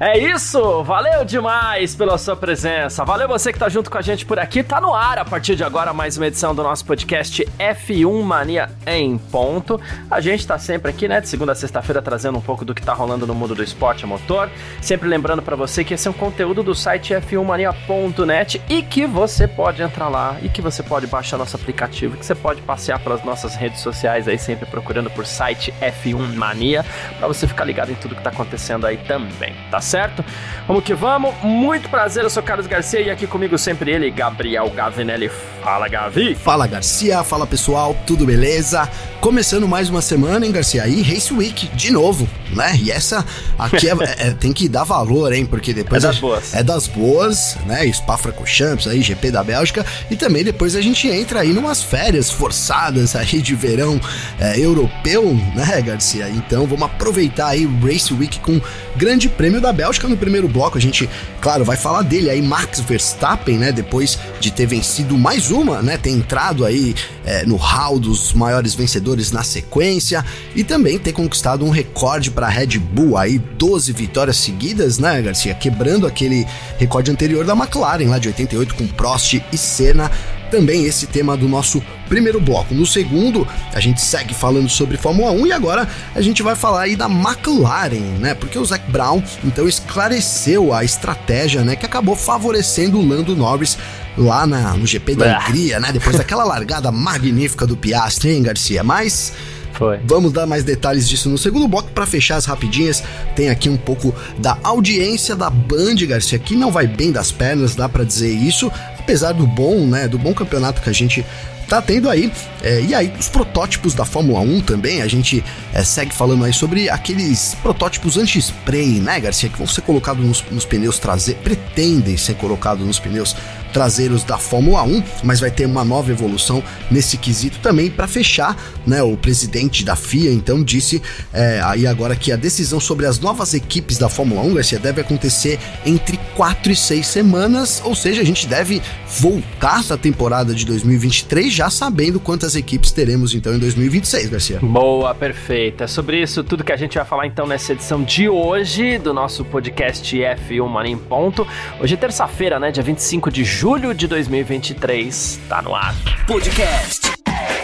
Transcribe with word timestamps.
É 0.00 0.16
isso, 0.16 0.84
valeu 0.84 1.24
demais 1.24 1.96
pela 1.96 2.16
sua 2.18 2.36
presença. 2.36 3.04
Valeu 3.04 3.26
você 3.26 3.52
que 3.52 3.58
tá 3.58 3.68
junto 3.68 3.90
com 3.90 3.98
a 3.98 4.00
gente 4.00 4.24
por 4.24 4.38
aqui. 4.38 4.62
Tá 4.62 4.80
no 4.80 4.94
ar 4.94 5.18
a 5.18 5.24
partir 5.24 5.56
de 5.56 5.64
agora 5.64 5.92
mais 5.92 6.16
uma 6.16 6.28
edição 6.28 6.54
do 6.54 6.62
nosso 6.62 6.84
podcast 6.84 7.44
F1 7.58 8.22
Mania 8.22 8.70
em 8.86 9.18
ponto. 9.18 9.80
A 10.08 10.20
gente 10.20 10.46
tá 10.46 10.56
sempre 10.56 10.92
aqui, 10.92 11.08
né, 11.08 11.20
de 11.20 11.28
segunda 11.28 11.50
a 11.50 11.54
sexta-feira 11.56 12.00
trazendo 12.00 12.38
um 12.38 12.40
pouco 12.40 12.64
do 12.64 12.76
que 12.76 12.80
tá 12.80 12.92
rolando 12.94 13.26
no 13.26 13.34
mundo 13.34 13.56
do 13.56 13.64
esporte 13.64 14.06
motor. 14.06 14.48
Sempre 14.80 15.08
lembrando 15.08 15.42
para 15.42 15.56
você 15.56 15.82
que 15.82 15.94
esse 15.94 16.06
é 16.06 16.10
um 16.12 16.14
conteúdo 16.14 16.62
do 16.62 16.76
site 16.76 17.12
f1mania.net 17.14 18.62
e 18.68 18.84
que 18.84 19.04
você 19.04 19.48
pode 19.48 19.82
entrar 19.82 20.08
lá 20.08 20.36
e 20.40 20.48
que 20.48 20.62
você 20.62 20.80
pode 20.80 21.08
baixar 21.08 21.38
nosso 21.38 21.56
aplicativo, 21.56 22.16
que 22.16 22.24
você 22.24 22.36
pode 22.36 22.62
passear 22.62 23.00
pelas 23.00 23.24
nossas 23.24 23.56
redes 23.56 23.80
sociais 23.80 24.28
aí 24.28 24.38
sempre 24.38 24.64
procurando 24.66 25.10
por 25.10 25.26
site 25.26 25.74
F1 25.80 26.36
Mania 26.36 26.86
para 27.18 27.26
você 27.26 27.48
ficar 27.48 27.64
ligado 27.64 27.90
em 27.90 27.96
tudo 27.96 28.14
que 28.14 28.22
tá 28.22 28.30
acontecendo 28.30 28.86
aí 28.86 28.96
também, 28.98 29.56
tá 29.72 29.87
certo? 29.88 30.24
Vamos 30.66 30.84
que 30.84 30.94
vamos. 30.94 31.34
Muito 31.42 31.88
prazer, 31.88 32.22
eu 32.22 32.30
sou 32.30 32.42
Carlos 32.42 32.66
Garcia 32.66 33.00
e 33.00 33.10
aqui 33.10 33.26
comigo 33.26 33.56
sempre 33.56 33.90
ele, 33.90 34.10
Gabriel 34.10 34.70
Gavinelli. 34.70 35.30
Fala, 35.62 35.88
Gavi. 35.88 36.34
Fala, 36.34 36.66
Garcia. 36.66 37.22
Fala, 37.24 37.46
pessoal. 37.46 37.96
Tudo 38.06 38.24
beleza? 38.24 38.88
Começando 39.20 39.66
mais 39.66 39.90
uma 39.90 40.00
semana, 40.00 40.46
hein, 40.46 40.52
Garcia? 40.52 40.84
Aí, 40.84 41.02
Race 41.02 41.32
Week, 41.32 41.66
de 41.74 41.90
novo, 41.90 42.28
né? 42.54 42.78
E 42.80 42.90
essa 42.90 43.24
aqui 43.58 43.88
é, 43.88 43.92
é, 44.18 44.30
tem 44.30 44.52
que 44.52 44.68
dar 44.68 44.84
valor, 44.84 45.32
hein? 45.32 45.44
Porque 45.44 45.74
depois... 45.74 46.04
É 46.04 46.06
das 46.06 46.18
boas. 46.18 46.54
É 46.54 46.62
das 46.62 46.86
boas, 46.86 47.56
né? 47.66 47.90
Spa-Francorchamps 47.92 48.86
aí, 48.86 49.02
GP 49.02 49.30
da 49.30 49.42
Bélgica. 49.42 49.84
E 50.10 50.16
também 50.16 50.44
depois 50.44 50.76
a 50.76 50.80
gente 50.80 51.08
entra 51.08 51.40
aí 51.40 51.52
numas 51.52 51.82
férias 51.82 52.30
forçadas 52.30 53.16
aí 53.16 53.42
de 53.42 53.54
verão 53.54 54.00
é, 54.38 54.58
europeu, 54.58 55.34
né, 55.54 55.82
Garcia? 55.82 56.28
Então 56.28 56.66
vamos 56.66 56.84
aproveitar 56.84 57.48
aí 57.48 57.66
o 57.66 57.80
Race 57.84 58.12
Week 58.14 58.38
com 58.40 58.60
grande 58.96 59.28
prêmio 59.28 59.60
da 59.60 59.72
Bélgica 59.78 60.08
no 60.08 60.16
primeiro 60.16 60.48
bloco. 60.48 60.76
A 60.76 60.80
gente, 60.80 61.08
claro, 61.40 61.64
vai 61.64 61.76
falar 61.76 62.02
dele 62.02 62.28
aí, 62.28 62.42
Max 62.42 62.80
Verstappen, 62.80 63.58
né? 63.58 63.70
Depois 63.70 64.18
de 64.40 64.50
ter 64.50 64.66
vencido 64.66 65.16
mais 65.16 65.52
uma, 65.52 65.80
né? 65.80 65.96
Ter 65.96 66.10
entrado 66.10 66.64
aí 66.64 66.96
é, 67.24 67.46
no 67.46 67.54
hall 67.54 67.96
dos 67.96 68.32
maiores 68.32 68.74
vencedores 68.74 69.30
na 69.30 69.44
sequência 69.44 70.24
e 70.56 70.64
também 70.64 70.98
ter 70.98 71.12
conquistado 71.12 71.64
um 71.64 71.70
recorde 71.70 72.32
para 72.32 72.48
Red 72.48 72.76
Bull 72.78 73.16
aí, 73.16 73.38
12 73.38 73.92
vitórias 73.92 74.38
seguidas, 74.38 74.98
né, 74.98 75.22
Garcia? 75.22 75.54
Quebrando 75.54 76.08
aquele 76.08 76.44
recorde 76.76 77.12
anterior 77.12 77.44
da 77.44 77.52
McLaren 77.52 78.08
lá 78.08 78.18
de 78.18 78.26
88 78.26 78.74
com 78.74 78.84
Prost 78.88 79.34
e 79.52 79.56
Senna 79.56 80.10
também 80.50 80.84
esse 80.84 81.06
tema 81.06 81.36
do 81.36 81.48
nosso 81.48 81.82
primeiro 82.08 82.40
bloco. 82.40 82.74
No 82.74 82.86
segundo, 82.86 83.46
a 83.72 83.80
gente 83.80 84.00
segue 84.00 84.34
falando 84.34 84.68
sobre 84.68 84.96
Fórmula 84.96 85.30
1 85.30 85.46
e 85.46 85.52
agora 85.52 85.88
a 86.14 86.20
gente 86.20 86.42
vai 86.42 86.54
falar 86.54 86.82
aí 86.82 86.96
da 86.96 87.06
McLaren, 87.06 88.18
né? 88.18 88.34
Porque 88.34 88.58
o 88.58 88.64
Zac 88.64 88.90
Brown 88.90 89.22
então 89.44 89.68
esclareceu 89.68 90.72
a 90.72 90.84
estratégia, 90.84 91.62
né, 91.62 91.76
que 91.76 91.86
acabou 91.86 92.16
favorecendo 92.16 92.98
o 92.98 93.06
Lando 93.06 93.36
Norris 93.36 93.78
lá 94.16 94.46
na, 94.46 94.74
no 94.74 94.86
GP 94.86 95.14
da 95.14 95.38
Hungria, 95.38 95.78
né? 95.78 95.92
Depois 95.92 96.16
daquela 96.18 96.44
largada 96.44 96.90
magnífica 96.90 97.66
do 97.66 97.76
Piastri, 97.76 98.30
hein, 98.30 98.42
Garcia? 98.42 98.82
Mas 98.82 99.32
foi. 99.78 100.00
Vamos 100.04 100.32
dar 100.32 100.44
mais 100.44 100.64
detalhes 100.64 101.08
disso 101.08 101.28
no 101.28 101.38
segundo 101.38 101.68
bloco. 101.68 101.90
Para 101.92 102.04
fechar 102.04 102.36
as 102.36 102.46
rapidinhas, 102.46 103.02
tem 103.36 103.48
aqui 103.48 103.68
um 103.68 103.76
pouco 103.76 104.12
da 104.38 104.58
audiência 104.64 105.36
da 105.36 105.48
Band, 105.48 105.94
Garcia, 106.06 106.36
que 106.36 106.56
não 106.56 106.72
vai 106.72 106.88
bem 106.88 107.12
das 107.12 107.30
pernas, 107.30 107.76
dá 107.76 107.88
para 107.88 108.02
dizer 108.02 108.32
isso, 108.32 108.72
apesar 109.08 109.32
do 109.32 109.46
bom, 109.46 109.86
né, 109.86 110.06
do 110.06 110.18
bom 110.18 110.34
campeonato 110.34 110.82
que 110.82 110.90
a 110.90 110.92
gente 110.92 111.24
tá 111.68 111.82
tendo 111.82 112.08
aí. 112.08 112.32
É, 112.62 112.80
e 112.80 112.94
aí, 112.94 113.12
os 113.18 113.28
protótipos 113.28 113.94
da 113.94 114.04
Fórmula 114.04 114.40
1 114.40 114.62
também, 114.62 115.02
a 115.02 115.06
gente 115.06 115.44
é, 115.72 115.84
segue 115.84 116.12
falando 116.12 116.44
aí 116.44 116.52
sobre 116.52 116.88
aqueles 116.88 117.54
protótipos 117.62 118.16
anti-spray, 118.16 119.00
né, 119.00 119.20
Garcia, 119.20 119.48
que 119.48 119.58
vão 119.58 119.66
ser 119.66 119.82
colocados 119.82 120.24
nos, 120.24 120.44
nos 120.50 120.64
pneus 120.64 120.98
traseiros, 120.98 121.42
pretendem 121.42 122.16
ser 122.16 122.34
colocados 122.34 122.84
nos 122.84 122.98
pneus 122.98 123.36
traseiros 123.72 124.24
da 124.24 124.38
Fórmula 124.38 124.82
1, 124.82 125.02
mas 125.22 125.40
vai 125.40 125.50
ter 125.50 125.66
uma 125.66 125.84
nova 125.84 126.10
evolução 126.10 126.62
nesse 126.90 127.16
quesito 127.16 127.58
também. 127.60 127.90
Para 127.90 128.06
fechar, 128.06 128.56
né, 128.86 129.02
o 129.02 129.16
presidente 129.16 129.84
da 129.84 129.94
FIA 129.94 130.32
então 130.32 130.62
disse 130.62 131.02
é, 131.32 131.60
aí 131.62 131.86
agora 131.86 132.16
que 132.16 132.32
a 132.32 132.36
decisão 132.36 132.80
sobre 132.80 133.06
as 133.06 133.18
novas 133.18 133.54
equipes 133.54 133.98
da 133.98 134.08
Fórmula 134.08 134.42
1, 134.42 134.54
Garcia, 134.54 134.78
deve 134.78 135.00
acontecer 135.00 135.58
entre 135.84 136.18
4 136.34 136.72
e 136.72 136.76
6 136.76 137.06
semanas, 137.06 137.82
ou 137.84 137.94
seja, 137.94 138.22
a 138.22 138.24
gente 138.24 138.46
deve 138.46 138.82
voltar 139.20 139.80
essa 139.80 139.96
temporada 139.96 140.54
de 140.54 140.64
2023 140.64 141.52
já 141.58 141.68
sabendo 141.68 142.20
quantas 142.20 142.54
equipes 142.54 142.92
teremos 142.92 143.34
então 143.34 143.52
em 143.52 143.58
2026, 143.58 144.30
Garcia. 144.30 144.60
Boa, 144.62 145.12
perfeita. 145.12 145.84
É 145.84 145.86
sobre 145.88 146.22
isso 146.22 146.44
tudo 146.44 146.62
que 146.62 146.70
a 146.70 146.76
gente 146.76 146.94
vai 146.94 147.04
falar 147.04 147.26
então 147.26 147.48
nessa 147.48 147.72
edição 147.72 148.04
de 148.04 148.28
hoje 148.28 148.96
do 148.96 149.12
nosso 149.12 149.44
podcast 149.44 150.16
F1 150.16 150.68
Mania 150.68 150.92
em 150.92 150.96
Ponto. 150.96 151.44
Hoje 151.80 151.94
é 151.94 151.96
terça-feira, 151.96 152.60
né, 152.60 152.70
dia 152.70 152.82
25 152.84 153.28
de 153.32 153.42
julho 153.42 153.92
de 153.92 154.06
2023. 154.06 155.40
Tá 155.48 155.60
no 155.60 155.74
ar. 155.74 155.96
Podcast 156.28 157.10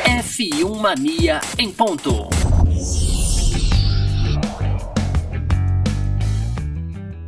F1 0.04 0.76
Mania 0.76 1.40
em 1.56 1.70
ponto. 1.70 2.33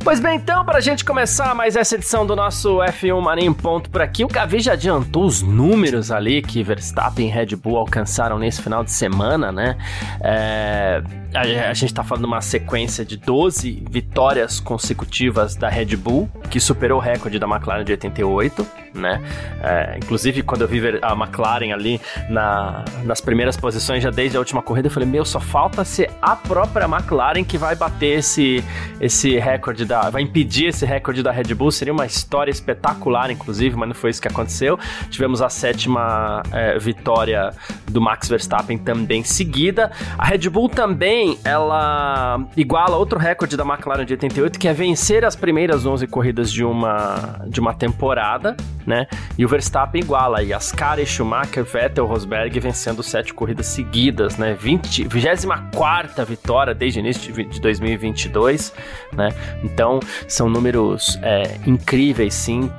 Pois 0.07 0.21
bem, 0.21 0.37
então, 0.37 0.63
para 0.63 0.77
a 0.77 0.79
gente 0.79 1.03
começar 1.03 1.53
mais 1.53 1.75
essa 1.75 1.95
edição 1.95 2.25
do 2.25 2.33
nosso 2.33 2.77
F1 2.77 3.19
Mania 3.19 3.45
em 3.45 3.51
ponto 3.51 3.89
por 3.89 4.01
aqui, 4.01 4.23
o 4.23 4.29
Gavi 4.29 4.61
já 4.61 4.71
adiantou 4.71 5.25
os 5.25 5.41
números 5.41 6.11
ali 6.11 6.41
que 6.41 6.63
Verstappen 6.63 7.27
e 7.27 7.29
Red 7.29 7.57
Bull 7.57 7.75
alcançaram 7.75 8.39
nesse 8.39 8.61
final 8.61 8.85
de 8.85 8.91
semana, 8.91 9.51
né? 9.51 9.75
É, 10.21 11.03
a, 11.33 11.69
a, 11.69 11.73
gente 11.73 11.93
tá 11.93 12.03
falando 12.03 12.23
de 12.23 12.27
uma 12.27 12.39
sequência 12.39 13.03
de 13.03 13.17
12 13.17 13.83
vitórias 13.89 14.61
consecutivas 14.61 15.55
da 15.55 15.67
Red 15.67 15.97
Bull, 15.97 16.29
que 16.49 16.59
superou 16.59 16.99
o 16.99 17.01
recorde 17.01 17.37
da 17.37 17.45
McLaren 17.45 17.83
de 17.83 17.91
88, 17.91 18.65
né? 18.93 19.21
É, 19.61 19.97
inclusive, 19.97 20.41
quando 20.41 20.61
eu 20.61 20.67
vi 20.67 20.81
a 21.01 21.13
McLaren 21.13 21.73
ali 21.73 21.99
na, 22.29 22.83
nas 23.03 23.21
primeiras 23.21 23.57
posições, 23.57 24.03
já 24.03 24.09
desde 24.09 24.37
a 24.37 24.39
última 24.39 24.61
corrida, 24.61 24.87
eu 24.87 24.91
falei, 24.91 25.07
meu, 25.07 25.25
só 25.25 25.39
falta 25.39 25.83
ser 25.83 26.09
a 26.21 26.35
própria 26.35 26.85
McLaren 26.85 27.43
que 27.43 27.57
vai 27.57 27.75
bater 27.75 28.19
esse, 28.19 28.63
esse 28.99 29.37
recorde 29.37 29.85
da. 29.85 29.96
Vai 30.11 30.21
impedir 30.21 30.67
esse 30.67 30.85
recorde 30.85 31.21
da 31.21 31.31
Red 31.31 31.53
Bull. 31.53 31.71
Seria 31.71 31.93
uma 31.93 32.05
história 32.05 32.51
espetacular, 32.51 33.31
inclusive, 33.31 33.75
mas 33.75 33.87
não 33.89 33.95
foi 33.95 34.09
isso 34.09 34.21
que 34.21 34.27
aconteceu. 34.27 34.77
Tivemos 35.09 35.41
a 35.41 35.49
sétima 35.49 36.43
é, 36.51 36.77
vitória 36.77 37.51
do 37.89 38.01
Max 38.01 38.27
Verstappen 38.29 38.77
também 38.77 39.23
seguida. 39.23 39.91
A 40.17 40.25
Red 40.25 40.49
Bull 40.49 40.69
também, 40.69 41.37
ela 41.43 42.45
iguala 42.55 42.97
outro 42.97 43.17
recorde 43.17 43.55
da 43.57 43.63
McLaren 43.63 44.05
de 44.05 44.13
88, 44.13 44.59
que 44.59 44.67
é 44.67 44.73
vencer 44.73 45.25
as 45.25 45.35
primeiras 45.35 45.85
11 45.85 46.07
corridas 46.07 46.51
de 46.51 46.63
uma, 46.63 47.41
de 47.47 47.59
uma 47.59 47.73
temporada, 47.73 48.55
né? 48.85 49.07
E 49.37 49.45
o 49.45 49.47
Verstappen 49.47 50.01
iguala 50.01 50.39
aí 50.39 50.53
Ascari, 50.53 51.05
Schumacher, 51.05 51.63
Vettel, 51.63 52.05
Rosberg 52.05 52.59
vencendo 52.59 53.03
sete 53.03 53.33
corridas 53.33 53.67
seguidas, 53.67 54.37
né? 54.37 54.53
20, 54.59 55.07
24 55.07 56.25
vitória 56.25 56.73
desde 56.73 56.99
o 56.99 57.01
início 57.01 57.33
de 57.33 57.61
2022, 57.61 58.73
né? 59.13 59.29
Então, 59.63 59.86
são 60.27 60.49
números 60.49 61.19
é, 61.21 61.57
incríveis, 61.65 62.33
sim, 62.33 62.71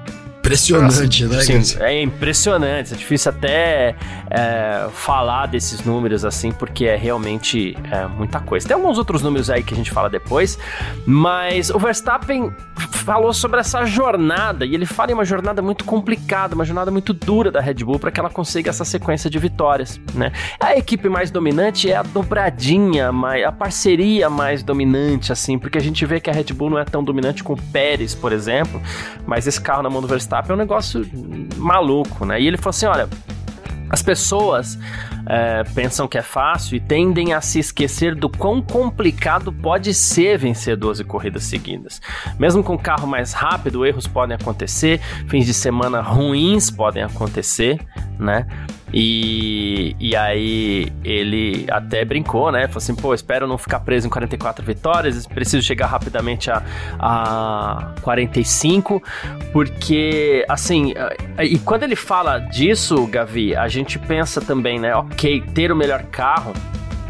Impressionante, 0.49 1.27
né? 1.27 1.41
Sim, 1.43 1.77
é 1.81 2.03
impressionante. 2.03 2.95
É 2.95 2.97
difícil 2.97 3.31
até 3.31 3.95
é, 4.31 4.89
falar 4.93 5.47
desses 5.47 5.85
números 5.85 6.25
assim, 6.25 6.53
porque 6.53 6.87
é 6.87 6.97
realmente 6.97 7.77
é, 7.91 8.07
muita 8.07 8.41
coisa. 8.41 8.67
Tem 8.67 8.75
alguns 8.75 8.97
outros 8.97 9.23
números 9.23 9.51
aí 9.51 9.63
que 9.63 9.75
a 9.75 9.77
gente 9.77 9.91
fala 9.91 10.09
depois, 10.09 10.59
mas 11.05 11.69
o 11.69 11.79
Verstappen 11.79 12.51
falou 13.05 13.33
sobre 13.33 13.61
essa 13.61 13.85
jornada 13.85 14.65
e 14.65 14.75
ele 14.75 14.87
fala 14.87 15.11
em 15.11 15.15
uma 15.15 15.25
jornada 15.25 15.61
muito 15.61 15.85
complicada, 15.85 16.55
uma 16.55 16.65
jornada 16.65 16.91
muito 16.91 17.13
dura 17.13 17.51
da 17.51 17.61
Red 17.61 17.75
Bull 17.75 17.99
para 17.99 18.11
que 18.11 18.21
ela 18.21 18.31
consiga 18.31 18.71
essa 18.71 18.85
sequência 18.85 19.29
de 19.29 19.39
vitórias, 19.39 20.01
né? 20.15 20.33
A 20.61 20.77
equipe 20.77 21.09
mais 21.09 21.31
dominante 21.31 21.91
é 21.91 21.97
a 21.97 22.03
dobradinha, 22.03 23.11
a 23.47 23.53
parceria 23.53 24.31
mais 24.31 24.63
dominante, 24.63 25.33
assim, 25.33 25.59
porque 25.59 25.77
a 25.77 25.81
gente 25.81 26.05
vê 26.07 26.21
que 26.21 26.31
a 26.31 26.33
Red 26.33 26.53
Bull 26.55 26.71
não 26.71 26.79
é 26.79 26.85
tão 26.85 27.05
dominante 27.05 27.45
com 27.45 27.53
o 27.53 27.63
Pérez, 27.63 28.15
por 28.15 28.33
exemplo, 28.33 28.81
mas 29.27 29.47
esse 29.47 29.61
carro 29.61 29.83
na 29.83 29.91
mão 29.91 30.01
do 30.01 30.09
Verstappen 30.09 30.38
é 30.47 30.53
um 30.53 30.57
negócio 30.57 31.07
maluco, 31.57 32.25
né? 32.25 32.41
E 32.41 32.47
ele 32.47 32.57
falou 32.57 32.71
assim: 32.71 32.87
olha, 32.87 33.09
as 33.91 34.03
pessoas 34.03 34.79
é, 35.27 35.65
pensam 35.75 36.07
que 36.07 36.19
é 36.19 36.23
fácil 36.23 36.77
e 36.77 36.81
tendem 36.81 37.33
a 37.33 37.41
se 37.41 37.59
esquecer 37.59 38.15
do 38.15 38.29
quão 38.29 38.61
complicado 38.61 39.53
pode 39.53 39.95
ser 39.95 40.39
vencer 40.39 40.77
12 40.77 41.05
corridas 41.05 41.45
seguidas. 41.45 42.01
Mesmo 42.39 42.63
com 42.63 42.79
carro 42.79 43.07
mais 43.07 43.33
rápido, 43.33 43.85
erros 43.87 44.07
podem 44.07 44.37
acontecer, 44.37 45.01
fins 45.29 45.47
de 45.47 45.55
semana 45.55 46.01
ruins 46.01 46.71
podem 46.71 47.03
acontecer, 47.03 47.79
né? 48.19 48.47
E, 48.93 49.95
e 50.01 50.17
aí 50.17 50.91
ele 51.05 51.67
até 51.71 52.05
brincou, 52.05 52.51
né? 52.51 52.67
Falou 52.69 52.79
assim, 52.79 52.95
pô, 52.95 53.15
espero 53.15 53.47
não 53.47 53.59
ficar 53.59 53.81
preso 53.81 54.07
em 54.07 54.11
44 54.11 54.65
vitórias, 54.65 55.27
preciso 55.27 55.63
chegar 55.63 55.87
rapidamente 55.87 56.51
a, 56.51 56.63
a 56.99 57.95
45, 58.03 59.03
porque, 59.53 60.45
assim, 60.49 60.95
e 61.43 61.59
quando 61.59 61.83
ele 61.83 61.97
fala 61.97 62.39
disso, 62.39 63.07
Gavi, 63.07 63.55
a 63.55 63.69
gente 63.69 63.99
pensa 63.99 64.41
também, 64.41 64.79
né? 64.79 64.95
Ok, 64.95 65.43
ter 65.55 65.71
o 65.71 65.77
melhor 65.77 66.03
carro 66.05 66.53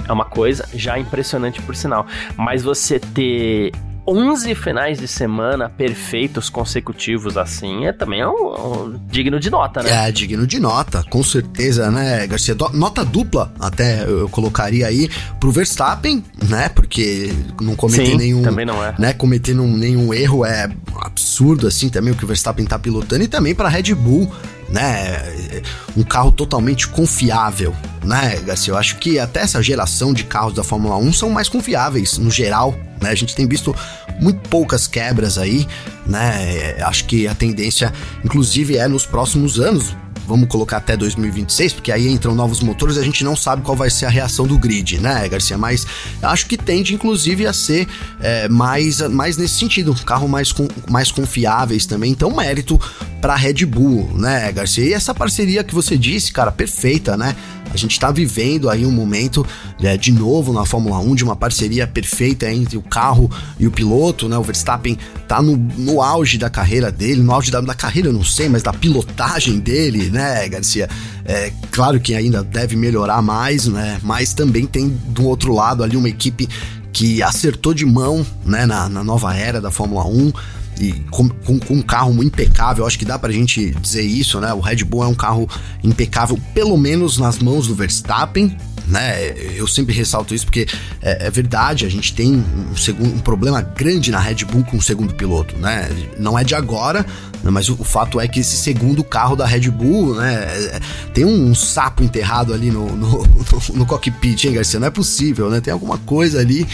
é 0.09 0.13
uma 0.13 0.25
coisa 0.25 0.67
já 0.75 0.99
impressionante 0.99 1.61
por 1.63 1.77
sinal, 1.77 2.07
mas 2.37 2.63
você 2.63 2.99
ter 2.99 3.73
11 4.09 4.55
finais 4.55 4.99
de 4.99 5.07
semana 5.07 5.69
perfeitos 5.69 6.49
consecutivos 6.49 7.37
assim 7.37 7.85
é 7.85 7.93
também 7.93 8.25
um, 8.25 8.31
um, 8.31 9.01
digno 9.07 9.39
de 9.39 9.51
nota, 9.51 9.83
né? 9.83 10.09
É, 10.09 10.11
digno 10.11 10.47
de 10.47 10.59
nota, 10.59 11.05
com 11.11 11.23
certeza, 11.23 11.91
né, 11.91 12.27
Garcia? 12.27 12.57
Nota 12.73 13.05
dupla, 13.05 13.53
até 13.61 14.05
eu 14.05 14.29
colocaria 14.31 14.87
aí 14.87 15.11
pro 15.39 15.51
Verstappen, 15.51 16.25
né? 16.49 16.71
Porque 16.71 17.33
não 17.61 17.77
cometer 17.77 18.07
Sim, 18.07 18.17
nenhum. 18.17 18.43
Também 18.43 18.65
não 18.65 18.83
é. 18.83 18.95
Né, 18.99 19.13
cometendo 19.13 19.63
nenhum 19.65 20.15
erro 20.15 20.45
é 20.45 20.71
absurdo, 20.97 21.67
assim, 21.67 21.91
também 21.91 22.13
o 22.13 22.17
que 22.17 22.25
o 22.25 22.29
Verstappen 22.29 22.65
tá 22.65 22.79
pilotando 22.79 23.25
e 23.25 23.29
também 23.29 23.55
pra 23.55 23.69
Red 23.69 23.95
Bull 23.95 24.31
né? 24.69 25.63
Um 25.97 26.03
carro 26.03 26.31
totalmente 26.31 26.89
confiável, 26.89 27.75
né, 28.05 28.37
Garcia? 28.45 28.73
Eu 28.73 28.77
acho 28.77 28.97
que 28.97 29.19
até 29.19 29.41
essa 29.41 29.63
geração 29.63 30.13
de 30.13 30.25
carros 30.25 30.55
da 30.55 30.63
Fórmula 30.63 30.97
1 30.97 31.13
são 31.13 31.31
mais 31.31 31.49
confiáveis 31.49 32.19
no 32.19 32.31
geral, 32.31 32.79
né? 33.01 33.11
A 33.11 33.15
gente 33.15 33.35
tem 33.35 33.47
visto 33.47 33.75
muito 34.21 34.49
poucas 34.49 34.87
quebras 34.87 35.39
aí, 35.39 35.67
né? 36.07 36.77
Acho 36.83 37.05
que 37.05 37.27
a 37.27 37.35
tendência, 37.35 37.93
inclusive, 38.25 38.77
é 38.77 38.87
nos 38.89 39.07
próximos 39.07 39.59
anos 39.59 39.97
vamos 40.29 40.47
colocar 40.47 40.77
até 40.77 40.95
2026, 40.95 41.73
porque 41.73 41.91
aí 41.91 42.07
entram 42.07 42.35
novos 42.35 42.61
motores 42.61 42.97
e 42.97 43.01
a 43.01 43.03
gente 43.03 43.25
não 43.25 43.35
sabe 43.35 43.63
qual 43.63 43.75
vai 43.75 43.89
ser 43.89 44.05
a 44.05 44.11
reação 44.11 44.47
do 44.47 44.59
grid, 44.59 44.99
né, 45.01 45.27
Garcia? 45.27 45.57
Mas 45.57 45.87
acho 46.23 46.47
que 46.47 46.59
tende, 46.59 46.95
inclusive, 46.95 47.47
a 47.47 47.53
ser 47.53 47.89
é, 48.21 48.47
mais, 48.47 49.01
mais 49.01 49.39
nesse 49.39 49.55
sentido, 49.55 49.93
um 49.93 49.95
carro 49.95 50.29
mais, 50.29 50.53
com, 50.53 50.69
mais 50.91 51.11
confiáveis 51.11 51.87
também. 51.87 52.13
Então, 52.13 52.31
mérito 52.37 52.79
para 53.23 53.35
Red 53.35 53.65
Bull, 53.65 54.11
né, 54.15 54.53
Garcia? 54.53 54.85
E 54.85 54.93
essa 54.93 55.15
parceria 55.15 55.65
que 55.65 55.75
você 55.75 55.97
disse, 55.97 56.31
cara, 56.31 56.53
perfeita, 56.53 57.17
né? 57.17 57.35
A 57.73 57.77
gente 57.77 57.93
está 57.93 58.11
vivendo 58.11 58.71
aí 58.71 58.87
um 58.87 58.91
momento 58.91 59.47
é, 59.83 59.97
de 59.97 60.11
novo 60.11 60.53
na 60.53 60.65
Fórmula 60.65 60.99
1 60.99 61.15
de 61.15 61.25
uma 61.25 61.37
parceria 61.37 61.87
perfeita 61.87 62.51
entre 62.51 62.79
o 62.79 62.83
carro 62.83 63.31
e 63.59 63.67
o 63.67 63.71
piloto, 63.71 64.29
né? 64.29 64.39
O 64.39 64.43
Verstappen 64.43 64.99
tá 65.27 65.43
no, 65.43 65.57
no 65.57 66.01
auge 66.01 66.39
da 66.39 66.49
carreira 66.49 66.91
dele, 66.91 67.23
no 67.23 67.33
auge 67.33 67.51
da, 67.51 67.61
da 67.61 67.75
carreira 67.75 68.09
eu 68.09 68.13
não 68.13 68.25
sei, 68.25 68.49
mas 68.49 68.63
da 68.63 68.73
pilotagem 68.73 69.59
dele, 69.59 70.09
né, 70.11 70.18
Garcia? 70.49 70.89
É 71.25 71.53
claro 71.71 72.01
que 72.01 72.15
ainda 72.15 72.43
deve 72.43 72.77
melhorar 72.77 73.21
mais, 73.23 73.67
né? 73.67 74.01
Mas 74.03 74.33
também 74.33 74.67
tem 74.67 74.89
do 74.89 75.27
outro 75.27 75.53
lado 75.53 75.83
ali 75.83 75.97
uma 75.97 76.09
equipe 76.09 76.49
que 76.93 77.23
acertou 77.23 77.75
de 77.75 77.85
mão, 77.85 78.27
né, 78.45 78.67
na, 78.67 78.89
na 78.89 79.05
nova 79.05 79.35
era 79.35 79.61
da 79.61 79.71
Fórmula 79.71 80.07
1 80.07 80.33
e 80.81 80.93
com, 81.11 81.29
com, 81.29 81.59
com, 81.59 81.75
um 81.75 81.83
carro 81.83 82.23
impecável, 82.23 82.87
acho 82.87 82.99
que 82.99 83.05
dá 83.05 83.19
pra 83.19 83.33
gente 83.33 83.71
dizer 83.81 84.03
isso, 84.03 84.41
né? 84.41 84.53
O 84.53 84.61
Red 84.61 84.85
Bull 84.85 85.05
é 85.05 85.07
um 85.07 85.15
carro 85.15 85.49
impecável, 85.83 86.39
pelo 86.55 86.77
menos 86.77 87.19
nas 87.19 87.39
mãos 87.39 87.67
do 87.67 87.75
Verstappen, 87.75 88.57
né? 88.89 89.35
Eu 89.55 89.67
sempre 89.67 89.95
ressalto 89.95 90.35
isso 90.35 90.47
porque 90.47 90.67
é, 91.03 91.27
é 91.27 91.31
verdade, 91.31 91.85
a 91.85 91.89
gente 91.89 92.15
tem 92.15 92.35
um, 92.35 92.77
segundo, 92.77 93.15
um 93.15 93.19
problema 93.21 93.61
grande 93.61 94.11
na 94.11 94.19
Red 94.19 94.45
Bull 94.45 94.65
com 94.65 94.79
o 94.79 94.83
segundo 94.83 95.15
piloto, 95.15 95.57
né? 95.57 95.89
Não 96.19 96.39
é 96.39 96.43
de 96.43 96.55
agora, 96.55 97.05
né? 97.43 97.51
mas 97.51 97.69
o, 97.69 97.75
o, 97.75 97.85
fato 97.85 98.19
é 98.21 98.27
que 98.27 98.41
esse 98.41 98.57
segundo 98.57 99.05
carro 99.05 99.37
da 99.37 99.47
Red 99.47 99.71
Bull, 99.71 100.15
né? 100.15 100.35
É, 100.35 100.81
tem 101.13 101.25
um, 101.25 101.51
um 101.51 101.55
sapo 101.55 102.03
enterrado 102.03 102.53
ali 102.53 102.71
no, 102.71 102.97
no, 102.97 103.09
no, 103.23 103.75
no 103.75 103.87
cockpit, 103.87 104.45
hein, 104.45 104.55
Garcia? 104.55 104.81
Não 104.81 104.89
é 104.89 104.91
possível, 104.91 105.51
né? 105.51 105.61
Tem 105.61 105.73
alguma 105.73 105.99
coisa 105.99 106.41
ali 106.41 106.67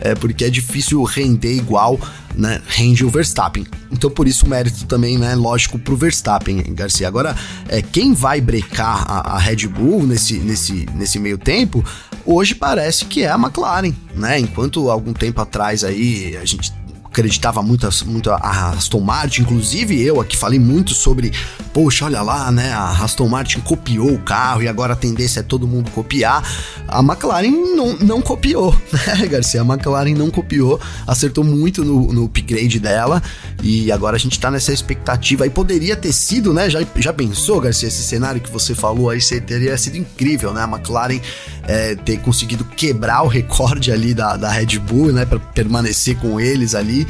é, 0.00 0.14
porque 0.14 0.44
é 0.44 0.50
difícil 0.50 1.02
render 1.02 1.54
igual, 1.54 1.98
né, 2.34 2.60
rende 2.66 3.04
o 3.04 3.10
Verstappen. 3.10 3.66
Então 3.90 4.10
por 4.10 4.26
isso 4.26 4.46
o 4.46 4.48
mérito 4.48 4.86
também, 4.86 5.18
né, 5.18 5.34
lógico, 5.34 5.78
pro 5.78 5.96
Verstappen, 5.96 6.62
Garcia. 6.74 7.06
Agora, 7.06 7.36
é, 7.68 7.82
quem 7.82 8.12
vai 8.12 8.40
brecar 8.40 9.04
a, 9.08 9.36
a 9.36 9.38
Red 9.38 9.66
Bull 9.68 10.06
nesse, 10.06 10.38
nesse, 10.38 10.86
nesse 10.94 11.18
meio 11.18 11.38
tempo, 11.38 11.84
hoje 12.24 12.54
parece 12.54 13.04
que 13.04 13.22
é 13.22 13.30
a 13.30 13.36
McLaren, 13.36 13.92
né? 14.14 14.38
Enquanto 14.38 14.90
algum 14.90 15.12
tempo 15.12 15.40
atrás 15.40 15.84
aí 15.84 16.36
a 16.36 16.44
gente 16.44 16.72
acreditava 17.10 17.60
muito, 17.62 17.88
muito 18.06 18.30
a 18.30 18.70
Aston 18.70 19.00
Martin, 19.00 19.42
inclusive 19.42 20.00
eu 20.00 20.20
aqui 20.20 20.36
falei 20.36 20.60
muito 20.60 20.94
sobre, 20.94 21.32
poxa, 21.72 22.04
olha 22.04 22.22
lá, 22.22 22.50
né, 22.52 22.72
a 22.72 22.90
Aston 23.04 23.28
Martin 23.28 23.60
copiou 23.60 24.12
o 24.12 24.18
carro 24.18 24.62
e 24.62 24.68
agora 24.68 24.92
a 24.92 24.96
tendência 24.96 25.40
é 25.40 25.42
todo 25.42 25.66
mundo 25.66 25.90
copiar. 25.90 26.42
A 26.86 27.00
McLaren 27.00 27.50
não, 27.50 27.96
não 27.98 28.22
copiou, 28.22 28.72
né, 28.92 29.26
Garcia? 29.26 29.60
A 29.60 29.64
McLaren 29.64 30.14
não 30.14 30.30
copiou, 30.30 30.80
acertou 31.06 31.42
muito 31.42 31.84
no, 31.84 32.12
no 32.12 32.24
upgrade 32.26 32.78
dela 32.78 33.20
e 33.60 33.90
agora 33.90 34.14
a 34.16 34.18
gente 34.18 34.38
tá 34.38 34.50
nessa 34.50 34.72
expectativa 34.72 35.44
e 35.44 35.50
poderia 35.50 35.96
ter 35.96 36.12
sido, 36.12 36.52
né, 36.52 36.70
já, 36.70 36.80
já 36.96 37.12
pensou, 37.12 37.60
Garcia, 37.60 37.88
esse 37.88 38.02
cenário 38.04 38.40
que 38.40 38.50
você 38.50 38.72
falou 38.72 39.10
aí, 39.10 39.20
teria 39.40 39.76
sido 39.76 39.96
incrível, 39.96 40.52
né, 40.52 40.62
a 40.62 40.68
McLaren 40.68 41.20
é, 41.70 41.94
ter 41.94 42.18
conseguido 42.18 42.64
quebrar 42.64 43.22
o 43.22 43.28
recorde 43.28 43.92
ali 43.92 44.12
da, 44.12 44.36
da 44.36 44.50
Red 44.50 44.76
Bull, 44.80 45.12
né, 45.12 45.24
para 45.24 45.38
permanecer 45.38 46.16
com 46.16 46.40
eles 46.40 46.74
ali 46.74 47.06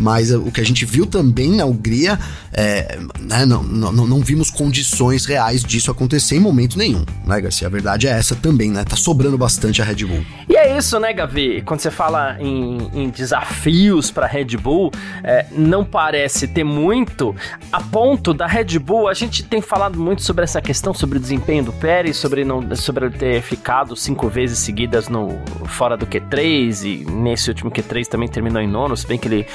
mas 0.00 0.30
o 0.30 0.50
que 0.50 0.60
a 0.60 0.64
gente 0.64 0.86
viu 0.86 1.04
também 1.04 1.50
na 1.56 1.66
Hungria, 1.66 2.18
é, 2.52 2.98
né, 3.20 3.44
não, 3.44 3.62
não, 3.62 3.92
não, 3.92 4.20
vimos 4.20 4.50
condições 4.50 5.26
reais 5.26 5.62
disso 5.62 5.90
acontecer 5.90 6.36
em 6.36 6.40
momento 6.40 6.78
nenhum, 6.78 7.04
né, 7.26 7.40
Garcia? 7.40 7.66
A 7.66 7.70
verdade 7.70 8.06
é 8.06 8.10
essa 8.10 8.34
também, 8.34 8.70
né? 8.70 8.82
Tá 8.82 8.96
sobrando 8.96 9.36
bastante 9.36 9.82
a 9.82 9.84
Red 9.84 10.06
Bull. 10.06 10.24
E 10.48 10.56
é 10.60 10.76
isso, 10.76 11.00
né, 11.00 11.12
Gavi? 11.12 11.62
Quando 11.62 11.80
você 11.80 11.90
fala 11.90 12.36
em, 12.38 12.90
em 12.92 13.08
desafios 13.08 14.10
para 14.10 14.26
Red 14.26 14.56
Bull, 14.56 14.90
é, 15.24 15.46
não 15.50 15.84
parece 15.84 16.46
ter 16.46 16.64
muito. 16.64 17.34
A 17.72 17.80
ponto 17.80 18.34
da 18.34 18.46
Red 18.46 18.78
Bull, 18.78 19.08
a 19.08 19.14
gente 19.14 19.42
tem 19.42 19.60
falado 19.60 19.98
muito 19.98 20.22
sobre 20.22 20.44
essa 20.44 20.60
questão, 20.60 20.92
sobre 20.92 21.18
o 21.18 21.20
desempenho 21.20 21.64
do 21.64 21.72
Pérez, 21.72 22.16
sobre, 22.16 22.44
não, 22.44 22.74
sobre 22.76 23.06
ele 23.06 23.16
ter 23.16 23.42
ficado 23.42 23.96
cinco 23.96 24.28
vezes 24.28 24.58
seguidas 24.58 25.08
no 25.08 25.30
fora 25.66 25.96
do 25.96 26.06
Q3 26.06 26.84
e 26.84 27.10
nesse 27.10 27.48
último 27.48 27.70
Q3 27.70 28.06
também 28.06 28.28
terminou 28.28 28.60
em 28.60 28.68
nono, 28.68 28.96
se 28.96 29.06
bem 29.06 29.18
que 29.18 29.28
ele 29.28 29.46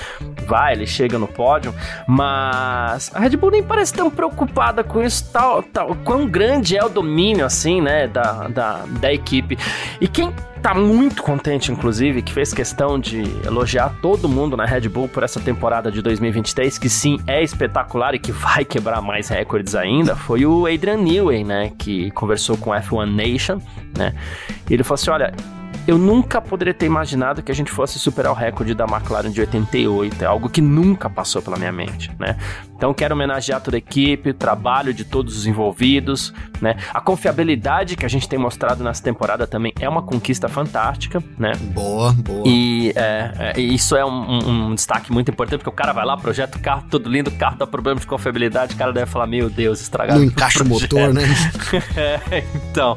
vai, 0.47 0.73
ele 0.73 0.87
chega 0.87 1.19
no 1.19 1.27
pódio, 1.27 1.73
mas 2.07 3.11
a 3.13 3.19
Red 3.19 3.37
Bull 3.37 3.51
nem 3.51 3.63
parece 3.63 3.93
tão 3.93 4.09
preocupada 4.09 4.83
com 4.83 5.01
isso, 5.01 5.29
tal, 5.31 5.61
tal, 5.61 5.95
quão 6.03 6.25
grande 6.25 6.77
é 6.77 6.83
o 6.83 6.89
domínio, 6.89 7.45
assim, 7.45 7.81
né, 7.81 8.07
da, 8.07 8.47
da, 8.47 8.85
da 8.85 9.13
equipe. 9.13 9.57
E 10.01 10.07
quem 10.07 10.33
tá 10.65 10.73
muito 10.73 11.21
contente, 11.21 11.71
inclusive, 11.71 12.23
que 12.23 12.33
fez 12.33 12.51
questão 12.51 12.97
de 12.99 13.21
elogiar 13.45 13.97
todo 14.01 14.27
mundo 14.27 14.57
na 14.57 14.65
Red 14.65 14.89
Bull 14.89 15.07
por 15.07 15.21
essa 15.21 15.39
temporada 15.39 15.91
de 15.91 16.01
2023, 16.01 16.79
que 16.79 16.89
sim, 16.89 17.19
é 17.27 17.43
espetacular 17.43 18.15
e 18.15 18.19
que 18.19 18.31
vai 18.31 18.65
quebrar 18.65 18.99
mais 18.99 19.29
recordes 19.29 19.75
ainda, 19.75 20.15
foi 20.15 20.43
o 20.43 20.65
Adrian 20.65 20.97
Newey, 20.97 21.43
né, 21.43 21.71
que 21.77 22.09
conversou 22.11 22.57
com 22.57 22.71
F1 22.71 23.05
Nation, 23.05 23.59
né, 23.95 24.15
e 24.67 24.73
ele 24.73 24.83
falou 24.83 24.95
assim, 24.95 25.11
olha, 25.11 25.35
eu 25.87 25.99
nunca 25.99 26.41
poderia 26.41 26.73
ter 26.73 26.87
imaginado 26.87 27.43
que 27.43 27.51
a 27.51 27.55
gente 27.55 27.71
fosse 27.71 27.99
superar 27.99 28.31
o 28.31 28.35
recorde 28.35 28.73
da 28.73 28.85
McLaren 28.85 29.29
de 29.29 29.39
88. 29.39 30.23
É 30.23 30.25
algo 30.25 30.49
que 30.49 30.59
nunca 30.59 31.07
passou 31.07 31.43
pela 31.43 31.57
minha 31.57 31.71
mente, 31.71 32.11
né? 32.19 32.37
Então 32.75 32.93
quero 32.93 33.15
homenagear 33.15 33.61
toda 33.61 33.77
a 33.77 33.79
equipe, 33.79 34.31
o 34.31 34.33
trabalho 34.33 34.93
de 34.93 35.05
todos 35.05 35.37
os 35.37 35.47
envolvidos, 35.47 36.33
né? 36.61 36.75
A 36.93 36.99
confiabilidade 36.99 37.95
que 37.95 38.05
a 38.05 38.09
gente 38.09 38.27
tem 38.27 38.37
mostrado 38.37 38.83
nessa 38.83 39.01
temporada 39.01 39.47
também 39.47 39.73
é 39.79 39.87
uma 39.87 40.01
conquista 40.01 40.49
fantástica, 40.49 41.23
né? 41.37 41.53
Boa, 41.73 42.11
boa. 42.13 42.43
E 42.45 42.91
é, 42.95 43.53
é, 43.55 43.61
isso 43.61 43.95
é 43.95 44.05
um, 44.05 44.69
um, 44.69 44.75
destaque 44.75 45.11
muito 45.11 45.31
importante, 45.31 45.59
porque 45.59 45.69
o 45.69 45.73
cara 45.73 45.93
vai 45.93 46.05
lá, 46.05 46.17
projeta 46.17 46.57
o 46.57 46.61
carro, 46.61 46.85
tudo 46.89 47.09
lindo, 47.09 47.29
o 47.29 47.35
carro 47.35 47.57
dá 47.57 47.65
problema 47.65 47.99
de 47.99 48.07
confiabilidade, 48.07 48.75
o 48.75 48.77
cara 48.77 48.91
deve 48.91 49.09
falar, 49.09 49.27
meu 49.27 49.49
Deus, 49.49 49.79
estragado. 49.79 50.19
Não 50.19 50.25
encaixa 50.25 50.63
o 50.63 50.67
motor, 50.67 51.13
né? 51.13 51.23
é, 51.95 52.43
então, 52.69 52.95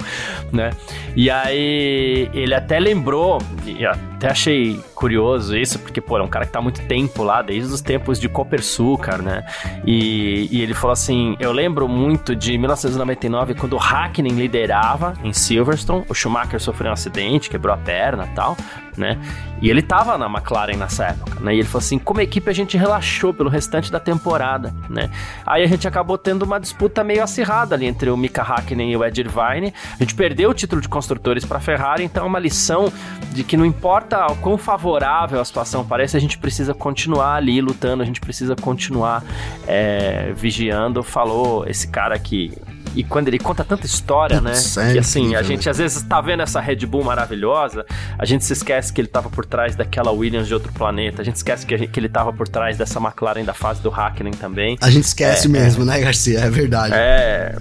né? 0.53 0.71
E 1.15 1.31
aí 1.31 2.29
ele 2.33 2.55
até 2.55 2.79
lembrou, 2.79 3.39
e 3.65 3.85
até 4.19 4.31
achei 4.31 4.81
curioso 4.97 5.57
isso, 5.57 5.79
porque, 5.79 6.01
pô, 6.01 6.19
é 6.19 6.23
um 6.23 6.29
cara 6.29 6.45
que 6.45 6.51
tá 6.51 6.59
há 6.59 6.63
muito 6.63 6.81
tempo 6.89 7.23
lá, 7.23 7.41
desde 7.41 7.73
os 7.73 7.81
tempos 7.81 8.19
de 8.19 8.29
Copersucar, 8.29 9.23
né? 9.23 9.47
E, 9.87 10.49
e 10.51 10.61
ele 10.61 10.75
falou 10.75 10.93
assim: 10.93 11.37
eu 11.39 11.53
lembro 11.53 11.87
muito 11.87 12.35
de 12.35 12.59
1999, 12.59 13.55
quando 13.55 13.75
o 13.75 13.79
Hackney 13.79 14.33
liderava 14.33 15.15
em 15.23 15.33
Silverstone, 15.33 16.05
o 16.09 16.15
Schumacher 16.15 16.61
sofreu 16.61 16.91
um 16.91 16.95
acidente, 16.95 17.49
quebrou 17.49 17.73
a 17.73 17.77
perna 17.79 18.29
e 18.31 18.35
tal 18.35 18.57
né? 18.99 19.19
E 19.63 19.71
ele 19.71 19.81
tava 19.81 20.19
na 20.19 20.27
McLaren 20.27 20.77
nessa 20.77 21.07
época, 21.07 21.41
né? 21.41 21.55
E 21.55 21.59
ele 21.59 21.69
falou 21.69 21.79
assim: 21.79 21.99
como 21.99 22.21
equipe 22.21 22.51
a 22.51 22.53
gente 22.53 22.77
relaxou 22.77 23.33
pelo 23.33 23.49
restante 23.49 23.91
da 23.91 24.01
temporada, 24.01 24.75
né? 24.91 25.11
Aí 25.47 25.63
a 25.63 25.67
gente 25.67 25.87
acabou 25.87 26.19
tendo 26.19 26.43
uma 26.43 26.59
disputa 26.59 27.03
meio 27.03 27.23
acirrada 27.23 27.75
ali 27.75 27.87
entre 27.87 28.11
o 28.11 28.17
Mika 28.17 28.43
Hakkinen 28.43 28.93
e 28.93 28.97
o 28.97 29.05
Ed 29.05 29.21
Irvine. 29.21 29.73
A 29.95 30.03
gente 30.03 30.15
perdeu 30.15 30.51
o 30.51 30.55
título 30.55 30.83
de 30.83 30.89
construtores 30.89 31.45
para 31.45 31.61
Ferrari, 31.61 32.05
então 32.05 32.25
é 32.25 32.27
uma 32.27 32.39
lição 32.39 32.93
de 33.33 33.45
que 33.45 33.57
não 33.57 33.65
importa 33.65 34.08
o 34.17 34.37
quão 34.37 34.57
favorável 34.57 35.41
a 35.41 35.45
situação 35.45 35.85
parece, 35.85 36.17
a 36.17 36.21
gente 36.21 36.39
precisa 36.39 36.73
continuar 36.73 37.35
ali 37.35 37.61
lutando, 37.61 38.03
a 38.03 38.07
gente 38.07 38.21
precisa 38.21 38.57
continuar 38.57 39.23
é, 39.67 40.33
vigiando. 40.35 41.03
Falou 41.03 41.67
esse 41.69 41.89
cara 41.89 42.19
que 42.19 42.53
e 42.95 43.05
quando 43.05 43.29
ele 43.29 43.39
conta 43.39 43.65
tanta 43.65 43.87
história, 43.87 44.41
né? 44.41 44.55
Sério, 44.55 44.93
que 44.95 44.99
assim, 44.99 45.35
a 45.35 45.39
né? 45.39 45.45
gente 45.45 45.69
às 45.69 45.79
vezes 45.79 46.03
tá 46.03 46.21
vendo 46.21 46.43
essa 46.43 46.61
Red 46.61 46.85
Bull 46.87 47.05
maravilhosa, 47.05 47.85
a 48.19 48.25
gente 48.25 48.45
se 48.45 48.53
esquece 48.53 48.93
que 48.93 49.01
ele 49.01 49.09
tava 49.09 49.29
por 49.31 49.45
trás 49.45 49.77
daquela 49.77 50.11
Williams 50.11 50.49
de 50.49 50.55
outro 50.55 50.73
planeta, 50.73 51.23
a 51.23 51.25
gente 51.25 51.37
esquece 51.37 51.67
que, 51.67 51.77
gente- 51.77 51.91
que 51.91 52.01
ele 52.01 52.09
tava 52.09 52.33
por 52.33 52.49
trás 52.49 52.77
dessa 52.77 52.99
McLaren 52.99 53.45
da 53.45 53.55
fase 53.55 53.81
do 53.83 53.91
Hakkinen 53.91 54.33
também. 54.33 54.77
A 54.81 54.91
gente 54.91 55.05
esquece 55.05 55.49
mesmo, 55.49 55.85
né, 55.85 56.01
Garcia? 56.01 56.41
É 56.41 56.51
verdade. 56.51 56.95
É. 56.97 57.55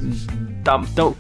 Tá, 0.64 0.82
tão, 0.96 1.16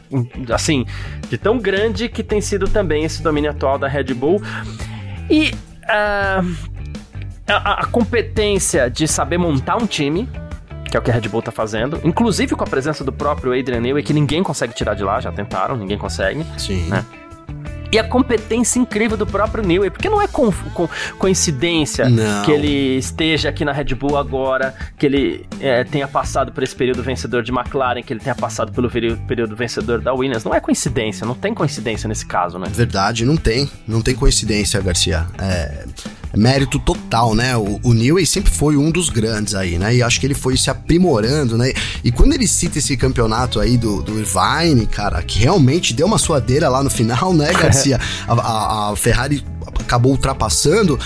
assim, 0.53 0.85
de 1.29 1.37
tão 1.37 1.57
grande 1.57 2.09
que 2.09 2.23
tem 2.23 2.41
sido 2.41 2.67
também 2.67 3.03
esse 3.03 3.21
domínio 3.21 3.51
atual 3.51 3.77
da 3.77 3.87
Red 3.87 4.13
Bull. 4.13 4.41
E 5.29 5.53
ah, 5.87 6.41
a, 7.47 7.81
a 7.81 7.85
competência 7.87 8.89
de 8.89 9.07
saber 9.07 9.37
montar 9.37 9.77
um 9.77 9.85
time, 9.85 10.29
que 10.89 10.97
é 10.97 10.99
o 10.99 11.03
que 11.03 11.11
a 11.11 11.13
Red 11.13 11.27
Bull 11.29 11.41
tá 11.41 11.51
fazendo, 11.51 11.99
inclusive 12.03 12.55
com 12.55 12.63
a 12.63 12.67
presença 12.67 13.03
do 13.03 13.11
próprio 13.11 13.57
Adrian 13.57 13.81
Newey, 13.81 14.03
que 14.03 14.13
ninguém 14.13 14.43
consegue 14.43 14.73
tirar 14.73 14.93
de 14.93 15.03
lá, 15.03 15.19
já 15.19 15.31
tentaram, 15.31 15.75
ninguém 15.75 15.97
consegue. 15.97 16.45
Sim. 16.57 16.87
né? 16.89 17.05
E 17.91 17.97
a 17.99 18.03
competência 18.03 18.79
incrível 18.79 19.15
do 19.17 19.25
próprio 19.25 19.63
Newey, 19.63 19.89
porque 19.89 20.09
não 20.09 20.21
é 20.21 20.27
com, 20.27 20.51
com- 20.73 20.89
coincidência 21.17 22.09
Não. 22.09 22.43
que 22.43 22.51
ele 22.51 22.97
esteja 22.97 23.49
aqui 23.49 23.63
na 23.63 23.71
Red 23.71 23.95
Bull 23.95 24.17
agora, 24.17 24.73
que 24.97 25.05
ele 25.05 25.45
é, 25.59 25.83
tenha 25.83 26.07
passado 26.07 26.51
por 26.51 26.63
esse 26.63 26.75
período 26.75 27.01
vencedor 27.03 27.43
de 27.43 27.51
McLaren, 27.51 28.01
que 28.01 28.11
ele 28.13 28.19
tenha 28.19 28.35
passado 28.35 28.71
pelo 28.71 28.89
período 28.89 29.55
vencedor 29.55 30.01
da 30.01 30.13
Williams. 30.13 30.43
Não 30.43 30.53
é 30.53 30.59
coincidência, 30.59 31.25
não 31.25 31.35
tem 31.35 31.53
coincidência 31.53 32.07
nesse 32.07 32.25
caso, 32.25 32.57
né? 32.59 32.67
Verdade, 32.71 33.25
não 33.25 33.37
tem. 33.37 33.69
Não 33.87 34.01
tem 34.01 34.15
coincidência, 34.15 34.81
Garcia. 34.81 35.25
É 35.39 35.85
mérito 36.35 36.79
total, 36.79 37.33
né? 37.35 37.55
O, 37.55 37.79
o 37.83 37.93
Newey 37.93 38.25
sempre 38.25 38.51
foi 38.51 38.75
um 38.77 38.91
dos 38.91 39.09
grandes 39.09 39.55
aí, 39.55 39.77
né? 39.77 39.95
E 39.95 40.03
acho 40.03 40.19
que 40.19 40.25
ele 40.25 40.33
foi 40.33 40.57
se 40.57 40.69
aprimorando, 40.69 41.57
né? 41.57 41.71
E 42.03 42.11
quando 42.11 42.33
ele 42.33 42.47
cita 42.47 42.79
esse 42.79 42.95
campeonato 42.97 43.59
aí 43.59 43.77
do, 43.77 44.01
do 44.01 44.13
Irvine, 44.19 44.85
cara, 44.87 45.21
que 45.23 45.39
realmente 45.39 45.93
deu 45.93 46.05
uma 46.07 46.17
suadeira 46.17 46.69
lá 46.69 46.83
no 46.83 46.89
final, 46.89 47.33
né, 47.33 47.51
Garcia? 47.57 47.99
a, 48.27 48.33
a- 48.33 48.91
a 48.91 48.95
Ferrari 48.95 49.43
acabou 49.79 50.11
ultrapassando. 50.11 50.99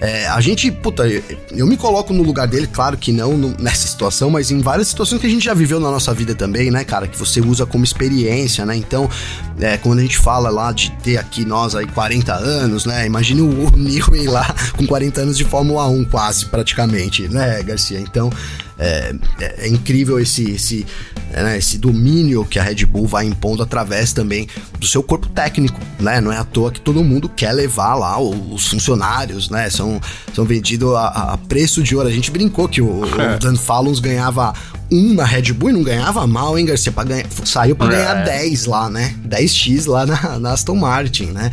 É, 0.00 0.28
a 0.28 0.40
gente, 0.40 0.70
puta, 0.70 1.04
eu, 1.50 1.66
me 1.66 1.76
coloco 1.76 2.12
no 2.12 2.22
lugar 2.22 2.46
dele, 2.46 2.68
claro 2.68 2.96
que 2.96 3.10
não 3.10 3.36
nessa 3.58 3.86
situação, 3.88 4.30
mas 4.30 4.50
em 4.50 4.60
várias 4.60 4.88
situações 4.88 5.20
que 5.20 5.26
a 5.26 5.30
gente 5.30 5.44
já 5.44 5.54
viveu 5.54 5.80
na 5.80 5.90
nossa 5.90 6.14
vida 6.14 6.34
também, 6.34 6.70
né, 6.70 6.84
cara? 6.84 7.08
Que 7.08 7.18
você 7.18 7.40
usa 7.40 7.66
como 7.66 7.82
experiência, 7.82 8.64
né? 8.64 8.76
Então, 8.76 9.10
é, 9.58 9.76
quando 9.76 9.98
a 9.98 10.02
gente 10.02 10.16
fala 10.16 10.50
lá 10.50 10.70
de 10.70 10.90
ter 11.02 11.16
aqui 11.16 11.44
nós 11.44 11.74
aí 11.74 11.86
40 11.86 12.32
anos, 12.32 12.86
né? 12.86 13.06
Imagine 13.06 13.42
o 13.42 13.70
Newey 13.76 14.26
lá 14.26 14.54
com 14.76 14.86
40 14.86 15.20
anos 15.22 15.36
de 15.36 15.44
Fórmula 15.44 15.88
1, 15.88 16.04
quase, 16.04 16.46
praticamente, 16.46 17.28
né, 17.28 17.62
Garcia? 17.62 17.98
Então, 17.98 18.30
é, 18.78 19.14
é- 19.40 19.66
é 19.66 19.68
incrível 19.68 20.18
esse, 20.20 20.50
esse, 20.52 20.86
é, 21.32 21.42
né, 21.42 21.58
esse 21.58 21.78
domínio 21.78 22.44
que 22.44 22.58
a 22.58 22.62
Red 22.62 22.86
Bull 22.86 23.06
vai 23.06 23.24
impondo 23.26 23.62
através 23.62 24.12
também 24.12 24.46
do 24.78 24.86
seu 24.86 25.02
corpo 25.02 25.28
técnico, 25.28 25.80
né? 25.98 26.20
Não 26.20 26.32
é 26.32 26.38
à 26.38 26.44
toa 26.44 26.70
que 26.70 26.80
todo 26.80 27.02
mundo 27.02 27.28
quer 27.28 27.52
levar 27.52 27.94
lá 27.94 28.18
os 28.20 28.68
funcionários, 28.68 29.50
né? 29.50 29.68
São, 29.68 30.00
são 30.34 30.44
vendidos 30.44 30.94
a, 30.94 31.32
a 31.32 31.38
preço 31.38 31.82
de 31.82 31.96
ouro. 31.96 32.08
A 32.08 32.12
gente 32.12 32.30
brincou 32.30 32.68
que 32.68 32.80
o, 32.80 33.02
o 33.02 33.06
Dan 33.40 33.56
Fallons 33.56 34.00
ganhava 34.00 34.54
um 34.90 35.12
na 35.14 35.24
Red 35.24 35.52
Bull 35.52 35.70
e 35.70 35.72
não 35.72 35.82
ganhava 35.82 36.26
mal, 36.26 36.58
hein, 36.58 36.64
Garcia? 36.66 36.90
Pra 36.92 37.04
ganhar, 37.04 37.26
saiu 37.44 37.76
pra 37.76 37.86
É. 37.86 37.90
ganhar 37.90 38.14
10 38.24 38.66
lá, 38.66 38.88
né? 38.88 39.14
10x 39.26 39.86
lá 39.86 40.06
na, 40.06 40.38
na 40.38 40.52
Aston 40.52 40.74
Martin, 40.76 41.26
né? 41.26 41.50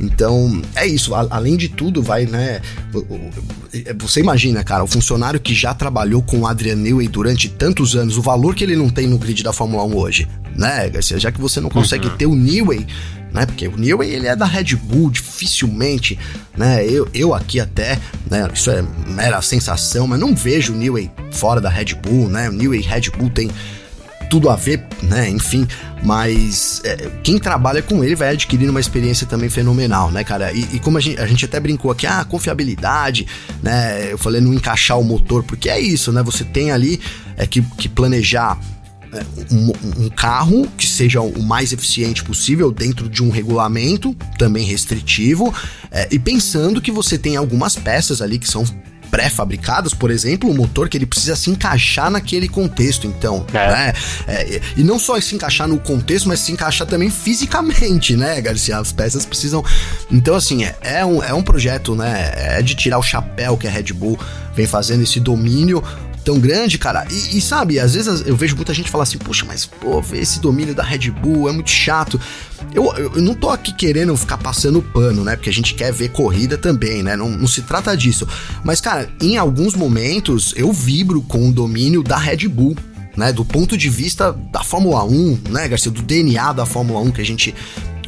Então, 0.00 0.62
é 0.76 0.86
isso. 0.86 1.12
Além 1.14 1.56
de 1.56 1.68
tudo, 1.68 2.02
vai, 2.02 2.24
né? 2.24 2.60
o- 2.94 3.04
Você 4.00 4.20
imagina, 4.20 4.62
cara, 4.64 4.82
o 4.84 4.86
funcionário 4.86 5.38
que 5.40 5.52
já 5.54 5.74
trabalhou 5.74 6.22
com 6.22 6.38
o 6.40 6.46
Adrian 6.46 6.76
Newey 6.76 7.08
durante 7.08 7.48
tantos 7.48 7.94
anos, 7.96 8.16
o 8.16 8.22
valor 8.22 8.54
que 8.54 8.62
ele 8.64 8.76
não 8.76 8.88
tem 8.88 9.06
no 9.06 9.18
grid 9.18 9.42
da 9.42 9.52
Fórmula 9.52 9.84
1 9.84 9.96
hoje, 9.96 10.28
né, 10.56 10.88
Garcia? 10.88 11.18
Já 11.18 11.30
que 11.32 11.40
você 11.40 11.60
não 11.60 11.68
consegue 11.68 12.08
ter 12.10 12.26
o 12.26 12.34
Newey, 12.34 12.86
né? 13.32 13.46
Porque 13.46 13.68
o 13.68 13.76
Newey, 13.76 14.10
ele 14.10 14.26
é 14.26 14.36
da 14.36 14.46
Red 14.46 14.76
Bull, 14.76 15.10
dificilmente, 15.10 16.18
né? 16.56 16.84
Eu, 16.86 17.08
eu 17.12 17.34
aqui 17.34 17.60
até, 17.60 17.98
né? 18.30 18.48
Isso 18.52 18.70
é 18.70 18.82
mera 19.06 19.40
sensação, 19.42 20.06
mas 20.06 20.18
não 20.18 20.34
vejo 20.34 20.72
o 20.72 20.76
Newey 20.76 21.10
fora 21.30 21.60
da 21.60 21.68
Red 21.68 21.94
Bull, 21.94 22.28
né? 22.28 22.48
O 22.48 22.52
Newey 22.52 22.80
Red 22.80 23.10
Bull 23.16 23.30
tem 23.30 23.50
tudo 24.28 24.50
a 24.50 24.56
ver, 24.56 24.84
né? 25.02 25.28
Enfim, 25.28 25.66
mas 26.02 26.80
é, 26.84 27.10
quem 27.22 27.38
trabalha 27.38 27.82
com 27.82 28.04
ele 28.04 28.14
vai 28.14 28.30
adquirindo 28.30 28.70
uma 28.70 28.80
experiência 28.80 29.26
também 29.26 29.48
fenomenal, 29.48 30.10
né, 30.10 30.22
cara? 30.22 30.52
E, 30.52 30.68
e 30.74 30.78
como 30.78 30.98
a 30.98 31.00
gente, 31.00 31.20
a 31.20 31.26
gente 31.26 31.44
até 31.44 31.58
brincou 31.58 31.90
aqui, 31.90 32.06
ah, 32.06 32.24
confiabilidade, 32.24 33.26
né? 33.62 34.12
Eu 34.12 34.18
falei 34.18 34.40
não 34.40 34.52
encaixar 34.52 34.98
o 34.98 35.04
motor, 35.04 35.42
porque 35.42 35.68
é 35.68 35.80
isso, 35.80 36.12
né? 36.12 36.22
Você 36.22 36.44
tem 36.44 36.70
ali 36.70 37.00
é, 37.36 37.46
que, 37.46 37.62
que 37.62 37.88
planejar 37.88 38.58
um, 39.50 40.04
um 40.04 40.08
carro 40.08 40.68
que 40.76 40.86
seja 40.86 41.20
o 41.20 41.42
mais 41.42 41.72
eficiente 41.72 42.22
possível 42.22 42.70
dentro 42.70 43.08
de 43.08 43.22
um 43.22 43.30
regulamento 43.30 44.14
também 44.38 44.64
restritivo 44.64 45.54
é, 45.90 46.08
e 46.10 46.18
pensando 46.18 46.80
que 46.80 46.90
você 46.90 47.16
tem 47.18 47.36
algumas 47.36 47.76
peças 47.76 48.20
ali 48.20 48.38
que 48.38 48.48
são 48.50 48.64
pré-fabricadas, 49.10 49.94
por 49.94 50.10
exemplo, 50.10 50.50
o 50.50 50.54
motor 50.54 50.88
que 50.88 50.96
ele 50.96 51.06
precisa 51.06 51.34
se 51.34 51.50
encaixar 51.50 52.10
naquele 52.10 52.46
contexto, 52.46 53.06
então, 53.06 53.44
É. 53.52 53.68
né? 53.68 53.92
É, 54.26 54.60
e 54.76 54.84
não 54.84 54.98
só 54.98 55.18
se 55.20 55.34
encaixar 55.34 55.66
no 55.66 55.78
contexto, 55.78 56.28
mas 56.28 56.40
se 56.40 56.52
encaixar 56.52 56.86
também 56.86 57.10
fisicamente, 57.10 58.14
né, 58.16 58.38
Garcia? 58.40 58.78
As 58.78 58.92
peças 58.92 59.24
precisam. 59.24 59.64
Então, 60.10 60.34
assim, 60.34 60.64
é, 60.64 60.76
é 60.82 61.04
um, 61.06 61.22
é 61.22 61.32
um 61.32 61.42
projeto, 61.42 61.94
né? 61.94 62.32
É 62.34 62.62
de 62.62 62.74
tirar 62.74 62.98
o 62.98 63.02
chapéu 63.02 63.56
que 63.56 63.66
a 63.66 63.70
Red 63.70 63.94
Bull 63.94 64.18
vem 64.54 64.66
fazendo 64.66 65.02
esse 65.02 65.18
domínio 65.20 65.82
tão 66.28 66.38
grande, 66.38 66.76
cara. 66.76 67.06
E, 67.10 67.38
e 67.38 67.40
sabe, 67.40 67.80
às 67.80 67.94
vezes 67.94 68.26
eu 68.26 68.36
vejo 68.36 68.54
muita 68.54 68.74
gente 68.74 68.90
falar 68.90 69.04
assim, 69.04 69.16
poxa, 69.16 69.46
mas 69.48 69.64
pô, 69.64 70.04
esse 70.12 70.38
domínio 70.40 70.74
da 70.74 70.82
Red 70.82 71.10
Bull 71.10 71.48
é 71.48 71.52
muito 71.52 71.70
chato. 71.70 72.20
Eu, 72.74 72.84
eu, 72.98 73.14
eu 73.14 73.22
não 73.22 73.34
tô 73.34 73.48
aqui 73.48 73.72
querendo 73.72 74.14
ficar 74.14 74.36
passando 74.36 74.82
pano, 74.82 75.24
né? 75.24 75.36
Porque 75.36 75.48
a 75.48 75.52
gente 75.52 75.72
quer 75.72 75.90
ver 75.90 76.10
corrida 76.10 76.58
também, 76.58 77.02
né? 77.02 77.16
Não, 77.16 77.30
não 77.30 77.46
se 77.46 77.62
trata 77.62 77.96
disso. 77.96 78.28
Mas, 78.62 78.78
cara, 78.78 79.08
em 79.22 79.38
alguns 79.38 79.74
momentos 79.74 80.52
eu 80.54 80.70
vibro 80.70 81.22
com 81.22 81.48
o 81.48 81.52
domínio 81.52 82.02
da 82.02 82.18
Red 82.18 82.46
Bull. 82.46 82.76
Né, 83.16 83.32
do 83.32 83.44
ponto 83.44 83.76
de 83.76 83.88
vista 83.88 84.32
da 84.32 84.62
Fórmula 84.62 85.02
1, 85.02 85.40
né, 85.50 85.66
Garcia, 85.66 85.90
do 85.90 86.02
DNA 86.02 86.52
da 86.52 86.64
Fórmula 86.64 87.00
1 87.00 87.10
que 87.10 87.20
a 87.20 87.26
gente 87.26 87.52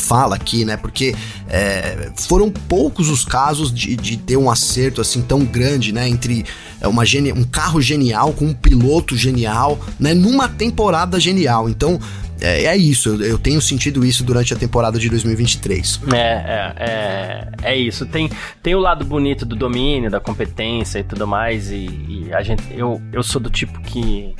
fala 0.00 0.36
aqui, 0.36 0.64
né? 0.64 0.76
Porque 0.76 1.14
é, 1.48 2.10
foram 2.16 2.50
poucos 2.50 3.08
os 3.08 3.24
casos 3.24 3.72
de, 3.72 3.94
de 3.96 4.16
ter 4.16 4.36
um 4.36 4.50
acerto 4.50 5.00
assim 5.00 5.22
tão 5.22 5.44
grande, 5.44 5.92
né? 5.92 6.08
Entre 6.08 6.44
é, 6.80 6.88
uma 6.88 7.04
geni 7.04 7.32
um 7.32 7.44
carro 7.44 7.80
genial 7.80 8.32
com 8.32 8.46
um 8.46 8.54
piloto 8.54 9.16
genial, 9.16 9.78
né? 9.98 10.14
Numa 10.14 10.48
temporada 10.48 11.20
genial. 11.20 11.68
Então 11.68 12.00
é, 12.40 12.64
é 12.64 12.76
isso. 12.76 13.10
Eu, 13.10 13.22
eu 13.22 13.38
tenho 13.38 13.60
sentido 13.60 14.04
isso 14.04 14.24
durante 14.24 14.52
a 14.54 14.56
temporada 14.56 14.98
de 14.98 15.08
2023. 15.08 16.00
É, 16.12 16.16
é, 16.16 16.74
é, 16.78 17.48
é 17.62 17.76
isso. 17.76 18.06
Tem, 18.06 18.30
tem 18.62 18.74
o 18.74 18.80
lado 18.80 19.04
bonito 19.04 19.44
do 19.44 19.54
domínio, 19.54 20.10
da 20.10 20.20
competência 20.20 20.98
e 20.98 21.04
tudo 21.04 21.26
mais. 21.26 21.70
E, 21.70 21.86
e 22.08 22.32
a 22.32 22.42
gente, 22.42 22.62
eu, 22.70 23.00
eu 23.12 23.22
sou 23.22 23.40
do 23.40 23.50
tipo 23.50 23.80
que 23.82 24.34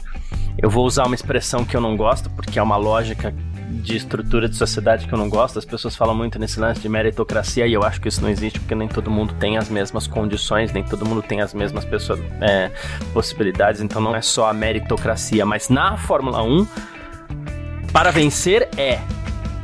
eu 0.58 0.68
vou 0.68 0.86
usar 0.86 1.06
uma 1.06 1.14
expressão 1.14 1.64
que 1.64 1.76
eu 1.76 1.80
não 1.80 1.96
gosto, 1.96 2.28
porque 2.30 2.58
é 2.58 2.62
uma 2.62 2.76
lógica 2.76 3.34
de 3.70 3.96
estrutura 3.96 4.48
de 4.48 4.56
sociedade 4.56 5.06
que 5.06 5.12
eu 5.12 5.18
não 5.18 5.28
gosto. 5.28 5.58
As 5.58 5.64
pessoas 5.64 5.94
falam 5.94 6.14
muito 6.14 6.38
nesse 6.38 6.58
lance 6.58 6.80
de 6.80 6.88
meritocracia 6.88 7.66
e 7.66 7.72
eu 7.72 7.82
acho 7.82 8.00
que 8.00 8.08
isso 8.08 8.20
não 8.20 8.28
existe 8.28 8.58
porque 8.58 8.74
nem 8.74 8.88
todo 8.88 9.10
mundo 9.10 9.34
tem 9.38 9.56
as 9.56 9.68
mesmas 9.68 10.06
condições, 10.06 10.72
nem 10.72 10.82
todo 10.82 11.06
mundo 11.06 11.22
tem 11.22 11.40
as 11.40 11.54
mesmas 11.54 11.84
pessoas, 11.84 12.20
é, 12.40 12.70
possibilidades. 13.12 13.80
Então 13.80 14.02
não 14.02 14.14
é 14.14 14.20
só 14.20 14.48
a 14.48 14.52
meritocracia, 14.52 15.46
mas 15.46 15.68
na 15.68 15.96
Fórmula 15.96 16.42
1 16.42 16.66
para 17.92 18.10
vencer 18.10 18.68
é. 18.76 19.00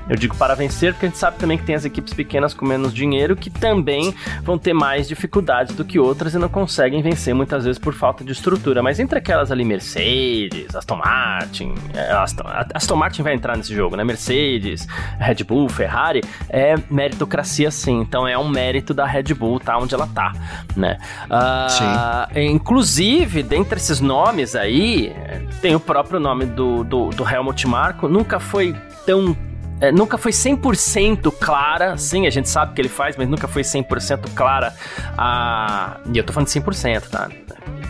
Eu 0.09 0.17
digo 0.17 0.37
para 0.37 0.55
vencer 0.55 0.93
porque 0.93 1.07
a 1.07 1.09
gente 1.09 1.19
sabe 1.19 1.37
também 1.39 1.59
que 1.59 1.65
tem 1.65 1.75
as 1.75 1.85
equipes 1.85 2.13
pequenas 2.13 2.55
com 2.55 2.65
menos 2.65 2.95
dinheiro 2.95 3.35
que 3.35 3.51
também 3.51 4.15
vão 4.43 4.57
ter 4.59 4.73
mais 4.73 5.09
dificuldades 5.09 5.75
do 5.75 5.85
que 5.85 5.99
outras 5.99 6.35
e 6.35 6.39
não 6.39 6.49
conseguem 6.49 7.03
vencer 7.03 7.35
muitas 7.35 7.65
vezes 7.65 7.79
por 7.79 7.93
falta 7.93 8.25
de 8.25 8.33
estrutura. 8.33 8.83
Mas 8.83 9.01
entre 9.01 9.19
aquelas 9.19 9.51
ali, 9.51 9.65
Mercedes, 9.65 10.75
Aston 10.75 10.97
Martin, 10.97 11.75
é, 11.95 12.13
Aston, 12.13 12.45
Aston 12.75 12.97
Martin 12.97 13.23
vai 13.23 13.35
entrar 13.35 13.57
nesse 13.57 13.75
jogo, 13.75 13.97
né? 13.97 14.05
Mercedes, 14.05 14.87
Red 15.19 15.45
Bull, 15.45 15.69
Ferrari, 15.69 16.23
é 16.49 16.75
meritocracia 16.91 17.71
sim. 17.71 18.01
Então 18.01 18.27
é 18.29 18.39
um 18.39 18.49
mérito 18.49 18.95
da 18.95 19.05
Red 19.05 19.35
Bull 19.35 19.59
tá 19.59 19.77
onde 19.77 19.95
ela 19.95 20.07
tá, 20.07 20.33
né? 20.77 20.99
Ah, 21.29 22.29
Inclusive, 22.35 23.43
dentre 23.43 23.79
esses 23.79 24.01
nomes 24.01 24.55
aí, 24.55 25.15
tem 25.61 25.75
o 25.75 25.81
próprio 25.81 26.21
nome 26.21 26.47
do, 26.47 26.85
do, 26.85 27.11
do 27.11 27.29
Helmut 27.29 27.67
Marko. 27.67 28.09
Nunca 28.09 28.39
foi 28.39 28.75
tão 29.05 29.37
é, 29.81 29.93
nunca 29.93 30.17
foi 30.17 30.33
100% 30.33 31.33
clara, 31.39 31.97
sim, 31.97 32.27
a 32.27 32.31
gente 32.31 32.49
sabe 32.49 32.75
que 32.75 32.81
ele 32.81 32.89
faz, 32.89 33.17
mas 33.17 33.29
nunca 33.29 33.47
foi 33.47 33.63
100% 33.63 34.35
clara 34.35 34.75
a... 35.19 35.99
E 36.13 36.17
eu 36.17 36.25
tô 36.25 36.33
falando 36.33 36.49
de 36.49 36.61
100%, 36.61 37.09
tá? 37.09 37.29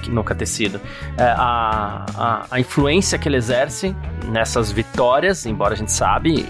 Que 0.02 0.11
nunca 0.11 0.35
ter 0.35 0.47
sido. 0.47 0.81
É, 1.16 1.25
a, 1.25 2.07
a, 2.16 2.47
a 2.50 2.61
influência 2.61 3.19
que 3.19 3.28
ele 3.28 3.37
exerce 3.37 3.95
nessas 4.26 4.73
vitórias, 4.73 5.47
embora 5.47 5.75
a 5.75 5.76
gente 5.76 5.93
sabe 5.93 6.47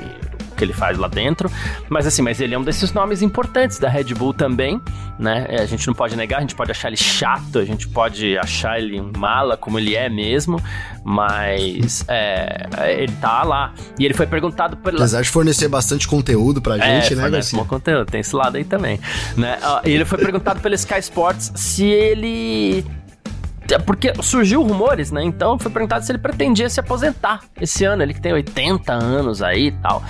que 0.57 0.65
ele 0.65 0.73
faz 0.73 0.99
lá 0.99 1.09
dentro. 1.09 1.51
Mas 1.89 2.07
assim, 2.07 2.23
mas 2.23 2.41
ele 2.41 2.55
é 2.55 2.59
um 2.59 2.63
desses 2.63 2.93
nomes 2.93 3.23
importantes 3.23 3.79
da 3.79 3.89
Red 3.89 4.15
Bull 4.15 4.35
também, 4.35 4.81
né? 5.19 5.47
É, 5.49 5.63
a 5.63 5.67
gente 5.67 5.87
não 5.87 5.95
pode 5.95 6.17
negar, 6.17 6.39
a 6.39 6.41
gente 6.41 6.55
pode 6.55 6.71
achar 6.71 6.89
ele 6.89 6.97
chato, 6.97 7.59
a 7.59 7.65
gente 7.65 7.87
pode 7.89 8.37
achar 8.39 8.79
ele 8.79 9.01
mala, 9.17 9.57
como 9.57 9.79
ele 9.79 9.95
é 9.95 10.09
mesmo, 10.09 10.61
mas 11.05 12.05
é, 12.09 12.67
ele 12.99 13.13
tá 13.21 13.43
lá. 13.43 13.73
E 13.99 14.05
ele 14.05 14.15
foi 14.15 14.27
perguntado 14.27 14.77
por. 14.77 14.95
Apesar 14.95 15.23
de 15.23 15.29
fornecer 15.29 15.69
bastante 15.69 16.09
conteúdo 16.09 16.61
pra 16.61 16.77
é, 16.77 17.01
gente, 17.01 17.13
é, 17.13 17.17
né, 17.17 17.31
Garcia? 17.31 17.65
conteúdo, 17.65 18.07
tem 18.07 18.21
esse 18.21 18.35
lado 18.35 18.57
aí 18.57 18.65
também. 18.65 18.99
Né? 19.37 19.59
E 19.85 19.91
ele 19.91 20.05
foi 20.05 20.19
perguntado 20.19 20.61
pelo 20.61 20.75
Sky 20.75 20.99
Sports 20.99 21.53
se 21.55 21.85
ele 21.85 22.85
é 23.75 23.79
porque 23.79 24.13
surgiu 24.23 24.63
rumores, 24.63 25.11
né? 25.11 25.23
Então 25.25 25.59
foi 25.59 25.71
perguntado 25.71 26.05
se 26.05 26.13
ele 26.13 26.19
pretendia 26.19 26.69
se 26.71 26.79
aposentar 26.79 27.41
esse 27.61 27.85
ano. 27.85 28.03
Ele 28.03 28.15
que 28.15 28.21
tem 28.21 28.33
80 28.33 28.93
anos 28.93 29.43
aí 29.43 29.69
e 29.69 29.73
tal. 29.73 30.03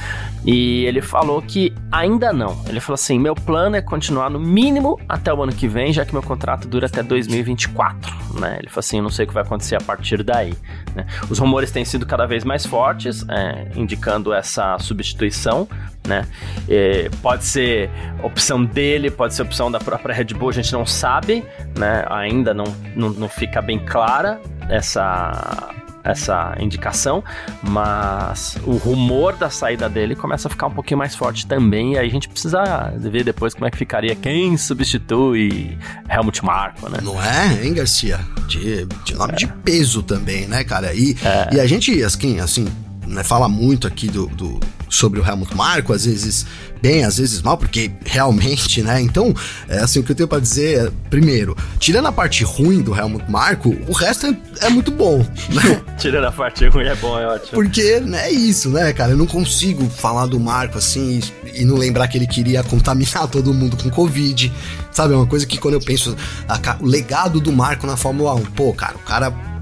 E 0.46 0.84
ele 0.84 1.02
falou 1.02 1.42
que 1.42 1.74
ainda 1.90 2.32
não. 2.32 2.62
Ele 2.68 2.78
falou 2.78 2.94
assim: 2.94 3.18
meu 3.18 3.34
plano 3.34 3.74
é 3.74 3.82
continuar 3.82 4.30
no 4.30 4.38
mínimo 4.38 4.98
até 5.08 5.34
o 5.34 5.42
ano 5.42 5.52
que 5.52 5.66
vem, 5.66 5.92
já 5.92 6.04
que 6.04 6.12
meu 6.12 6.22
contrato 6.22 6.68
dura 6.68 6.86
até 6.86 7.02
2024. 7.02 8.14
Né? 8.38 8.58
Ele 8.60 8.68
falou 8.68 8.80
assim: 8.80 8.98
eu 8.98 9.02
não 9.02 9.10
sei 9.10 9.24
o 9.24 9.28
que 9.28 9.34
vai 9.34 9.42
acontecer 9.42 9.74
a 9.74 9.80
partir 9.80 10.22
daí. 10.22 10.54
Né? 10.94 11.04
Os 11.28 11.40
rumores 11.40 11.72
têm 11.72 11.84
sido 11.84 12.06
cada 12.06 12.26
vez 12.26 12.44
mais 12.44 12.64
fortes, 12.64 13.26
é, 13.28 13.72
indicando 13.74 14.32
essa 14.32 14.78
substituição. 14.78 15.68
Né? 16.06 16.24
É, 16.68 17.10
pode 17.20 17.44
ser 17.44 17.90
opção 18.22 18.64
dele, 18.64 19.10
pode 19.10 19.34
ser 19.34 19.42
opção 19.42 19.68
da 19.68 19.80
própria 19.80 20.14
Red 20.14 20.26
Bull, 20.26 20.50
a 20.50 20.52
gente 20.52 20.72
não 20.72 20.86
sabe, 20.86 21.44
né? 21.76 22.04
Ainda 22.08 22.54
não, 22.54 22.66
não, 22.94 23.10
não 23.10 23.28
fica 23.28 23.60
bem 23.60 23.84
clara 23.84 24.40
essa 24.68 25.74
essa 26.06 26.56
indicação, 26.60 27.22
mas 27.62 28.56
o 28.64 28.76
rumor 28.76 29.36
da 29.36 29.50
saída 29.50 29.88
dele 29.88 30.14
começa 30.14 30.48
a 30.48 30.50
ficar 30.50 30.68
um 30.68 30.72
pouquinho 30.72 30.98
mais 30.98 31.14
forte 31.14 31.46
também, 31.46 31.94
e 31.94 31.98
aí 31.98 32.06
a 32.06 32.10
gente 32.10 32.28
precisa 32.28 32.92
ver 32.96 33.24
depois 33.24 33.54
como 33.54 33.66
é 33.66 33.70
que 33.70 33.76
ficaria 33.76 34.14
quem 34.14 34.56
substitui 34.56 35.76
Helmut 36.08 36.44
Marko, 36.44 36.88
né? 36.88 36.98
Não 37.02 37.22
é, 37.22 37.64
hein, 37.64 37.74
Garcia? 37.74 38.20
De, 38.46 38.86
de 39.04 39.14
nome 39.14 39.32
é. 39.32 39.36
de 39.36 39.46
peso 39.46 40.02
também, 40.02 40.46
né, 40.46 40.64
cara? 40.64 40.94
E, 40.94 41.16
é. 41.24 41.56
e 41.56 41.60
a 41.60 41.66
gente, 41.66 42.02
assim, 42.02 42.40
assim 42.40 42.66
né, 43.06 43.22
fala 43.22 43.48
muito 43.48 43.86
aqui 43.86 44.08
do, 44.08 44.26
do, 44.26 44.60
sobre 44.88 45.20
o 45.20 45.26
Helmut 45.26 45.54
Marko, 45.54 45.92
às 45.92 46.04
vezes 46.04 46.46
bem, 46.80 47.04
às 47.04 47.18
vezes 47.18 47.42
mal, 47.42 47.56
porque 47.56 47.90
realmente, 48.04 48.82
né? 48.82 49.00
Então, 49.00 49.34
é 49.68 49.78
assim, 49.78 49.98
o 49.98 50.02
que 50.02 50.12
eu 50.12 50.16
tenho 50.16 50.28
para 50.28 50.40
dizer 50.40 50.86
é, 50.86 50.92
primeiro, 51.10 51.56
tirando 51.78 52.06
a 52.06 52.12
parte 52.12 52.44
ruim 52.44 52.82
do 52.82 52.94
Helmut 52.94 53.30
Marko, 53.30 53.76
o 53.88 53.92
resto 53.92 54.26
é, 54.26 54.36
é 54.66 54.70
muito 54.70 54.90
bom, 54.90 55.18
né? 55.50 55.82
tirando 55.98 56.26
a 56.26 56.32
parte 56.32 56.66
ruim 56.68 56.84
é 56.84 56.94
bom, 56.94 57.18
é 57.18 57.26
ótimo. 57.26 57.52
Porque 57.52 58.00
né, 58.00 58.28
é 58.28 58.30
isso, 58.30 58.70
né, 58.70 58.92
cara? 58.92 59.12
Eu 59.12 59.16
não 59.16 59.26
consigo 59.26 59.88
falar 59.88 60.26
do 60.26 60.38
Marco 60.38 60.78
assim 60.78 61.20
e, 61.44 61.62
e 61.62 61.64
não 61.64 61.76
lembrar 61.76 62.08
que 62.08 62.18
ele 62.18 62.26
queria 62.26 62.62
contaminar 62.62 63.26
todo 63.28 63.52
mundo 63.52 63.76
com 63.76 63.90
Covid, 63.90 64.52
sabe? 64.92 65.14
É 65.14 65.16
uma 65.16 65.26
coisa 65.26 65.46
que 65.46 65.58
quando 65.58 65.74
eu 65.74 65.80
penso 65.80 66.16
a, 66.48 66.76
o 66.80 66.86
legado 66.86 67.40
do 67.40 67.52
Marco 67.52 67.86
na 67.86 67.96
Fórmula 67.96 68.34
1, 68.34 68.44
pô, 68.46 68.72
cara, 68.72 68.96
o 68.96 69.00
cara 69.00 69.55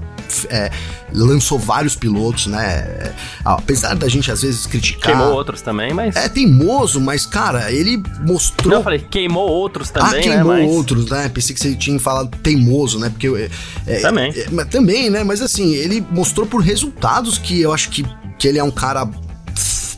é, 0.49 0.71
lançou 1.13 1.57
vários 1.57 1.95
pilotos, 1.95 2.47
né? 2.47 2.65
É, 2.65 3.13
apesar 3.43 3.95
da 3.95 4.07
gente 4.07 4.31
às 4.31 4.41
vezes 4.41 4.65
criticar. 4.65 5.15
Queimou 5.15 5.33
outros 5.33 5.61
também, 5.61 5.93
mas. 5.93 6.15
É 6.15 6.27
teimoso, 6.29 6.99
mas, 6.99 7.25
cara, 7.25 7.71
ele 7.71 8.01
mostrou. 8.25 8.71
Não, 8.71 8.79
eu 8.79 8.83
falei, 8.83 8.99
queimou 8.99 9.49
outros 9.49 9.89
também, 9.89 10.19
ah, 10.19 10.21
queimou 10.21 10.53
né? 10.53 10.63
Mas... 10.63 10.71
outros, 10.71 11.09
né? 11.09 11.29
Pensei 11.29 11.53
que 11.55 11.61
você 11.61 11.75
tinha 11.75 11.99
falado 11.99 12.35
teimoso, 12.37 12.99
né? 12.99 13.09
Porque. 13.09 13.27
É, 13.27 13.49
é 13.87 13.99
também. 14.01 14.33
É, 14.35 14.65
também, 14.65 15.09
né? 15.09 15.23
Mas 15.23 15.41
assim, 15.41 15.73
ele 15.73 16.05
mostrou 16.11 16.45
por 16.45 16.61
resultados 16.61 17.37
que 17.37 17.61
eu 17.61 17.73
acho 17.73 17.89
que, 17.89 18.05
que 18.37 18.47
ele 18.47 18.59
é 18.59 18.63
um 18.63 18.71
cara 18.71 19.07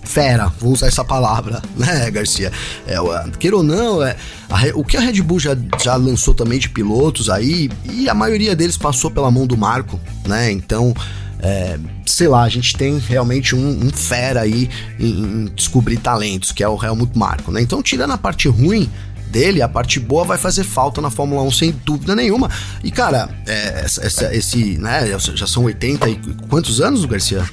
fera, 0.08 0.52
vou 0.60 0.72
usar 0.72 0.88
essa 0.88 1.04
palavra, 1.04 1.62
né, 1.76 2.10
Garcia? 2.10 2.52
É, 2.88 2.98
queira 3.38 3.58
ou 3.58 3.64
não, 3.64 4.02
é, 4.02 4.16
a, 4.50 4.78
o 4.78 4.84
que 4.84 4.98
a 4.98 5.00
Red 5.00 5.22
Bull 5.22 5.40
já, 5.40 5.56
já 5.82 5.96
lançou 5.96 6.34
também 6.34 6.60
de 6.60 6.70
pilotos 6.70 7.30
aí, 7.30 7.70
e 7.92 8.10
a 8.10 8.14
maioria 8.14 8.56
deles 8.56 8.78
passou 8.78 9.12
pela 9.12 9.30
mão 9.30 9.46
do 9.46 9.58
Marco, 9.58 10.00
né? 10.26 10.52
Então, 10.52 10.94
é, 11.40 11.78
sei 12.06 12.28
lá, 12.28 12.44
a 12.44 12.50
gente 12.50 12.76
tem 12.76 12.98
realmente 12.98 13.56
um, 13.56 13.86
um 13.86 13.90
fera 13.90 14.42
aí 14.42 14.70
em, 15.00 15.06
em, 15.06 15.46
descobrir 15.54 15.98
talentos, 15.98 16.52
que 16.52 16.64
é 16.64 16.68
o 16.68 16.82
Helmut 16.82 17.18
Marko, 17.18 17.52
né? 17.52 17.62
Então, 17.62 17.82
tirando 17.84 18.12
a 18.12 18.18
parte 18.18 18.48
ruim 18.48 18.90
dele, 19.30 19.62
a 19.62 19.68
parte 19.68 20.00
boa 20.00 20.24
vai 20.24 20.38
fazer 20.38 20.64
falta 20.64 21.02
na 21.02 21.10
Fórmula 21.10 21.42
1 21.44 21.52
sem 21.52 21.72
dúvida 21.86 22.16
nenhuma. 22.16 22.50
E 22.84 22.90
cara, 22.90 23.30
é, 23.46 23.82
essa, 23.84 24.06
essa, 24.06 24.36
esse, 24.36 24.78
né, 24.78 25.18
já 25.20 25.46
são 25.46 25.66
80 25.66 26.10
e 26.10 26.16
quantos 26.50 26.82
anos, 26.82 27.04
Garcia? 27.06 27.44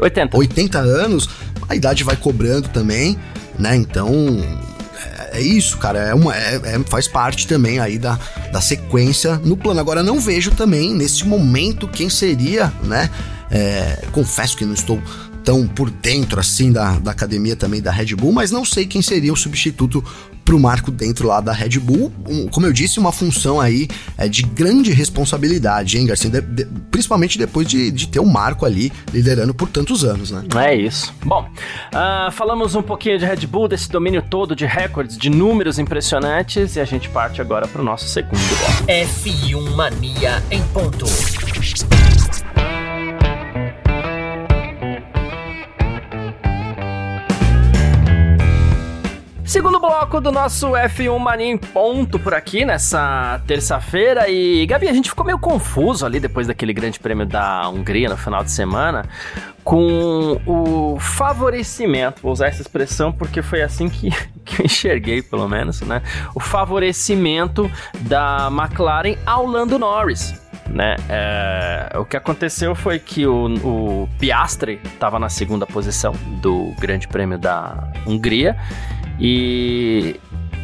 80. 0.00 0.36
80 0.36 0.78
anos, 0.78 1.28
a 1.68 1.76
idade 1.76 2.02
vai 2.02 2.16
cobrando 2.16 2.68
também, 2.68 3.18
né? 3.58 3.76
Então, 3.76 4.08
é, 5.32 5.38
é 5.38 5.40
isso, 5.40 5.78
cara. 5.78 5.98
É 5.98 6.14
uma, 6.14 6.34
é, 6.36 6.56
é, 6.56 6.78
faz 6.86 7.08
parte 7.08 7.46
também 7.46 7.78
aí 7.78 7.98
da, 7.98 8.18
da 8.52 8.60
sequência 8.60 9.36
no 9.44 9.56
plano. 9.56 9.80
Agora, 9.80 10.02
não 10.02 10.20
vejo 10.20 10.50
também, 10.52 10.94
nesse 10.94 11.26
momento, 11.26 11.88
quem 11.88 12.08
seria, 12.08 12.72
né? 12.82 13.10
É, 13.50 14.04
confesso 14.12 14.56
que 14.56 14.64
não 14.64 14.74
estou 14.74 15.00
tão 15.46 15.64
por 15.64 15.88
dentro 15.88 16.40
assim 16.40 16.72
da, 16.72 16.98
da 16.98 17.12
academia 17.12 17.54
também 17.54 17.80
da 17.80 17.92
Red 17.92 18.16
Bull, 18.16 18.32
mas 18.32 18.50
não 18.50 18.64
sei 18.64 18.84
quem 18.84 19.00
seria 19.00 19.32
o 19.32 19.36
substituto 19.36 20.04
pro 20.44 20.58
Marco 20.58 20.90
dentro 20.90 21.28
lá 21.28 21.40
da 21.40 21.52
Red 21.52 21.78
Bull. 21.78 22.12
Um, 22.28 22.48
como 22.48 22.66
eu 22.66 22.72
disse, 22.72 22.98
uma 22.98 23.12
função 23.12 23.60
aí 23.60 23.86
é, 24.18 24.28
de 24.28 24.42
grande 24.42 24.92
responsabilidade, 24.92 25.98
hein, 25.98 26.06
Garcia? 26.06 26.30
De, 26.30 26.40
de, 26.40 26.64
principalmente 26.90 27.38
depois 27.38 27.66
de, 27.66 27.92
de 27.92 28.08
ter 28.08 28.18
o 28.18 28.26
Marco 28.26 28.66
ali 28.66 28.92
liderando 29.12 29.54
por 29.54 29.68
tantos 29.68 30.04
anos, 30.04 30.32
né? 30.32 30.44
É 30.56 30.74
isso. 30.74 31.14
Bom, 31.24 31.48
uh, 31.92 32.30
falamos 32.32 32.74
um 32.74 32.82
pouquinho 32.82 33.16
de 33.16 33.24
Red 33.24 33.46
Bull, 33.46 33.68
desse 33.68 33.88
domínio 33.88 34.22
todo 34.22 34.54
de 34.54 34.66
recordes, 34.66 35.16
de 35.16 35.30
números 35.30 35.78
impressionantes, 35.78 36.74
e 36.74 36.80
a 36.80 36.84
gente 36.84 37.08
parte 37.08 37.40
agora 37.40 37.68
pro 37.68 37.84
nosso 37.84 38.08
segundo 38.08 38.40
bloco. 38.48 38.84
F1 38.86 39.74
Mania 39.76 40.42
em 40.50 40.62
ponto. 40.68 41.06
Segundo 49.56 49.80
bloco 49.80 50.20
do 50.20 50.30
nosso 50.30 50.72
F1 50.72 51.18
Mania 51.18 51.46
em 51.46 51.56
ponto 51.56 52.18
por 52.18 52.34
aqui 52.34 52.66
nessa 52.66 53.40
terça-feira. 53.46 54.28
E, 54.28 54.66
Gabi, 54.66 54.86
a 54.86 54.92
gente 54.92 55.08
ficou 55.08 55.24
meio 55.24 55.38
confuso 55.38 56.04
ali 56.04 56.20
depois 56.20 56.46
daquele 56.46 56.74
grande 56.74 57.00
prêmio 57.00 57.24
da 57.24 57.66
Hungria 57.66 58.10
no 58.10 58.18
final 58.18 58.44
de 58.44 58.50
semana 58.50 59.08
com 59.64 60.38
o 60.46 61.00
favorecimento, 61.00 62.20
vou 62.22 62.32
usar 62.32 62.48
essa 62.48 62.60
expressão 62.60 63.10
porque 63.10 63.40
foi 63.40 63.62
assim 63.62 63.88
que, 63.88 64.10
que 64.44 64.60
eu 64.60 64.66
enxerguei, 64.66 65.22
pelo 65.22 65.48
menos, 65.48 65.80
né? 65.80 66.02
O 66.34 66.38
favorecimento 66.38 67.68
da 68.02 68.50
McLaren 68.52 69.16
ao 69.24 69.46
Lando 69.46 69.78
Norris. 69.78 70.34
Né? 70.68 70.96
É, 71.08 71.96
o 71.98 72.04
que 72.04 72.16
aconteceu 72.16 72.74
foi 72.74 72.98
que 72.98 73.26
o, 73.26 73.46
o 73.64 74.08
Piastri 74.18 74.80
estava 74.84 75.18
na 75.18 75.30
segunda 75.30 75.64
posição 75.64 76.12
do 76.42 76.74
Grande 76.78 77.08
Prêmio 77.08 77.38
da 77.38 77.88
Hungria 78.06 78.54
e 79.18 80.20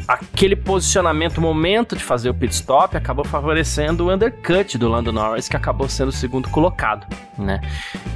aquele 0.07 0.57
posicionamento, 0.57 1.41
momento 1.41 1.97
de 1.97 2.03
fazer 2.03 2.29
o 2.29 2.35
pit 2.35 2.55
stop, 2.55 2.97
acabou 2.97 3.25
favorecendo 3.25 4.07
o 4.07 4.13
undercut 4.13 4.77
do 4.77 4.89
Lando 4.89 5.13
Norris, 5.13 5.49
que 5.49 5.57
acabou 5.57 5.89
sendo 5.89 6.09
o 6.09 6.13
segundo 6.13 6.49
colocado, 6.51 7.07
né? 7.39 7.61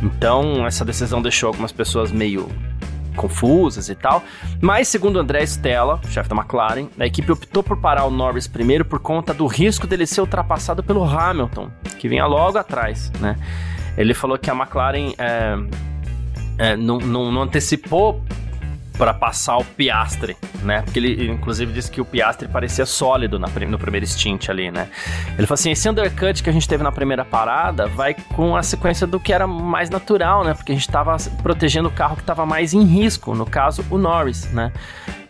Então, 0.03 0.66
essa 0.66 0.85
decisão 0.85 1.22
deixou 1.22 1.49
algumas 1.49 1.72
pessoas 1.72 2.11
meio 2.12 2.49
confusas 3.16 3.88
e 3.88 3.94
tal. 3.94 4.22
Mas, 4.61 4.88
segundo 4.88 5.18
André 5.18 5.42
Stella, 5.44 5.99
chefe 6.11 6.29
da 6.29 6.37
McLaren, 6.37 6.88
a 7.01 7.07
equipe 7.07 7.33
optou 7.33 7.62
por 7.62 7.79
parar 7.79 8.05
o 8.05 8.11
Norris 8.11 8.46
primeiro 8.46 8.85
por 8.85 9.01
conta 9.01 9.33
do 9.33 9.46
risco 9.46 9.87
dele 9.87 10.07
ser 10.07 10.20
ultrapassado 10.20 10.83
pelo 10.83 11.03
Hamilton, 11.03 11.70
que 11.99 12.09
vinha 12.09 12.27
logo 12.27 12.59
atrás, 12.59 13.11
né? 13.18 13.37
Ele 13.96 14.12
falou 14.12 14.37
que 14.37 14.51
a 14.51 14.55
McLaren 14.55 15.14
é, 15.16 15.57
é, 16.59 16.77
não, 16.77 16.99
não, 16.99 17.33
não 17.33 17.42
antecipou 17.42 18.22
para 18.96 19.12
passar 19.12 19.59
o 19.59 19.64
Piastre, 19.64 20.37
né? 20.62 20.82
Porque 20.82 20.98
ele, 20.98 21.30
inclusive, 21.30 21.72
disse 21.72 21.90
que 21.90 22.00
o 22.00 22.04
Piastre 22.04 22.48
parecia 22.48 22.87
sólido 22.87 23.38
na, 23.38 23.48
no 23.68 23.78
primeiro 23.78 24.06
stint 24.06 24.48
ali, 24.48 24.70
né? 24.70 24.88
Ele 25.37 25.46
falou 25.46 25.54
assim: 25.54 25.70
esse 25.70 25.88
undercut 25.88 26.42
que 26.42 26.50
a 26.50 26.52
gente 26.52 26.68
teve 26.68 26.82
na 26.82 26.92
primeira 26.92 27.24
parada 27.24 27.87
vai 27.87 28.14
com 28.35 28.56
a 28.56 28.62
sequência 28.62 29.06
do 29.06 29.20
que 29.20 29.32
era 29.32 29.46
mais 29.46 29.90
natural, 29.90 30.44
né? 30.44 30.54
Porque 30.54 30.72
a 30.72 30.74
gente 30.74 30.87
estava 30.87 31.16
protegendo 31.42 31.88
o 31.88 31.92
carro 31.92 32.16
que 32.16 32.22
estava 32.22 32.46
mais 32.46 32.72
em 32.72 32.85
risco, 32.85 33.35
no 33.35 33.46
caso, 33.46 33.85
o 33.90 33.98
Norris, 33.98 34.50
né? 34.52 34.72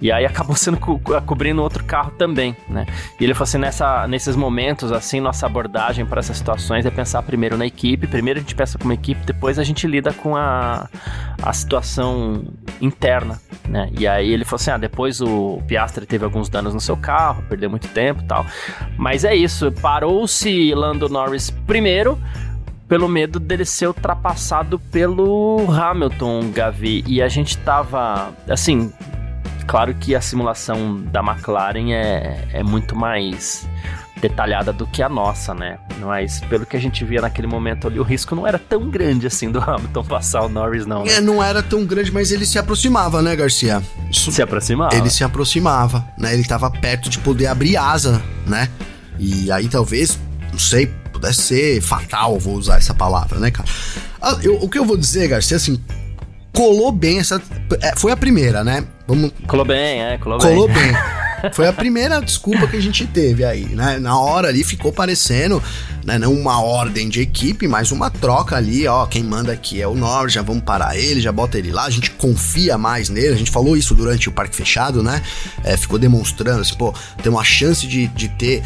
E 0.01 0.13
aí 0.13 0.27
acabou 0.27 0.55
sendo 0.57 0.77
co 0.77 1.01
cobrindo 1.25 1.63
outro 1.63 1.85
carro 1.85 2.11
também, 2.13 2.57
né? 2.69 2.87
E 3.19 3.25
ele 3.25 3.35
falou 3.35 3.45
assim: 3.45 3.59
nessa, 3.59 4.07
nesses 4.07 4.37
momentos, 4.37 4.93
assim, 4.93 5.21
nossa 5.21 5.47
abordagem 5.47 6.05
para 6.05 6.21
essas 6.21 6.37
situações 6.37 6.85
é 6.85 6.91
pensar 6.91 7.23
primeiro 7.23 7.57
na 7.57 7.67
equipe, 7.67 8.07
primeiro 8.07 8.39
a 8.39 8.43
gente 8.43 8.55
pensa 8.55 8.79
como 8.79 8.93
equipe, 8.93 9.25
depois 9.25 9.59
a 9.59 9.65
gente 9.65 9.87
lida 9.87 10.13
com 10.13 10.37
a, 10.37 10.89
a 11.43 11.53
situação 11.53 12.45
interna, 12.81 13.41
né? 13.69 13.91
E 13.99 14.07
aí 14.07 14.31
ele 14.31 14.45
falou 14.45 14.57
assim: 14.57 14.71
ah, 14.71 14.79
depois 14.79 15.21
o 15.21 15.61
Piastri 15.67 16.07
teve 16.07 16.25
alguns 16.25 16.49
danos 16.49 16.75
no 16.75 16.81
seu 16.81 16.97
carro, 16.97 17.43
perdeu 17.49 17.71
muito 17.71 17.89
tempo 17.89 18.23
tal. 18.25 18.47
Mas 18.97 19.25
é 19.25 19.35
isso, 19.35 19.71
parou-se 19.73 20.75
Lando 20.75 21.09
Norris 21.09 21.51
primeiro 21.51 22.19
pelo 22.89 23.09
medo 23.09 23.41
dele 23.41 23.65
ser 23.65 23.89
ultrapassado 23.89 24.79
pelo 24.79 25.67
Hamilton, 25.71 26.51
Gavi. 26.53 27.03
E 27.07 27.21
a 27.21 27.29
gente 27.29 27.59
tava, 27.59 28.33
assim, 28.49 28.93
claro 29.67 29.95
que 29.95 30.15
a 30.15 30.21
simulação 30.21 31.03
da 31.03 31.21
McLaren 31.21 31.93
é, 31.93 32.49
é 32.53 32.63
muito 32.63 32.95
mais 32.95 33.69
detalhada 34.21 34.73
do 34.73 34.87
que 34.87 35.03
a 35.03 35.09
nossa, 35.09 35.55
né? 35.55 35.79
Mas 36.01 36.41
pelo 36.41 36.65
que 36.65 36.77
a 36.77 36.81
gente 36.81 37.05
via 37.05 37.21
naquele 37.21 37.47
momento 37.47 37.87
ali, 37.87 37.99
o 37.99 38.03
risco 38.03 38.35
não 38.35 38.47
era 38.47 38.59
tão 38.59 38.89
grande 38.89 39.27
assim 39.27 39.51
do 39.51 39.59
Hamilton 39.63 40.05
passar 40.05 40.43
o 40.43 40.49
Norris, 40.49 40.87
não. 40.87 41.05
Né? 41.05 41.15
É, 41.15 41.21
não 41.21 41.43
era 41.43 41.63
tão 41.63 41.85
grande, 41.85 42.11
mas 42.11 42.33
ele 42.33 42.47
se 42.47 42.59
aproximava, 42.59 43.23
né, 43.23 43.37
Garcia? 43.37 43.83
Isso... 44.11 44.33
Se 44.33 44.43
aproximava. 44.43 44.95
Ele 44.97 45.11
se 45.11 45.23
aproximava, 45.23 46.05
né? 46.19 46.33
Ele 46.33 46.43
estava 46.43 46.71
perto 46.71 47.09
de 47.11 47.19
poder 47.19 47.47
abrir 47.47 47.77
asa, 47.77 48.23
né? 48.47 48.69
E 49.19 49.51
aí 49.51 49.69
talvez, 49.69 50.19
não 50.51 50.59
sei, 50.59 50.87
pudesse 51.13 51.43
ser 51.43 51.81
fatal, 51.81 52.39
vou 52.39 52.55
usar 52.55 52.77
essa 52.77 52.95
palavra, 52.95 53.39
né, 53.39 53.51
cara? 53.51 53.69
Ah, 54.21 54.39
eu, 54.43 54.57
o 54.57 54.69
que 54.69 54.79
eu 54.79 54.85
vou 54.85 54.97
dizer, 54.97 55.29
Garcia, 55.29 55.57
assim, 55.57 55.81
colou 56.53 56.91
bem 56.91 57.19
essa. 57.19 57.41
É, 57.83 57.95
foi 57.97 58.13
a 58.13 58.17
primeira, 58.17 58.65
né? 58.65 58.85
Vamos. 59.07 59.31
Colou 59.47 59.65
bem, 59.65 60.03
é, 60.03 60.19
colou, 60.19 60.39
colou 60.39 60.67
bem. 60.67 60.77
bem. 60.77 60.97
Foi 61.53 61.67
a 61.67 61.73
primeira 61.73 62.21
desculpa 62.21 62.67
que 62.67 62.77
a 62.77 62.81
gente 62.81 63.07
teve 63.07 63.45
aí, 63.45 63.67
né? 63.67 63.99
Na 63.99 64.19
hora 64.19 64.49
ali 64.49 64.65
ficou 64.65 64.93
parecendo, 64.93 65.63
né, 66.05 66.19
não 66.19 66.33
uma 66.33 66.61
ordem 66.61 67.09
de 67.09 67.21
equipe, 67.21 67.67
mas 67.69 67.93
uma 67.93 68.11
troca 68.11 68.57
ali, 68.57 68.87
ó, 68.87 69.07
quem 69.07 69.23
manda 69.23 69.53
aqui 69.53 69.81
é 69.81 69.87
o 69.87 69.95
Norris, 69.95 70.33
já 70.33 70.43
vamos 70.43 70.65
parar 70.65 70.97
ele, 70.97 71.21
já 71.21 71.33
bota 71.33 71.59
ele 71.59 71.71
lá, 71.71 71.85
a 71.85 71.91
gente 71.91 72.11
confia 72.13 72.79
mais 72.79 73.09
nele, 73.09 73.35
a 73.35 73.37
gente 73.37 73.51
falou 73.51 73.77
isso 73.77 73.95
durante 73.95 74.29
o 74.29 74.33
parque 74.33 74.57
fechado, 74.57 75.03
né? 75.03 75.23
É, 75.65 75.77
ficou 75.77 75.99
demonstrando, 75.99 76.61
assim, 76.61 76.75
pô, 76.75 76.95
tem 77.23 77.31
uma 77.31 77.45
chance 77.45 77.87
de, 77.87 78.07
de 78.09 78.29
ter 78.29 78.63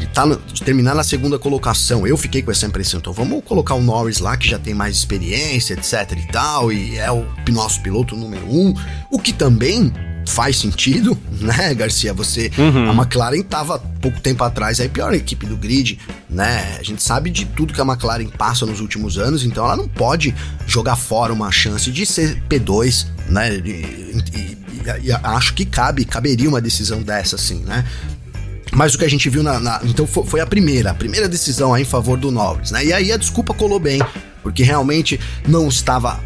de, 0.00 0.06
tá 0.06 0.24
no, 0.24 0.36
de, 0.36 0.62
terminar 0.62 0.94
na 0.94 1.04
segunda 1.04 1.38
colocação. 1.38 2.06
Eu 2.06 2.16
fiquei 2.16 2.42
com 2.42 2.50
essa 2.50 2.66
impressão. 2.66 2.98
Então 2.98 3.12
vamos 3.12 3.44
colocar 3.44 3.74
o 3.74 3.82
Norris 3.82 4.18
lá, 4.18 4.36
que 4.36 4.48
já 4.48 4.58
tem 4.58 4.72
mais 4.72 4.96
experiência, 4.96 5.74
etc 5.74 6.12
e 6.16 6.32
tal, 6.32 6.72
e 6.72 6.96
é 6.96 7.10
o 7.12 7.26
nosso 7.50 7.82
piloto 7.82 8.16
número 8.16 8.46
um. 8.46 8.74
O 9.10 9.18
que 9.18 9.32
também 9.32 9.92
faz 10.26 10.56
sentido, 10.56 11.16
né, 11.40 11.74
Garcia? 11.74 12.12
Você. 12.14 12.50
Uhum. 12.56 12.90
A 12.90 12.94
McLaren 12.94 13.42
tava 13.42 13.78
pouco 13.78 14.20
tempo 14.20 14.42
atrás 14.44 14.80
a 14.80 14.88
pior 14.88 15.12
equipe 15.14 15.46
do 15.46 15.56
grid, 15.56 15.98
né? 16.28 16.76
A 16.78 16.82
gente 16.82 17.02
sabe 17.02 17.30
de 17.30 17.44
tudo 17.44 17.72
que 17.72 17.80
a 17.80 17.84
McLaren 17.84 18.28
passa 18.28 18.64
nos 18.66 18.80
últimos 18.80 19.18
anos, 19.18 19.44
então 19.44 19.64
ela 19.64 19.76
não 19.76 19.88
pode 19.88 20.34
jogar 20.66 20.96
fora 20.96 21.32
uma 21.32 21.50
chance 21.50 21.90
de 21.90 22.06
ser 22.06 22.42
P2, 22.48 23.06
né? 23.28 23.56
E, 23.56 24.18
e, 24.34 24.58
e 25.04 25.12
acho 25.12 25.54
que 25.54 25.64
cabe, 25.64 26.04
caberia 26.04 26.48
uma 26.48 26.60
decisão 26.60 27.02
dessa, 27.02 27.36
assim, 27.36 27.60
né? 27.64 27.84
Mas 28.72 28.94
o 28.94 28.98
que 28.98 29.04
a 29.04 29.10
gente 29.10 29.28
viu 29.28 29.42
na. 29.42 29.58
na 29.58 29.80
então 29.84 30.06
foi, 30.06 30.24
foi, 30.24 30.40
a 30.40 30.46
primeira, 30.46 30.90
a 30.90 30.94
primeira 30.94 31.28
decisão 31.28 31.76
em 31.76 31.84
favor 31.84 32.16
do 32.16 32.30
Norris, 32.30 32.70
né? 32.70 32.84
E 32.84 32.92
aí 32.92 33.12
a 33.12 33.16
desculpa 33.16 33.52
colou 33.52 33.80
bem, 33.80 34.00
porque 34.42 34.62
realmente 34.62 35.18
não 35.46 35.68
estava 35.68 36.20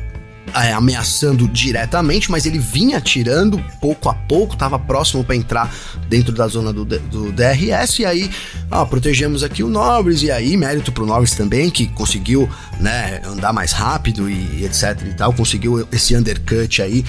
é, 0.54 0.72
ameaçando 0.72 1.48
diretamente, 1.48 2.30
mas 2.30 2.46
ele 2.46 2.58
vinha 2.58 2.98
atirando 2.98 3.62
pouco 3.80 4.08
a 4.08 4.14
pouco, 4.14 4.54
estava 4.54 4.78
próximo 4.78 5.24
para 5.24 5.36
entrar 5.36 5.74
dentro 6.08 6.32
da 6.32 6.46
zona 6.46 6.72
do, 6.72 6.84
do 6.84 7.32
DRS, 7.32 7.98
e 7.98 8.06
aí 8.06 8.30
ó, 8.70 8.84
protegemos 8.84 9.42
aqui 9.42 9.62
o 9.62 9.68
Norris, 9.68 10.22
e 10.22 10.30
aí 10.30 10.56
mérito 10.56 10.92
pro 10.92 11.06
Norris 11.06 11.32
também, 11.32 11.70
que 11.70 11.86
conseguiu 11.88 12.48
né, 12.80 13.20
andar 13.26 13.52
mais 13.52 13.72
rápido 13.72 14.30
e 14.30 14.64
etc 14.64 14.96
e 15.06 15.14
tal, 15.14 15.32
conseguiu 15.32 15.86
esse 15.92 16.16
undercut 16.16 16.80
aí 16.80 17.04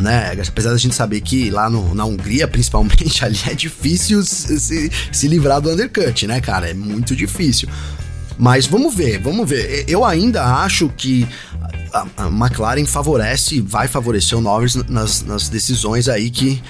né? 0.00 0.32
Apesar 0.48 0.70
da 0.70 0.78
gente 0.78 0.94
saber 0.94 1.20
que 1.20 1.50
lá 1.50 1.68
no, 1.68 1.94
na 1.94 2.04
Hungria, 2.04 2.48
principalmente, 2.48 3.24
ali 3.24 3.38
é 3.46 3.54
difícil 3.54 4.22
se, 4.22 4.90
se 5.12 5.28
livrar 5.28 5.60
do 5.60 5.70
undercut, 5.70 6.26
né, 6.26 6.40
cara? 6.40 6.70
É 6.70 6.74
muito 6.74 7.14
difícil. 7.14 7.68
Mas 8.38 8.66
vamos 8.66 8.94
ver, 8.94 9.18
vamos 9.18 9.46
ver. 9.46 9.84
Eu 9.86 10.02
ainda 10.02 10.42
acho 10.62 10.88
que 10.96 11.28
a, 11.92 12.06
a 12.16 12.26
McLaren 12.28 12.86
favorece, 12.86 13.60
vai 13.60 13.88
favorecer 13.88 14.36
o 14.36 14.40
Norris 14.40 14.74
nas, 14.74 15.22
nas 15.22 15.48
decisões 15.48 16.08
aí 16.08 16.30
que, 16.30 16.62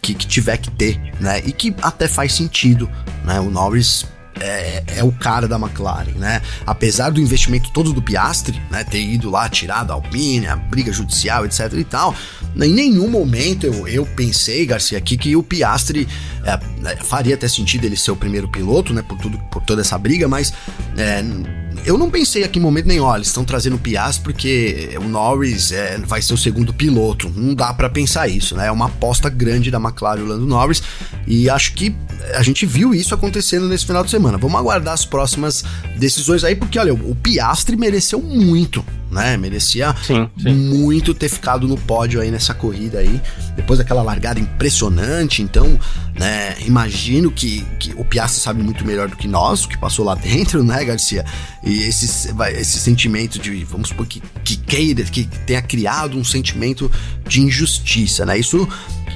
que, 0.00 0.14
que, 0.14 0.26
tiver 0.26 0.56
que 0.56 0.70
ter, 0.70 0.98
né? 1.20 1.40
E 1.44 1.52
que 1.52 1.74
até 1.82 2.08
faz 2.08 2.34
sentido, 2.34 2.88
né? 3.24 3.40
O 3.40 3.50
Norris 3.50 4.06
é, 4.40 4.82
é, 4.98 5.04
o 5.04 5.12
cara 5.12 5.46
da 5.46 5.56
McLaren, 5.56 6.12
né? 6.12 6.42
Apesar 6.66 7.10
do 7.10 7.20
investimento 7.20 7.70
todo 7.70 7.92
do 7.92 8.02
Piastri, 8.02 8.60
né? 8.70 8.82
Ter 8.84 9.00
ido 9.00 9.30
lá, 9.30 9.48
tirado 9.48 9.90
a 9.90 9.94
Alpine, 9.94 10.46
a 10.46 10.56
briga 10.56 10.92
judicial, 10.92 11.44
etc 11.44 11.72
e 11.74 11.84
tal, 11.84 12.14
em 12.56 12.72
nenhum 12.72 13.08
momento 13.08 13.66
eu, 13.66 13.86
eu 13.86 14.06
pensei, 14.06 14.66
Garcia, 14.66 14.98
aqui 14.98 15.16
que 15.16 15.36
o 15.36 15.42
Piastri 15.42 16.08
é, 16.44 16.90
é, 16.90 16.96
faria 16.96 17.34
até 17.34 17.46
sentido 17.46 17.84
ele 17.84 17.96
ser 17.96 18.10
o 18.10 18.16
primeiro 18.16 18.48
piloto, 18.48 18.92
né? 18.92 19.02
Por, 19.02 19.18
tudo, 19.18 19.38
por 19.50 19.62
toda 19.62 19.82
essa 19.82 19.96
briga, 19.96 20.26
mas 20.26 20.52
é, 20.96 21.22
eu 21.84 21.98
não 21.98 22.10
pensei 22.10 22.44
aqui 22.44 22.58
em 22.58 22.62
momento 22.62 22.86
nenhum, 22.86 23.04
olha, 23.04 23.22
estão 23.22 23.44
trazendo 23.44 23.76
o 23.76 23.78
Piastri 23.78 24.22
porque 24.22 24.90
o 25.00 25.08
Norris 25.08 25.72
é, 25.72 25.98
vai 25.98 26.22
ser 26.22 26.34
o 26.34 26.36
segundo 26.38 26.72
piloto. 26.72 27.30
Não 27.34 27.54
dá 27.54 27.72
para 27.72 27.88
pensar 27.88 28.28
isso, 28.28 28.56
né? 28.56 28.68
É 28.68 28.70
uma 28.70 28.86
aposta 28.86 29.28
grande 29.28 29.70
da 29.70 29.78
McLaren, 29.78 30.22
o 30.22 30.26
Lando 30.26 30.46
Norris, 30.46 30.82
e 31.26 31.50
acho 31.50 31.74
que 31.74 31.94
a 32.34 32.42
gente 32.42 32.64
viu 32.64 32.94
isso 32.94 33.14
acontecendo 33.14 33.68
nesse 33.68 33.86
final 33.86 34.04
de 34.04 34.10
semana. 34.10 34.38
Vamos 34.38 34.58
aguardar 34.58 34.94
as 34.94 35.04
próximas 35.04 35.64
decisões 35.96 36.44
aí, 36.44 36.54
porque 36.54 36.78
olha, 36.78 36.94
o 36.94 37.14
Piastri 37.14 37.76
mereceu 37.76 38.20
muito 38.20 38.84
né? 39.12 39.36
Merecia 39.36 39.94
sim, 40.02 40.28
sim. 40.38 40.54
muito 40.54 41.12
ter 41.12 41.28
ficado 41.28 41.68
no 41.68 41.76
pódio 41.76 42.20
aí 42.20 42.30
nessa 42.30 42.54
corrida 42.54 42.98
aí, 42.98 43.20
depois 43.54 43.78
daquela 43.78 44.02
largada 44.02 44.40
impressionante. 44.40 45.42
Então, 45.42 45.78
né, 46.18 46.56
imagino 46.66 47.30
que, 47.30 47.64
que 47.78 47.92
o 47.96 48.04
Piastri 48.04 48.40
sabe 48.40 48.62
muito 48.62 48.84
melhor 48.84 49.08
do 49.08 49.16
que 49.16 49.28
nós, 49.28 49.64
o 49.64 49.68
que 49.68 49.78
passou 49.78 50.04
lá 50.04 50.14
dentro, 50.14 50.64
né, 50.64 50.82
Garcia? 50.84 51.24
E 51.62 51.82
esse, 51.82 52.34
esse 52.56 52.80
sentimento 52.80 53.38
de, 53.38 53.62
vamos 53.64 53.88
supor, 53.88 54.06
que, 54.06 54.22
que 54.42 54.56
queira, 54.56 55.04
que 55.04 55.24
tenha 55.46 55.60
criado 55.60 56.18
um 56.18 56.24
sentimento 56.24 56.90
de 57.28 57.42
injustiça, 57.42 58.24
né? 58.24 58.38
Isso 58.38 58.66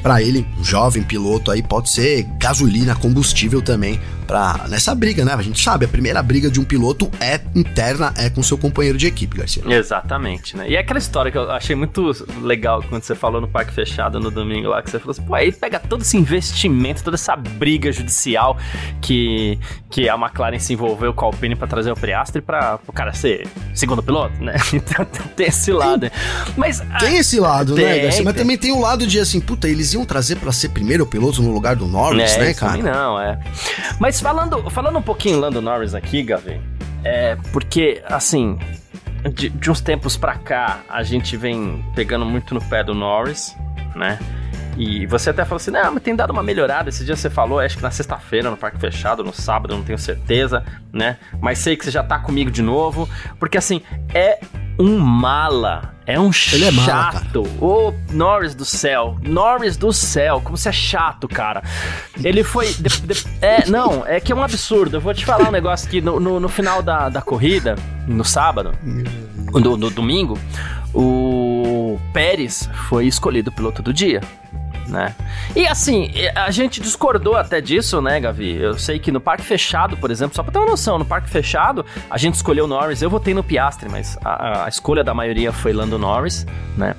para 0.03 0.23
ele, 0.23 0.47
um 0.59 0.63
jovem 0.63 1.03
piloto 1.03 1.51
aí, 1.51 1.63
pode 1.63 1.91
ser 1.91 2.25
gasolina, 2.39 2.95
combustível 2.95 3.63
também 3.63 3.99
para 4.27 4.67
nessa 4.69 4.95
briga, 4.95 5.25
né? 5.25 5.33
A 5.33 5.43
gente 5.43 5.63
sabe, 5.63 5.85
a 5.85 5.89
primeira 5.89 6.23
briga 6.23 6.51
de 6.51 6.61
um 6.61 6.65
piloto 6.65 7.11
é 7.21 7.41
interna, 7.55 8.13
é 8.17 8.29
com 8.29 8.43
seu 8.43 8.59
companheiro 8.59 8.99
de 8.99 9.07
equipe, 9.07 9.39
Garcia. 9.39 9.63
Exatamente, 9.67 10.57
né? 10.57 10.69
E 10.69 10.77
é 10.77 10.81
aquela 10.81 10.99
história 10.99 11.31
que 11.31 11.39
eu 11.39 11.51
achei 11.51 11.77
muito 11.77 12.13
legal 12.43 12.83
quando 12.89 13.03
você 13.03 13.15
falou 13.15 13.41
no 13.41 13.49
Parque 13.49 13.73
Fechado 13.73 14.19
no 14.19 14.31
domingo 14.31 14.69
lá, 14.69 14.83
que 14.83 14.91
você 14.91 14.99
falou 14.99 15.13
assim, 15.13 15.23
pô, 15.23 15.35
aí 15.35 15.53
pega 15.53 15.79
todo 15.79 16.03
esse 16.03 16.17
investimento, 16.17 17.03
toda 17.03 17.15
essa 17.15 17.37
briga 17.37 17.91
judicial 17.93 18.57
que, 19.01 19.59
que 19.91 20.09
a 20.09 20.15
McLaren 20.15 20.59
se 20.59 20.73
envolveu 20.73 21.15
com 21.15 21.25
a 21.25 21.29
Alpine 21.29 21.55
para 21.55 21.67
trazer 21.67 21.93
o 21.93 21.97
Priastre 21.97 22.41
para 22.43 22.79
o 22.87 22.93
cara 22.93 23.13
ser 23.13 23.47
segundo 23.75 24.03
piloto, 24.03 24.43
né? 24.43 24.55
Então 24.77 25.07
tem 25.35 25.47
esse 25.47 25.73
lado. 25.73 26.01
Tem, 26.01 26.11
Mas 26.57 26.83
tem 26.99 27.17
esse 27.17 27.41
lado, 27.41 27.75
né, 27.75 27.83
tem, 27.83 27.93
né, 27.93 27.99
Garcia? 28.01 28.25
Mas 28.25 28.35
tem. 28.35 28.43
também 28.43 28.59
tem 28.59 28.73
o 28.73 28.81
lado 28.81 29.07
de 29.07 29.19
assim, 29.19 29.41
puta, 29.41 29.69
eles 29.69 29.95
iam 29.95 30.05
trazer 30.05 30.37
para 30.37 30.53
ser 30.53 30.69
primeiro 30.69 31.07
piloto 31.07 31.43
no 31.43 31.51
lugar 31.51 31.77
do 31.77 31.87
Norris, 31.87 32.33
é, 32.33 32.39
né, 32.39 32.55
cara? 32.55 32.83
Não, 32.83 33.21
é. 33.21 33.39
Mas 33.99 34.16
falando, 34.21 34.71
falando 34.71 34.99
um 34.99 35.03
pouquinho 35.03 35.39
Lando 35.39 35.61
Norris 35.61 35.95
aqui, 35.95 36.23
Gavi, 36.23 36.61
é 37.05 37.37
porque, 37.53 38.03
assim, 38.07 38.59
de, 39.35 39.49
de 39.49 39.71
uns 39.71 39.81
tempos 39.81 40.17
pra 40.17 40.35
cá, 40.35 40.81
a 40.89 41.03
gente 41.03 41.37
vem 41.37 41.85
pegando 41.95 42.25
muito 42.25 42.55
no 42.55 42.61
pé 42.61 42.83
do 42.83 42.95
Norris, 42.95 43.57
né? 43.95 44.19
E 44.77 45.07
você 45.07 45.31
até 45.31 45.45
falou 45.45 45.57
assim, 45.57 45.71
não, 45.71 45.93
mas 45.93 46.03
tem 46.03 46.15
dado 46.15 46.31
uma 46.31 46.43
melhorada. 46.43 46.91
Esse 46.91 47.05
dia 47.05 47.17
você 47.17 47.31
falou, 47.31 47.59
acho 47.61 47.77
que 47.77 47.83
na 47.83 47.91
sexta-feira, 47.91 48.51
no 48.51 48.57
Parque 48.57 48.79
Fechado, 48.79 49.25
no 49.25 49.33
sábado, 49.33 49.75
não 49.75 49.83
tenho 49.83 49.99
certeza, 49.99 50.63
né? 50.93 51.17
Mas 51.41 51.59
sei 51.59 51.77
que 51.77 51.85
você 51.85 51.91
já 51.91 52.03
tá 52.03 52.19
comigo 52.19 52.51
de 52.51 52.61
novo. 52.61 53.09
Porque 53.39 53.57
assim, 53.57 53.81
é 54.13 54.39
um 54.79 54.99
mala. 54.99 55.95
É 56.07 56.21
um 56.21 56.31
Ele 56.53 56.71
chato. 56.85 57.43
É 57.45 57.65
Ô, 57.65 57.93
Norris 58.11 58.55
do 58.55 58.65
céu. 58.65 59.19
Norris 59.23 59.77
do 59.77 59.93
céu. 59.93 60.41
Como 60.45 60.57
você 60.57 60.69
é 60.69 60.73
chato, 60.73 61.27
cara. 61.27 61.63
Ele 62.23 62.45
foi. 62.45 62.73
De, 62.75 62.89
de, 62.89 63.27
é, 63.41 63.67
não, 63.69 64.07
é 64.07 64.21
que 64.21 64.31
é 64.31 64.35
um 64.35 64.43
absurdo. 64.43 64.99
Eu 64.99 65.01
vou 65.01 65.15
te 65.15 65.25
falar 65.25 65.49
um 65.49 65.53
negócio 65.53 65.89
aqui. 65.89 66.01
No, 66.01 66.21
no, 66.21 66.39
no 66.39 66.49
final 66.49 66.83
da, 66.83 67.09
da 67.09 67.23
corrida, 67.23 67.75
no 68.07 68.25
sábado, 68.25 68.73
no, 69.53 69.77
no 69.77 69.91
domingo, 69.91 70.39
o 70.95 71.99
Pérez 72.13 72.69
foi 72.89 73.07
escolhido 73.07 73.51
piloto 73.51 73.83
do 73.83 73.93
dia 73.93 74.21
né? 74.89 75.15
E 75.55 75.67
assim, 75.67 76.11
a 76.35 76.51
gente 76.51 76.81
discordou 76.81 77.37
até 77.37 77.61
disso, 77.61 78.01
né, 78.01 78.21
Gavi? 78.21 78.57
Eu 78.57 78.79
sei 78.79 78.99
que 78.99 79.11
no 79.11 79.21
parque 79.21 79.45
fechado, 79.45 79.97
por 79.97 80.11
exemplo, 80.11 80.35
só 80.35 80.43
pra 80.43 80.53
ter 80.53 80.59
uma 80.59 80.69
noção, 80.69 80.99
no 80.99 81.05
parque 81.05 81.29
fechado, 81.29 81.85
a 82.11 82.19
gente 82.19 82.35
escolheu 82.35 82.67
Norris, 82.67 83.03
eu 83.03 83.11
votei 83.11 83.35
no 83.35 83.43
Piastre, 83.43 83.89
mas 83.89 84.17
a, 84.25 84.65
a 84.65 84.69
escolha 84.69 85.03
da 85.03 85.15
maioria 85.15 85.53
foi 85.53 85.73
Lando 85.73 85.99
Norris, 85.99 86.47
né? 86.77 86.95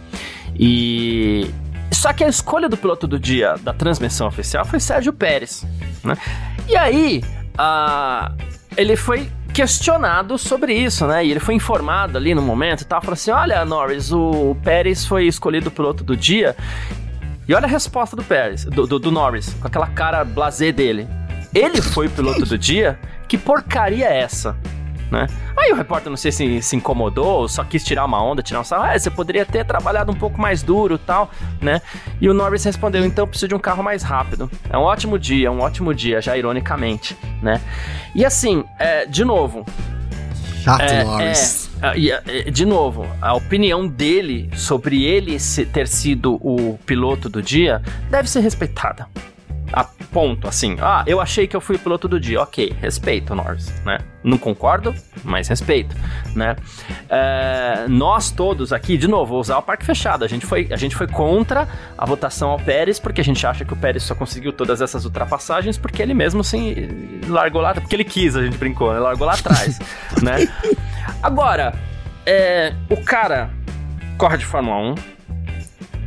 E. 0.58 1.50
Só 1.91 2.12
que 2.13 2.23
a 2.23 2.28
escolha 2.28 2.67
do 2.67 2.78
piloto 2.78 3.08
do 3.08 3.17
dia 3.17 3.56
da 3.62 3.73
transmissão 3.73 4.28
oficial 4.28 4.65
foi 4.65 4.80
Sérgio 4.80 5.13
Pérez, 5.13 5.65
né? 6.04 6.15
E 6.67 6.76
aí, 6.76 7.23
ele 8.76 8.95
foi 8.95 9.30
questionado 9.54 10.38
sobre 10.38 10.73
isso, 10.73 11.08
né? 11.08 11.26
E 11.26 11.32
ele 11.32 11.39
foi 11.39 11.56
informado 11.56 12.17
ali 12.17 12.36
no 12.36 12.41
momento 12.41 12.82
e 12.82 12.86
tal, 12.86 13.02
falou 13.02 13.13
assim: 13.13 13.32
olha, 13.32 13.63
Norris, 13.65 14.12
o 14.12 14.56
Pérez 14.63 15.06
foi 15.06 15.26
escolhido 15.26 15.71
piloto 15.71 16.04
do 16.04 16.15
dia 16.15 16.56
e 17.47 17.53
olha 17.53 17.65
a 17.65 17.69
resposta 17.69 18.15
do 18.15 18.23
Pérez, 18.23 18.65
do, 18.65 18.86
do, 18.86 18.99
do 18.99 19.12
Norris, 19.12 19.53
com 19.53 19.67
aquela 19.67 19.88
cara 19.88 20.23
blasé 20.25 20.71
dele. 20.71 21.07
Ele 21.53 21.81
foi 21.81 22.07
o 22.07 22.10
piloto 22.10 22.45
do 22.45 22.57
dia? 22.57 22.99
Que 23.27 23.38
porcaria 23.38 24.05
é 24.05 24.19
essa? 24.19 24.55
Né? 25.10 25.25
Aí 25.55 25.71
o 25.71 25.75
repórter 25.75 26.10
não 26.10 26.17
sei 26.17 26.31
se 26.31 26.62
se 26.62 26.75
incomodou, 26.75 27.47
só 27.47 27.63
quis 27.63 27.83
tirar 27.83 28.03
uma 28.03 28.21
onda, 28.21 28.43
tirar 28.43 28.60
um 28.60 28.63
sarro. 28.63 28.86
É, 28.86 28.99
você 28.99 29.10
poderia 29.10 29.45
ter 29.45 29.65
trabalhado 29.65 30.12
um 30.12 30.15
pouco 30.15 30.39
mais 30.39 30.62
duro 30.62 30.97
tal, 30.97 31.31
né? 31.62 31.81
E 32.19 32.27
o 32.27 32.33
Norris 32.33 32.63
respondeu, 32.65 33.05
então 33.05 33.23
eu 33.23 33.27
preciso 33.27 33.47
de 33.47 33.55
um 33.55 33.60
carro 33.60 33.81
mais 33.81 34.03
rápido. 34.03 34.51
É 34.69 34.77
um 34.77 34.81
ótimo 34.81 35.17
dia, 35.17 35.49
um 35.49 35.62
ótimo 35.62 35.93
dia, 35.93 36.21
já 36.21 36.36
ironicamente, 36.36 37.17
né? 37.41 37.62
E 38.13 38.25
assim, 38.25 38.65
é, 38.77 39.05
de 39.05 39.23
novo, 39.23 39.65
Chato, 40.62 40.81
é, 40.81 41.03
Norris. 41.05 41.63
É, 41.63 41.66
de 42.51 42.65
novo, 42.65 43.05
a 43.21 43.33
opinião 43.33 43.87
dele 43.87 44.49
sobre 44.55 45.03
ele 45.03 45.37
ter 45.71 45.87
sido 45.87 46.35
o 46.35 46.77
piloto 46.85 47.29
do 47.29 47.41
dia 47.41 47.81
deve 48.09 48.29
ser 48.29 48.39
respeitada 48.41 49.07
a 49.71 49.83
ponto, 49.83 50.47
assim. 50.47 50.77
Ah, 50.79 51.03
eu 51.05 51.19
achei 51.19 51.47
que 51.47 51.55
eu 51.55 51.61
fui 51.61 51.75
o 51.75 51.79
piloto 51.79 52.07
do 52.07 52.19
dia. 52.19 52.41
Ok, 52.41 52.75
respeito, 52.79 53.35
Norris, 53.35 53.73
né? 53.85 53.99
Não 54.23 54.37
concordo, 54.37 54.93
mas 55.23 55.47
respeito, 55.47 55.95
né? 56.35 56.55
É, 57.09 57.85
nós 57.87 58.31
todos 58.31 58.71
aqui, 58.71 58.97
de 58.97 59.07
novo, 59.07 59.31
vou 59.31 59.39
usar 59.39 59.57
o 59.57 59.61
parque 59.61 59.85
fechado. 59.85 60.23
A 60.23 60.27
gente, 60.27 60.45
foi, 60.45 60.67
a 60.71 60.77
gente 60.77 60.95
foi 60.95 61.07
contra 61.07 61.67
a 61.97 62.05
votação 62.05 62.49
ao 62.49 62.59
Pérez, 62.59 62.99
porque 62.99 63.21
a 63.21 63.23
gente 63.23 63.45
acha 63.45 63.65
que 63.65 63.73
o 63.73 63.75
Pérez 63.75 64.03
só 64.03 64.15
conseguiu 64.15 64.53
todas 64.53 64.81
essas 64.81 65.05
ultrapassagens 65.05 65.77
porque 65.77 66.01
ele 66.01 66.13
mesmo, 66.13 66.41
assim, 66.41 66.89
largou 67.27 67.61
lá... 67.61 67.73
Porque 67.73 67.95
ele 67.95 68.05
quis, 68.05 68.35
a 68.35 68.43
gente 68.43 68.57
brincou, 68.57 68.93
né? 68.93 68.99
Largou 68.99 69.27
lá 69.27 69.33
atrás, 69.33 69.79
né? 70.23 70.47
Agora, 71.21 71.73
é, 72.25 72.73
o 72.89 72.97
cara 72.97 73.49
corre 74.17 74.38
de 74.38 74.45
Fórmula 74.45 74.77
1, 74.77 74.95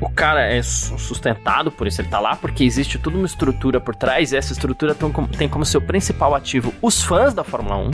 o 0.01 0.09
cara 0.09 0.47
é 0.47 0.63
sustentado, 0.63 1.71
por 1.71 1.87
isso 1.87 2.01
ele 2.01 2.09
tá 2.09 2.19
lá, 2.19 2.35
porque 2.35 2.65
existe 2.65 2.99
toda 2.99 3.17
uma 3.17 3.27
estrutura 3.27 3.81
por 3.81 3.95
trás, 3.95 4.33
e 4.33 4.37
essa 4.37 4.53
estrutura 4.53 4.97
tem 5.37 5.49
como 5.49 5.65
seu 5.65 5.81
principal 5.81 6.35
ativo 6.35 6.73
os 6.81 7.03
fãs 7.03 7.35
da 7.35 7.45
Fórmula 7.45 7.77
1. 7.77 7.91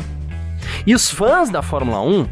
E 0.87 0.95
os 0.95 1.11
fãs 1.11 1.51
da 1.51 1.63
Fórmula 1.63 2.01
1, 2.01 2.29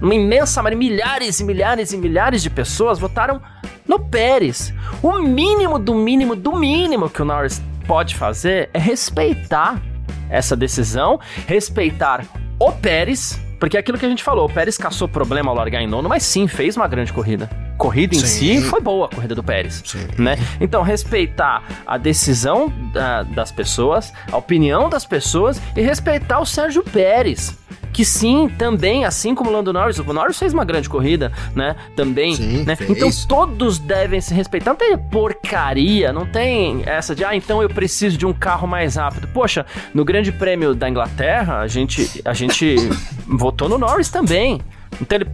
uma 0.00 0.14
imensa 0.14 0.62
maioria, 0.62 0.78
milhares 0.78 1.40
e 1.40 1.44
milhares 1.44 1.92
e 1.92 1.96
milhares 1.96 2.42
de 2.42 2.50
pessoas 2.50 2.98
votaram 2.98 3.40
no 3.86 3.98
Pérez. 3.98 4.72
O 5.02 5.18
mínimo 5.18 5.78
do 5.78 5.94
mínimo 5.94 6.36
do 6.36 6.54
mínimo 6.54 7.10
que 7.10 7.22
o 7.22 7.24
Norris 7.24 7.62
pode 7.86 8.14
fazer 8.14 8.70
é 8.72 8.78
respeitar 8.78 9.80
essa 10.28 10.56
decisão, 10.56 11.20
respeitar 11.46 12.24
o 12.58 12.72
Pérez, 12.72 13.40
porque 13.58 13.76
é 13.76 13.80
aquilo 13.80 13.98
que 13.98 14.06
a 14.06 14.08
gente 14.08 14.22
falou, 14.22 14.46
o 14.46 14.52
Pérez 14.52 14.76
caçou 14.76 15.08
problema 15.08 15.50
ao 15.50 15.56
largar 15.56 15.80
em 15.82 15.86
nono, 15.86 16.08
mas 16.08 16.22
sim, 16.22 16.46
fez 16.46 16.76
uma 16.76 16.86
grande 16.86 17.12
corrida 17.12 17.48
corrida 17.76 18.16
em 18.16 18.20
Sim. 18.20 18.60
si 18.60 18.62
foi 18.62 18.80
boa 18.80 19.06
a 19.06 19.08
corrida 19.08 19.34
do 19.34 19.42
Pérez, 19.42 19.82
Sim. 19.84 20.08
né? 20.18 20.36
Então 20.60 20.82
respeitar 20.82 21.62
a 21.86 21.98
decisão 21.98 22.72
da, 22.92 23.22
das 23.22 23.52
pessoas, 23.52 24.12
a 24.30 24.36
opinião 24.36 24.88
das 24.88 25.04
pessoas 25.04 25.60
e 25.76 25.82
respeitar 25.82 26.40
o 26.40 26.46
Sérgio 26.46 26.82
Pérez 26.82 27.54
que 27.96 28.04
sim, 28.04 28.46
também, 28.46 29.06
assim 29.06 29.34
como 29.34 29.48
o 29.48 29.52
Lando 29.54 29.72
Norris, 29.72 29.98
o 29.98 30.12
Norris 30.12 30.38
fez 30.38 30.52
uma 30.52 30.66
grande 30.66 30.86
corrida, 30.86 31.32
né? 31.54 31.74
Também, 31.96 32.36
sim, 32.36 32.62
né? 32.62 32.76
Fez. 32.76 32.90
Então 32.90 33.08
todos 33.26 33.78
devem 33.78 34.20
se 34.20 34.34
respeitar. 34.34 34.72
Não 34.72 34.76
tem 34.76 34.98
porcaria, 34.98 36.12
não 36.12 36.26
tem 36.26 36.82
essa 36.84 37.14
de, 37.14 37.24
ah, 37.24 37.34
então 37.34 37.62
eu 37.62 37.70
preciso 37.70 38.18
de 38.18 38.26
um 38.26 38.34
carro 38.34 38.68
mais 38.68 38.96
rápido. 38.96 39.26
Poxa, 39.28 39.64
no 39.94 40.04
Grande 40.04 40.30
Prêmio 40.30 40.74
da 40.74 40.90
Inglaterra, 40.90 41.60
a 41.60 41.66
gente, 41.66 42.20
a 42.22 42.34
gente 42.34 42.76
votou 43.26 43.66
no 43.66 43.78
Norris 43.78 44.10
também. 44.10 44.60
Então 45.00 45.16
ele, 45.16 45.30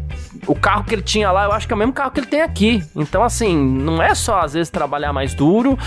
o 0.46 0.54
carro 0.54 0.84
que 0.84 0.94
ele 0.94 1.02
tinha 1.02 1.30
lá, 1.30 1.44
eu 1.44 1.52
acho 1.52 1.66
que 1.66 1.72
é 1.72 1.76
o 1.76 1.78
mesmo 1.78 1.92
carro 1.92 2.10
que 2.10 2.20
ele 2.20 2.26
tem 2.26 2.42
aqui. 2.42 2.82
Então, 2.94 3.22
assim, 3.22 3.56
não 3.56 4.02
é 4.02 4.14
só 4.14 4.40
às 4.40 4.54
vezes 4.54 4.70
trabalhar 4.70 5.12
mais 5.12 5.34
duro, 5.34 5.78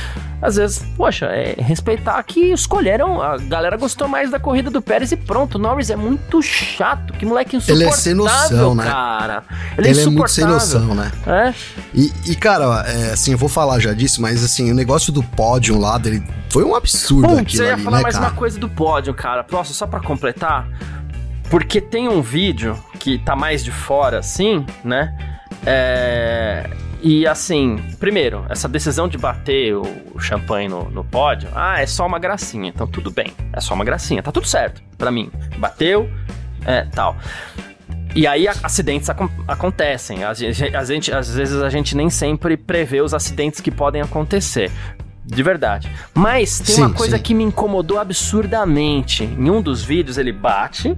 às 0.42 0.56
vezes, 0.56 0.86
poxa, 0.96 1.26
é 1.26 1.56
respeitar 1.58 2.22
que 2.24 2.54
escolheram. 2.54 3.22
A 3.22 3.38
galera 3.38 3.78
gostou 3.78 4.08
mais 4.08 4.32
da 4.32 4.40
corrida 4.40 4.70
do 4.70 4.82
Pérez 4.82 5.12
e 5.12 5.18
pronto. 5.18 5.56
O 5.56 5.60
Norris 5.60 5.90
é 5.90 5.96
muito 5.96 6.42
chato, 6.42 7.14
que 7.14 7.26
moleque 7.26 7.58
insuportável, 7.58 7.88
ele 7.88 7.94
é 7.94 7.98
sem 7.98 8.14
noção, 8.14 8.76
né? 8.76 8.84
cara. 8.84 9.44
Ele, 9.78 9.88
é 9.88 9.92
ele 9.92 10.00
é, 10.00 10.04
é 10.04 10.06
muito 10.08 10.32
sem 10.32 10.46
noção, 10.46 10.96
né? 10.96 11.12
É. 11.26 11.54
E, 11.94 12.12
e 12.28 12.36
cara, 12.36 12.86
é, 12.88 13.12
assim, 13.14 13.32
eu 13.32 13.38
vou 13.38 13.50
falar 13.50 13.80
já 13.80 13.94
disso, 13.94 14.22
mas 14.22 14.44
assim, 14.44 14.72
o 14.72 14.76
negócio 14.76 15.12
do 15.12 15.24
pódio 15.24 15.78
lá 15.80 15.98
dele 15.98 16.24
foi 16.50 16.64
um 16.64 16.76
absurdo 16.76 17.28
Putz, 17.28 17.42
aquilo 17.42 17.58
você 17.58 17.64
ia 17.66 17.74
ali, 17.74 17.84
falar 17.84 17.98
né, 17.98 18.04
mais 18.04 18.16
cara? 18.16 18.28
uma 18.28 18.36
coisa 18.36 18.60
do 18.60 18.70
pódio, 18.70 19.14
cara. 19.14 19.46
Nossa, 19.52 19.74
só 19.74 19.86
para 19.86 20.00
completar, 20.00 20.68
porque 21.50 21.80
tem 21.80 22.08
um 22.08 22.22
vídeo 22.22 22.78
que 23.00 23.18
tá 23.20 23.36
mais 23.36 23.64
de 23.64 23.72
fora, 23.72 24.20
assim, 24.20 24.66
né? 24.84 25.16
É... 25.66 26.70
E 27.02 27.28
assim, 27.28 27.78
primeiro, 28.00 28.46
essa 28.50 28.68
decisão 28.68 29.08
de 29.08 29.18
bater 29.18 29.76
o 29.76 30.20
champanhe 30.20 30.68
no, 30.68 30.90
no 30.90 31.04
pódio, 31.04 31.50
ah, 31.54 31.80
é 31.80 31.86
só 31.86 32.06
uma 32.06 32.18
gracinha, 32.18 32.70
então 32.70 32.88
tudo 32.88 33.12
bem, 33.12 33.32
é 33.54 33.62
só 33.62 33.76
uma 33.76 33.86
gracinha, 33.86 34.24
tá 34.24 34.32
tudo 34.32 34.48
certo 34.48 34.82
para 34.98 35.12
mim. 35.12 35.30
Bateu, 35.60 36.10
é, 36.66 36.84
tal. 36.86 37.16
E 38.16 38.26
aí 38.26 38.48
acidentes 38.48 39.10
ac 39.10 39.20
acontecem. 39.46 40.24
A 40.24 40.34
gente, 40.34 41.14
às 41.14 41.36
vezes 41.36 41.62
a 41.62 41.70
gente 41.70 41.98
nem 41.98 42.10
sempre 42.10 42.56
prevê 42.56 43.02
os 43.02 43.14
acidentes 43.14 43.60
que 43.60 43.70
podem 43.70 44.02
acontecer. 44.02 44.72
De 45.26 45.42
verdade. 45.42 45.92
Mas 46.14 46.60
tem 46.60 46.76
sim, 46.76 46.82
uma 46.82 46.94
coisa 46.94 47.18
sim. 47.18 47.24
que 47.24 47.34
me 47.34 47.44
incomodou 47.44 48.00
absurdamente. 48.00 49.24
Em 49.24 49.50
um 49.50 49.62
dos 49.62 49.84
vídeos 49.84 50.18
ele 50.18 50.32
bate, 50.32 50.96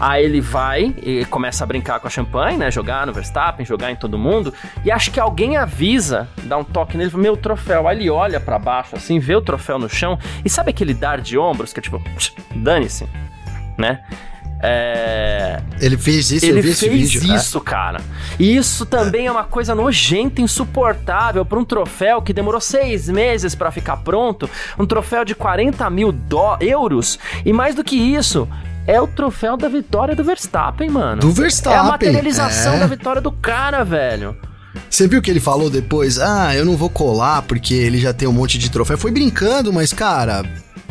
Aí 0.00 0.24
ele 0.24 0.40
vai 0.40 0.94
e 1.02 1.26
começa 1.26 1.62
a 1.62 1.66
brincar 1.66 2.00
com 2.00 2.06
a 2.06 2.10
champanhe, 2.10 2.56
né? 2.56 2.70
Jogar 2.70 3.06
no 3.06 3.12
Verstappen, 3.12 3.66
jogar 3.66 3.90
em 3.90 3.96
todo 3.96 4.16
mundo. 4.16 4.54
E 4.82 4.90
acho 4.90 5.10
que 5.10 5.20
alguém 5.20 5.58
avisa, 5.58 6.26
dá 6.44 6.56
um 6.56 6.64
toque 6.64 6.96
nele, 6.96 7.14
meu 7.18 7.36
troféu. 7.36 7.86
Aí 7.86 7.98
ele 7.98 8.08
olha 8.08 8.40
para 8.40 8.58
baixo, 8.58 8.96
assim, 8.96 9.18
vê 9.18 9.36
o 9.36 9.42
troféu 9.42 9.78
no 9.78 9.90
chão. 9.90 10.18
E 10.42 10.48
sabe 10.48 10.70
aquele 10.70 10.94
dar 10.94 11.20
de 11.20 11.36
ombros 11.36 11.74
que 11.74 11.80
é 11.80 11.82
tipo, 11.82 12.02
dane-se, 12.56 13.06
né? 13.76 14.02
É... 14.62 15.62
Ele 15.80 15.96
fez 15.96 16.30
isso, 16.30 16.44
ele 16.44 16.62
fez 16.62 16.80
vídeo, 16.80 17.34
isso, 17.34 17.58
é. 17.58 17.60
cara. 17.62 18.00
E 18.38 18.56
isso 18.56 18.84
também 18.84 19.26
é 19.26 19.32
uma 19.32 19.44
coisa 19.44 19.74
nojenta, 19.74 20.42
insuportável 20.42 21.44
para 21.44 21.58
um 21.58 21.64
troféu 21.64 22.20
que 22.20 22.32
demorou 22.32 22.60
seis 22.60 23.08
meses 23.08 23.54
para 23.54 23.70
ficar 23.70 23.96
pronto, 23.98 24.48
um 24.78 24.84
troféu 24.84 25.24
de 25.24 25.34
40 25.34 25.88
mil 25.88 26.14
euros. 26.60 27.18
E 27.44 27.52
mais 27.52 27.74
do 27.74 27.82
que 27.82 27.96
isso, 27.96 28.46
é 28.86 29.00
o 29.00 29.06
troféu 29.06 29.56
da 29.56 29.68
vitória 29.68 30.14
do 30.14 30.22
Verstappen, 30.22 30.90
mano. 30.90 31.20
Do 31.20 31.32
Verstappen. 31.32 31.78
É 31.78 31.80
a 31.80 31.84
materialização 31.84 32.74
é. 32.74 32.80
da 32.80 32.86
vitória 32.86 33.20
do 33.20 33.32
cara, 33.32 33.84
velho. 33.84 34.36
Você 34.88 35.06
viu 35.06 35.22
que 35.22 35.30
ele 35.30 35.40
falou 35.40 35.70
depois? 35.70 36.18
Ah, 36.18 36.54
eu 36.54 36.64
não 36.64 36.76
vou 36.76 36.90
colar 36.90 37.42
porque 37.42 37.74
ele 37.74 38.00
já 38.00 38.12
tem 38.12 38.28
um 38.28 38.32
monte 38.32 38.58
de 38.58 38.70
troféu. 38.70 38.98
Foi 38.98 39.10
brincando, 39.10 39.72
mas, 39.72 39.92
cara, 39.92 40.44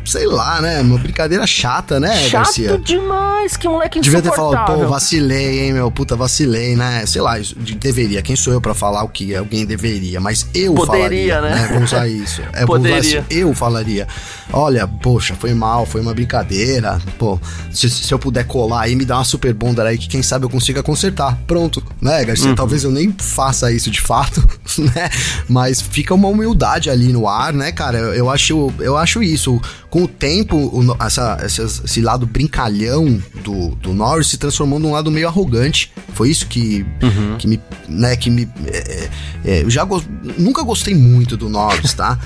sei 0.10 0.26
lá, 0.26 0.62
né? 0.62 0.82
Uma 0.82 0.98
brincadeira 0.98 1.46
chata, 1.46 2.00
né, 2.00 2.16
Chato 2.16 2.32
Garcia? 2.32 2.78
demais, 2.80 3.56
que 3.56 3.68
moleque 3.68 4.00
Devia 4.00 4.22
ter 4.22 4.32
falado, 4.32 4.66
pô, 4.66 4.88
vacilei, 4.88 5.66
hein, 5.66 5.74
meu, 5.74 5.92
puta, 5.92 6.16
vacilei, 6.16 6.76
né? 6.76 7.06
Sei 7.06 7.22
lá, 7.22 7.36
deveria. 7.80 8.22
Quem 8.22 8.36
sou 8.36 8.52
eu 8.54 8.62
para 8.62 8.74
falar 8.74 9.04
o 9.04 9.10
que 9.10 9.36
alguém 9.36 9.66
deveria? 9.66 10.20
Mas 10.20 10.48
eu 10.54 10.74
Poderia, 10.74 11.36
falaria, 11.36 11.42
né? 11.42 11.50
né? 11.50 11.68
Vamos 11.72 11.92
usar 11.92 12.08
isso. 12.08 12.42
É, 12.54 12.66
Poderia. 12.66 13.00
Usar 13.00 13.26
eu 13.30 13.54
falaria. 13.54 14.08
Olha, 14.52 14.88
poxa, 14.88 15.36
foi 15.40 15.54
mal, 15.54 15.86
foi 15.86 16.02
uma 16.02 16.14
brincadeira. 16.14 17.00
Pô, 17.18 17.40
se, 17.72 17.90
se 17.90 18.12
eu 18.12 18.20
puder 18.20 18.46
colar 18.46 18.82
aí, 18.82 18.96
me 18.96 19.06
dá 19.06 19.18
uma 19.18 19.24
super 19.24 19.54
bonder 19.54 19.86
aí 19.86 19.98
que 19.98 20.08
quem 20.08 20.24
sabe 20.24 20.46
eu 20.46 20.50
consiga 20.50 20.82
consertar. 20.82 21.38
Pronto, 21.46 21.84
né, 22.02 22.26
Garcia? 22.26 22.50
Uhum. 22.50 22.56
Talvez 22.56 22.84
eu 22.84 22.92
nem 22.92 23.14
faça 23.18 23.72
isso 23.72 23.92
de 23.92 24.02
fato, 24.02 24.44
né? 24.78 25.10
Mas 25.48 25.82
fica 25.82 26.14
uma 26.14 26.28
humildade 26.28 26.90
ali 26.90 27.14
no 27.14 27.28
ar, 27.28 27.54
né, 27.54 27.72
cara? 27.72 27.98
Eu, 27.98 28.14
eu 28.14 28.30
acho, 28.30 28.72
eu 28.80 28.98
acho 28.98 29.22
isso 29.22 29.62
com 29.90 29.99
o 30.04 30.08
tempo, 30.08 30.56
o, 30.58 30.96
essa, 31.04 31.38
esse 31.44 32.02
lado 32.02 32.26
brincalhão 32.26 33.22
do, 33.44 33.76
do 33.76 33.94
Norris 33.94 34.28
se 34.28 34.38
transformou 34.38 34.80
num 34.80 34.92
lado 34.92 35.12
meio 35.12 35.28
arrogante. 35.28 35.92
Foi 36.14 36.30
isso 36.30 36.48
que, 36.48 36.86
uhum. 37.02 37.38
que 37.38 37.48
me. 37.48 37.60
Né, 37.88 38.16
que 38.16 38.30
me 38.30 38.48
é, 38.68 39.10
é, 39.46 39.64
eu 39.64 39.70
já 39.70 39.84
go 39.84 40.04
nunca 40.38 40.62
gostei 40.64 40.96
muito 40.96 41.36
do 41.36 41.50
Norris, 41.50 41.94
tá? 41.94 42.20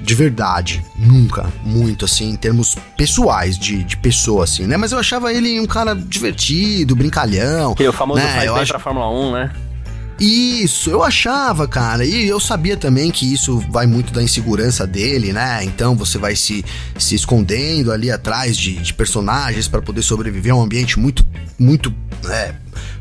De 0.00 0.14
verdade, 0.14 0.82
nunca, 0.96 1.46
muito 1.62 2.06
assim, 2.06 2.30
em 2.30 2.36
termos 2.36 2.74
pessoais, 2.96 3.58
de, 3.58 3.84
de 3.84 3.98
pessoa, 3.98 4.44
assim, 4.44 4.66
né? 4.66 4.76
Mas 4.78 4.92
eu 4.92 4.98
achava 4.98 5.32
ele 5.32 5.60
um 5.60 5.66
cara 5.66 5.94
divertido, 5.94 6.96
brincalhão. 6.96 7.74
Que 7.74 7.86
o 7.86 7.92
famoso 7.92 8.22
né? 8.22 8.32
faz 8.32 8.46
eu 8.46 8.54
bem 8.54 8.62
acho... 8.62 8.72
pra 8.72 8.80
Fórmula 8.80 9.10
1, 9.10 9.32
né? 9.32 9.52
Isso, 10.20 10.90
eu 10.90 11.02
achava, 11.02 11.66
cara, 11.66 12.04
e 12.04 12.28
eu 12.28 12.38
sabia 12.38 12.76
também 12.76 13.10
que 13.10 13.32
isso 13.32 13.58
vai 13.70 13.86
muito 13.86 14.12
da 14.12 14.22
insegurança 14.22 14.86
dele, 14.86 15.32
né? 15.32 15.64
Então 15.64 15.96
você 15.96 16.18
vai 16.18 16.36
se, 16.36 16.62
se 16.98 17.14
escondendo 17.14 17.90
ali 17.90 18.10
atrás 18.10 18.54
de, 18.54 18.74
de 18.74 18.92
personagens 18.92 19.66
para 19.66 19.80
poder 19.80 20.02
sobreviver 20.02 20.52
a 20.52 20.56
um 20.56 20.62
ambiente 20.62 20.98
muito, 20.98 21.24
muito 21.58 21.94
é, 22.28 22.54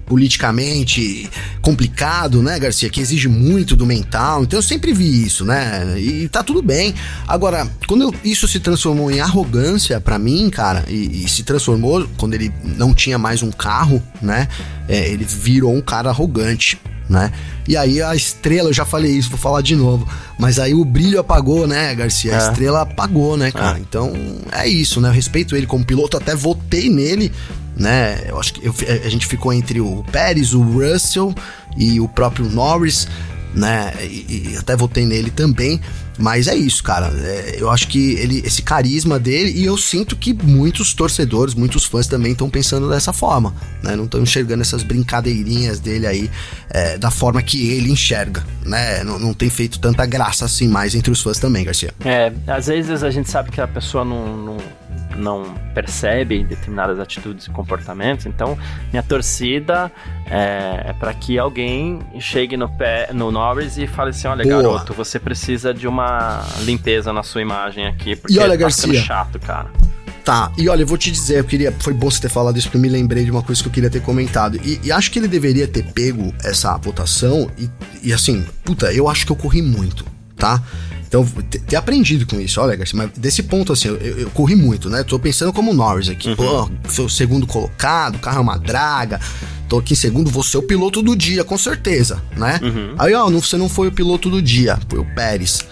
politicamente 0.06 1.30
complicado, 1.62 2.42
né, 2.42 2.58
Garcia? 2.58 2.90
Que 2.90 3.02
exige 3.02 3.28
muito 3.28 3.76
do 3.76 3.86
mental. 3.86 4.44
Então 4.44 4.58
eu 4.58 4.64
sempre 4.64 4.94
vi 4.94 5.26
isso, 5.26 5.44
né? 5.44 6.00
E 6.00 6.30
tá 6.30 6.42
tudo 6.42 6.62
bem. 6.62 6.96
Agora, 7.28 7.68
quando 7.86 8.04
eu, 8.04 8.16
isso 8.24 8.48
se 8.48 8.62
transformou 8.62 9.12
em 9.12 9.20
arrogância 9.20 10.00
para 10.00 10.18
mim, 10.18 10.50
cara, 10.50 10.86
e, 10.88 11.26
e, 11.26 11.28
se 11.28 11.44
transformou 11.44 12.08
quando 12.16 12.34
ele 12.34 12.50
não 12.64 12.94
tinha 12.94 13.18
mais 13.18 13.44
um 13.44 13.52
carro, 13.52 14.02
né? 14.22 14.48
É, 14.88 15.10
ele 15.10 15.26
virou 15.26 15.76
um 15.76 15.82
cara 15.82 16.10
arrogante 16.10 16.80
né? 17.10 17.32
E 17.68 17.76
aí 17.76 18.02
a 18.02 18.16
estrela, 18.16 18.70
eu 18.70 18.74
já 18.74 18.86
falei 18.86 19.12
isso, 19.12 19.30
vou 19.30 19.40
falar 19.40 19.62
de 19.62 19.76
novo, 19.76 20.08
mas 20.38 20.60
aí 20.60 20.74
o 20.74 20.86
brilho 20.86 21.20
apagou, 21.20 21.68
né, 21.68 21.94
Garcia? 21.96 22.38
A 22.38 22.42
é. 22.42 22.50
estrela 22.50 22.82
apagou, 22.82 23.36
né, 23.36 23.52
cara? 23.52 23.78
É. 23.78 23.82
Então 23.82 24.14
é 24.52 24.68
isso, 24.68 25.02
né? 25.02 25.10
Eu 25.10 25.14
respeito 25.14 25.56
ele 25.56 25.66
como 25.66 25.84
piloto, 25.84 26.16
até 26.16 26.36
votei 26.36 26.90
nele, 26.90 27.32
né? 27.76 28.22
Eu 28.28 28.40
acho 28.40 28.54
que 28.54 28.66
eu, 28.66 28.74
a 29.04 29.10
gente 29.10 29.26
ficou 29.26 29.52
entre 29.52 29.82
o 29.82 30.06
Pérez, 30.12 30.54
o 30.54 30.62
Russell 30.62 31.34
e 31.76 32.00
o 32.00 32.08
próprio 32.08 32.48
Norris, 32.48 33.08
né? 33.56 33.92
E, 34.02 34.52
e 34.52 34.58
até 34.58 34.76
votei 34.76 35.06
nele 35.06 35.32
também. 35.32 35.82
Mas 36.20 36.48
é 36.48 36.56
isso, 36.56 36.84
cara. 36.84 37.08
É, 37.08 37.56
eu 37.58 37.70
acho 37.70 37.88
que 37.88 38.14
ele, 38.16 38.42
esse 38.46 38.62
carisma 38.62 39.18
dele, 39.18 39.52
e 39.52 39.66
eu 39.66 39.78
sinto 39.78 40.16
que 40.16 40.34
muitos 40.34 40.94
torcedores, 40.94 41.56
muitos 41.56 41.86
fãs 41.86 42.08
também 42.08 42.34
estão 42.34 42.50
pensando 42.50 42.90
dessa 42.90 43.14
forma, 43.14 43.54
né? 43.82 43.96
Não 43.96 44.06
estão 44.06 44.22
enxergando 44.22 44.62
essas 44.62 44.84
brincadeirinhas 44.84 45.80
dele 45.80 46.06
aí 46.06 46.30
é, 46.70 46.98
da 46.98 47.10
forma 47.10 47.42
que 47.42 47.70
ele 47.72 47.92
enxerga, 47.92 48.44
né? 48.66 49.04
Não, 49.04 49.18
não 49.18 49.34
tem 49.34 49.50
feito 49.50 49.80
tanta 49.80 50.06
graça 50.06 50.46
assim 50.46 50.68
mais 50.68 50.94
entre 50.94 51.12
os 51.12 51.22
fãs 51.22 51.40
também, 51.40 51.64
Garcia. 51.64 51.94
É, 52.04 52.32
às 52.48 52.68
vezes 52.68 53.02
a 53.04 53.10
gente 53.10 53.30
sabe 53.30 53.52
que 53.52 53.62
a 53.62 53.68
pessoa 53.68 54.04
não, 54.04 54.36
não 54.38 54.58
não 55.20 55.54
percebe 55.74 56.44
determinadas 56.44 57.00
atitudes 57.00 57.46
e 57.46 57.50
comportamentos. 57.52 58.26
Então, 58.26 58.58
minha 58.92 59.04
torcida 59.04 59.92
é, 60.26 60.90
é 60.90 60.94
para 60.94 61.14
que 61.14 61.38
alguém 61.38 62.00
chegue 62.20 62.58
no, 62.58 62.70
pé, 62.70 63.10
no 63.14 63.32
Norris 63.32 63.78
e 63.78 63.86
fale 63.86 64.12
assim: 64.12 64.28
olha, 64.28 64.44
Boa. 64.44 64.62
garoto, 64.62 64.94
você 64.94 65.20
precisa 65.20 65.74
de 65.74 65.88
uma 65.88 66.09
limpeza 66.62 67.12
na 67.14 67.24
sua 67.24 67.42
imagem 67.42 67.86
aqui, 67.86 68.16
porque 68.16 68.36
e 68.36 68.40
olha, 68.40 68.52
tá 68.52 68.58
Garcia, 68.58 69.02
chato, 69.02 69.40
cara. 69.40 69.70
Tá, 70.24 70.52
e 70.58 70.70
olha, 70.70 70.84
eu 70.84 70.88
vou 70.88 70.98
te 70.98 71.10
dizer, 71.10 71.40
eu 71.40 71.44
queria. 71.44 71.74
Foi 71.80 71.94
bom 71.94 72.10
você 72.10 72.22
ter 72.22 72.30
falado 72.30 72.58
isso, 72.58 72.68
porque 72.68 72.78
eu 72.78 72.82
me 72.82 72.90
lembrei 72.90 73.24
de 73.24 73.32
uma 73.32 73.42
coisa 73.42 73.62
que 73.62 73.68
eu 73.68 73.72
queria 73.72 73.90
ter 73.90 74.02
comentado. 74.02 74.60
E, 74.64 74.80
e 74.84 74.92
acho 74.92 75.10
que 75.10 75.18
ele 75.18 75.28
deveria 75.28 75.68
ter 75.68 75.84
pego 75.84 76.34
essa 76.44 76.78
votação 76.78 77.50
e, 77.58 77.70
e 78.04 78.14
assim, 78.14 78.46
puta, 78.64 78.94
eu 78.94 79.08
acho 79.08 79.26
que 79.26 79.32
eu 79.32 79.36
corri 79.36 79.62
muito, 79.62 80.06
tá? 80.36 80.62
Então, 81.10 81.26
ter 81.66 81.76
aprendido 81.76 82.28
com 82.28 82.40
isso, 82.40 82.62
olha, 82.62 82.76
Garcia, 82.76 82.96
mas 82.96 83.10
desse 83.18 83.42
ponto, 83.42 83.74
assim, 83.74 83.88
eu, 83.88 83.96
eu, 83.98 84.30
corri 84.30 84.56
muito, 84.56 84.92
né? 84.92 85.04
Tô 85.04 85.18
pensando 85.18 85.52
como 85.52 85.74
Norris 85.74 86.08
aqui. 86.08 86.30
Uhum. 86.30 86.36
Pô, 86.36 86.70
seu 86.88 87.10
segundo 87.10 87.48
colocado, 87.48 88.18
o 88.18 88.20
carro 88.20 88.38
é 88.38 88.42
uma 88.42 88.60
draga. 88.60 89.20
Tô 89.68 89.80
aqui 89.80 89.94
em 89.94 89.96
segundo, 89.96 90.30
vou 90.30 90.44
ser 90.44 90.60
o 90.60 90.62
piloto 90.62 91.02
do 91.02 91.16
dia, 91.16 91.44
com 91.44 91.58
certeza, 91.58 92.22
né? 92.38 92.60
Uhum. 92.62 92.94
Aí, 93.00 93.16
ó, 93.16 93.28
não, 93.32 93.42
você 93.42 93.58
não 93.58 93.68
foi 93.68 93.88
o 93.88 93.92
piloto 93.92 94.30
do 94.30 94.40
dia, 94.40 94.78
foi 94.88 95.00
o 95.00 95.06
Pérez. 95.16 95.66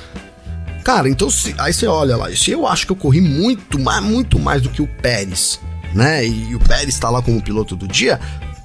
Cara, 0.88 1.10
então, 1.10 1.30
se, 1.30 1.54
aí 1.58 1.74
você 1.74 1.86
olha 1.86 2.16
lá, 2.16 2.34
se 2.34 2.50
eu 2.50 2.66
acho 2.66 2.86
que 2.86 2.94
eu 2.94 2.96
corri 2.96 3.20
muito, 3.20 3.78
mais, 3.78 4.02
muito 4.02 4.40
mais 4.40 4.62
do 4.62 4.70
que 4.70 4.82
o 4.82 4.88
Pérez, 4.88 5.60
né? 5.94 6.26
E, 6.26 6.52
e 6.52 6.56
o 6.56 6.60
Pérez 6.62 6.98
tá 6.98 7.10
lá 7.10 7.22
como 7.22 7.42
piloto 7.42 7.76
do 7.76 7.86
dia, 7.86 8.18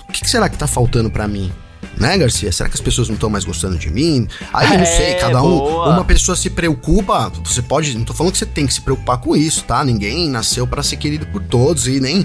o 0.08 0.12
que, 0.12 0.20
que 0.20 0.30
será 0.30 0.48
que 0.48 0.56
tá 0.56 0.68
faltando 0.68 1.10
para 1.10 1.26
mim? 1.26 1.50
né, 1.96 2.16
Garcia? 2.16 2.52
Será 2.52 2.68
que 2.68 2.76
as 2.76 2.80
pessoas 2.80 3.08
não 3.08 3.16
estão 3.16 3.28
mais 3.28 3.44
gostando 3.44 3.76
de 3.76 3.90
mim? 3.90 4.28
Aí 4.52 4.72
eu 4.72 4.78
não 4.78 4.86
sei, 4.86 5.06
é, 5.06 5.14
cada 5.14 5.42
um. 5.42 5.58
Boa. 5.58 5.88
Uma 5.88 6.04
pessoa 6.04 6.36
se 6.36 6.48
preocupa, 6.48 7.28
você 7.44 7.60
pode. 7.60 7.98
Não 7.98 8.04
tô 8.04 8.14
falando 8.14 8.32
que 8.32 8.38
você 8.38 8.46
tem 8.46 8.68
que 8.68 8.74
se 8.74 8.80
preocupar 8.80 9.18
com 9.18 9.34
isso, 9.34 9.64
tá? 9.64 9.84
Ninguém 9.84 10.28
nasceu 10.28 10.64
para 10.64 10.82
ser 10.82 10.98
querido 10.98 11.26
por 11.26 11.42
todos 11.42 11.88
e 11.88 11.98
nem 11.98 12.24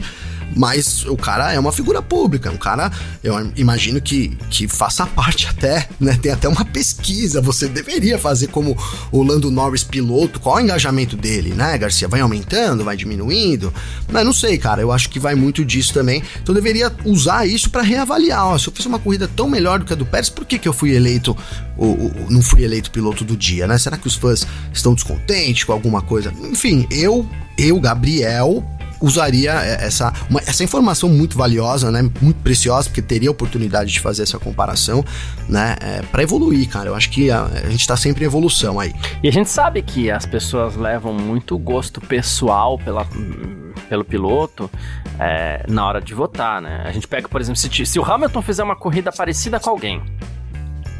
mas 0.55 1.05
o 1.05 1.17
cara 1.17 1.53
é 1.53 1.59
uma 1.59 1.71
figura 1.71 2.01
pública, 2.01 2.49
um 2.51 2.57
cara, 2.57 2.91
eu 3.23 3.51
imagino 3.55 4.01
que, 4.01 4.37
que 4.49 4.67
faça 4.67 5.05
parte 5.05 5.47
até, 5.49 5.87
né? 5.99 6.17
Tem 6.21 6.31
até 6.31 6.47
uma 6.47 6.65
pesquisa, 6.65 7.41
você 7.41 7.67
deveria 7.67 8.17
fazer 8.17 8.47
como 8.47 8.77
o 9.11 9.23
Lando 9.23 9.51
Norris 9.51 9.83
piloto, 9.83 10.39
qual 10.39 10.57
é 10.57 10.61
o 10.61 10.63
engajamento 10.63 11.15
dele, 11.15 11.51
né, 11.51 11.77
Garcia? 11.77 12.07
Vai 12.07 12.21
aumentando, 12.21 12.83
vai 12.83 12.95
diminuindo? 12.95 13.73
Mas 14.11 14.25
não 14.25 14.33
sei, 14.33 14.57
cara, 14.57 14.81
eu 14.81 14.91
acho 14.91 15.09
que 15.09 15.19
vai 15.19 15.35
muito 15.35 15.63
disso 15.63 15.93
também. 15.93 16.23
Então 16.41 16.53
deveria 16.53 16.91
usar 17.05 17.45
isso 17.47 17.69
para 17.69 17.81
reavaliar, 17.81 18.47
ó, 18.47 18.57
se 18.57 18.67
eu 18.67 18.73
fiz 18.73 18.85
uma 18.85 18.99
corrida 18.99 19.27
tão 19.27 19.47
melhor 19.47 19.79
do 19.79 19.85
que 19.85 19.93
a 19.93 19.95
do 19.95 20.05
Pérez, 20.05 20.29
por 20.29 20.45
que 20.45 20.57
que 20.57 20.67
eu 20.67 20.73
fui 20.73 20.95
eleito, 20.95 21.35
ou, 21.77 21.99
ou, 22.03 22.13
não 22.29 22.41
fui 22.41 22.63
eleito 22.63 22.91
piloto 22.91 23.23
do 23.23 23.35
dia, 23.35 23.67
né? 23.67 23.77
Será 23.77 23.97
que 23.97 24.07
os 24.07 24.15
fãs 24.15 24.45
estão 24.73 24.93
descontentes 24.93 25.63
com 25.63 25.73
alguma 25.73 26.01
coisa? 26.01 26.33
Enfim, 26.43 26.87
eu, 26.89 27.27
eu, 27.57 27.79
Gabriel, 27.79 28.63
usaria 29.01 29.53
é, 29.53 29.85
essa, 29.85 30.13
uma, 30.29 30.39
essa 30.41 30.63
informação 30.63 31.09
muito 31.09 31.37
valiosa, 31.37 31.91
né? 31.91 32.01
Muito 32.21 32.41
preciosa, 32.41 32.89
porque 32.89 33.01
teria 33.01 33.29
a 33.29 33.31
oportunidade 33.31 33.91
de 33.91 33.99
fazer 33.99 34.23
essa 34.23 34.39
comparação, 34.39 35.03
né? 35.47 35.75
É, 35.81 36.01
para 36.03 36.23
evoluir, 36.23 36.67
cara. 36.69 36.89
Eu 36.89 36.95
acho 36.95 37.09
que 37.09 37.29
a, 37.31 37.45
a 37.45 37.69
gente 37.69 37.87
tá 37.87 37.95
sempre 37.95 38.23
em 38.23 38.27
evolução 38.27 38.79
aí. 38.79 38.93
E 39.23 39.27
a 39.27 39.31
gente 39.31 39.49
sabe 39.49 39.81
que 39.81 40.09
as 40.11 40.25
pessoas 40.25 40.75
levam 40.75 41.13
muito 41.13 41.57
gosto 41.57 42.01
pessoal 42.01 42.77
pela, 42.77 43.05
pelo 43.89 44.03
piloto 44.03 44.69
é, 45.19 45.65
na 45.67 45.85
hora 45.85 46.01
de 46.01 46.13
votar, 46.13 46.61
né? 46.61 46.83
A 46.85 46.91
gente 46.91 47.07
pega, 47.07 47.27
por 47.27 47.41
exemplo, 47.41 47.59
se, 47.59 47.85
se 47.85 47.99
o 47.99 48.03
Hamilton 48.03 48.41
fizer 48.41 48.63
uma 48.63 48.75
corrida 48.75 49.11
parecida 49.11 49.59
com 49.59 49.69
alguém, 49.69 50.01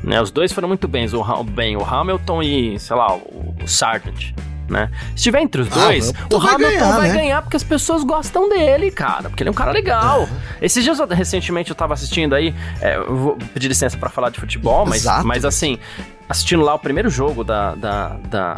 né? 0.04 0.22
Os 0.22 0.32
dois 0.32 0.52
foram 0.52 0.68
muito 0.68 0.88
bens, 0.88 1.14
o, 1.14 1.44
bem, 1.44 1.76
o 1.76 1.84
Hamilton 1.84 2.44
e, 2.44 2.80
sei 2.80 2.96
lá, 2.96 3.16
o, 3.16 3.56
o 3.62 3.68
Sargent 3.68 4.34
né? 4.70 4.90
Se 5.16 5.24
tiver 5.24 5.42
entre 5.42 5.62
os 5.62 5.72
ah, 5.72 5.86
dois, 5.86 6.10
ah, 6.10 6.28
o 6.32 6.38
Hamilton 6.38 6.58
vai, 6.58 6.58
ganhar, 6.58 6.98
vai 6.98 7.08
né? 7.08 7.14
ganhar, 7.14 7.42
porque 7.42 7.58
as 7.58 7.64
pessoas 7.64 8.04
gostam 8.04 8.50
dele, 8.50 8.92
cara. 8.92 9.30
Porque 9.30 9.44
ele 9.44 9.50
é 9.50 9.52
um 9.52 9.56
cara 9.56 9.72
legal. 9.72 10.28
É. 10.62 10.66
Esses 10.66 10.84
dias, 10.84 11.00
recentemente, 11.10 11.70
eu 11.70 11.76
tava 11.76 11.94
assistindo 11.94 12.36
aí. 12.36 12.54
É, 12.82 13.00
vou 13.00 13.38
pedir 13.54 13.68
licença 13.68 13.98
para 13.98 14.10
falar 14.10 14.30
de 14.30 14.40
futebol, 14.40 14.86
mas, 14.86 15.06
mas 15.24 15.46
assim, 15.46 15.78
assistindo 16.28 16.64
lá 16.64 16.74
o 16.74 16.80
primeiro 16.80 17.10
jogo 17.10 17.44
da, 17.44 17.76
da, 17.76 18.10
da 18.30 18.56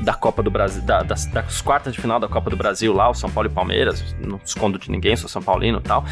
da 0.00 0.14
Copa 0.14 0.42
do 0.42 0.50
Brasil, 0.50 0.80
da, 0.82 1.02
das, 1.02 1.26
das, 1.26 1.60
quartas 1.60 1.92
de 1.92 2.00
final 2.00 2.18
da 2.18 2.26
Copa 2.26 2.48
do 2.48 2.56
Brasil 2.56 2.92
lá, 2.92 3.10
o 3.10 3.14
São 3.14 3.30
Paulo 3.30 3.50
e 3.50 3.52
Palmeiras, 3.52 4.02
não 4.18 4.40
escondo 4.42 4.78
de 4.78 4.90
ninguém, 4.90 5.14
sou 5.14 5.28
São 5.28 5.42
Paulino 5.42 5.78
e 5.78 5.82
tal. 5.82 6.04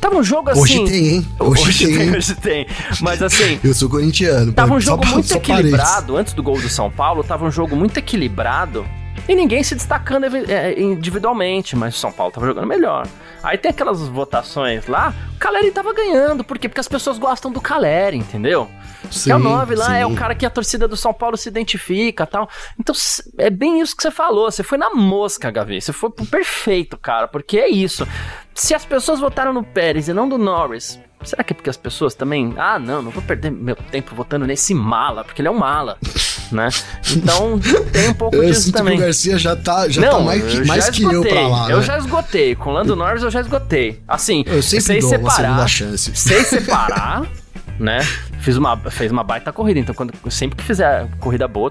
Tava 0.00 0.16
um 0.16 0.22
jogo 0.22 0.50
assim. 0.50 0.60
Hoje 0.60 0.84
tem, 0.84 1.08
hein? 1.08 1.28
Hoje, 1.38 1.62
hoje 1.62 1.86
tem, 1.86 1.98
tem, 1.98 2.16
hoje 2.16 2.34
tem. 2.34 2.66
Mas 3.00 3.22
assim. 3.22 3.58
eu 3.62 3.74
sou 3.74 3.88
corintiano. 3.88 4.52
Tava 4.52 4.74
um 4.74 4.80
jogo 4.80 5.04
muito 5.06 5.30
equilibrado. 5.34 6.16
Antes 6.16 6.32
do 6.32 6.42
gol 6.42 6.60
do 6.60 6.68
São 6.68 6.90
Paulo, 6.90 7.24
tava 7.24 7.44
um 7.44 7.50
jogo 7.50 7.74
muito 7.74 7.98
equilibrado. 7.98 8.86
E 9.28 9.34
ninguém 9.34 9.62
se 9.62 9.74
destacando 9.74 10.24
é, 10.24 10.80
individualmente, 10.80 11.76
mas 11.76 11.94
o 11.94 11.98
São 11.98 12.10
Paulo 12.10 12.32
tava 12.32 12.46
jogando 12.46 12.66
melhor. 12.66 13.06
Aí 13.42 13.58
tem 13.58 13.70
aquelas 13.70 14.00
votações 14.00 14.86
lá, 14.86 15.14
o 15.34 15.38
Caleri 15.38 15.70
tava 15.70 15.92
ganhando. 15.92 16.42
Por 16.42 16.58
quê? 16.58 16.68
Porque 16.68 16.80
as 16.80 16.88
pessoas 16.88 17.18
gostam 17.18 17.50
do 17.50 17.60
Caleri, 17.60 18.16
entendeu? 18.16 18.70
Sim, 19.10 19.30
é 19.32 19.36
o 19.36 19.38
9 19.38 19.74
lá, 19.74 19.86
sim. 19.86 19.96
é 19.96 20.06
o 20.06 20.14
cara 20.14 20.34
que 20.34 20.46
a 20.46 20.50
torcida 20.50 20.86
do 20.86 20.96
São 20.96 21.12
Paulo 21.12 21.36
se 21.36 21.48
identifica 21.48 22.26
tal. 22.26 22.48
Então, 22.78 22.94
é 23.38 23.50
bem 23.50 23.80
isso 23.80 23.96
que 23.96 24.02
você 24.02 24.10
falou. 24.10 24.50
Você 24.50 24.62
foi 24.62 24.78
na 24.78 24.90
mosca, 24.90 25.50
Gavi. 25.50 25.80
Você 25.80 25.92
foi 25.92 26.10
pro 26.10 26.26
perfeito, 26.26 26.96
cara. 26.96 27.28
Porque 27.28 27.58
é 27.58 27.68
isso. 27.68 28.06
Se 28.54 28.74
as 28.74 28.84
pessoas 28.84 29.20
votaram 29.20 29.52
no 29.52 29.62
Pérez 29.62 30.08
e 30.08 30.12
não 30.12 30.28
do 30.28 30.36
Norris, 30.36 30.98
será 31.22 31.44
que 31.44 31.52
é 31.52 31.56
porque 31.56 31.70
as 31.70 31.76
pessoas 31.76 32.14
também. 32.14 32.54
Ah, 32.56 32.78
não, 32.78 33.02
não 33.02 33.10
vou 33.10 33.22
perder 33.22 33.50
meu 33.50 33.76
tempo 33.76 34.14
votando 34.14 34.46
nesse 34.46 34.74
mala, 34.74 35.24
porque 35.24 35.40
ele 35.40 35.48
é 35.48 35.50
um 35.50 35.58
mala. 35.58 35.98
né? 36.50 36.68
Então 37.10 37.58
tem 37.92 38.08
um 38.08 38.14
pouco 38.14 38.36
eu 38.36 38.44
disso 38.44 38.72
também. 38.72 38.96
Que 38.96 39.02
o 39.02 39.06
Garcia 39.06 39.38
já 39.38 39.56
tá, 39.56 39.88
já 39.88 40.02
tá 40.02 40.10
não, 40.10 40.18
tá 40.18 40.24
mais, 40.24 40.44
que, 40.44 40.64
mais 40.64 40.90
que 40.90 41.02
eu 41.02 41.22
pra 41.22 41.48
lá. 41.48 41.70
Eu 41.70 41.78
né? 41.78 41.82
já 41.82 41.98
esgotei. 41.98 42.54
Com 42.54 42.70
o 42.70 42.72
Lando 42.72 42.96
Norris 42.96 43.22
eu 43.22 43.30
já 43.30 43.40
esgotei. 43.40 44.02
Assim, 44.06 44.44
eu 44.46 44.62
sempre 44.62 44.84
sei 44.84 45.00
dou 45.00 45.10
separar. 45.10 45.52
Uma 45.52 45.68
chance. 45.68 46.14
Sei 46.14 46.44
separar, 46.44 47.26
né? 47.78 48.00
Fiz 48.40 48.56
uma, 48.56 48.76
fez 48.76 49.10
uma 49.12 49.22
baita 49.22 49.52
corrida. 49.52 49.80
Então, 49.80 49.94
quando, 49.94 50.12
sempre 50.30 50.56
que 50.56 50.64
fizer 50.64 51.08
corrida 51.18 51.46
boa, 51.46 51.70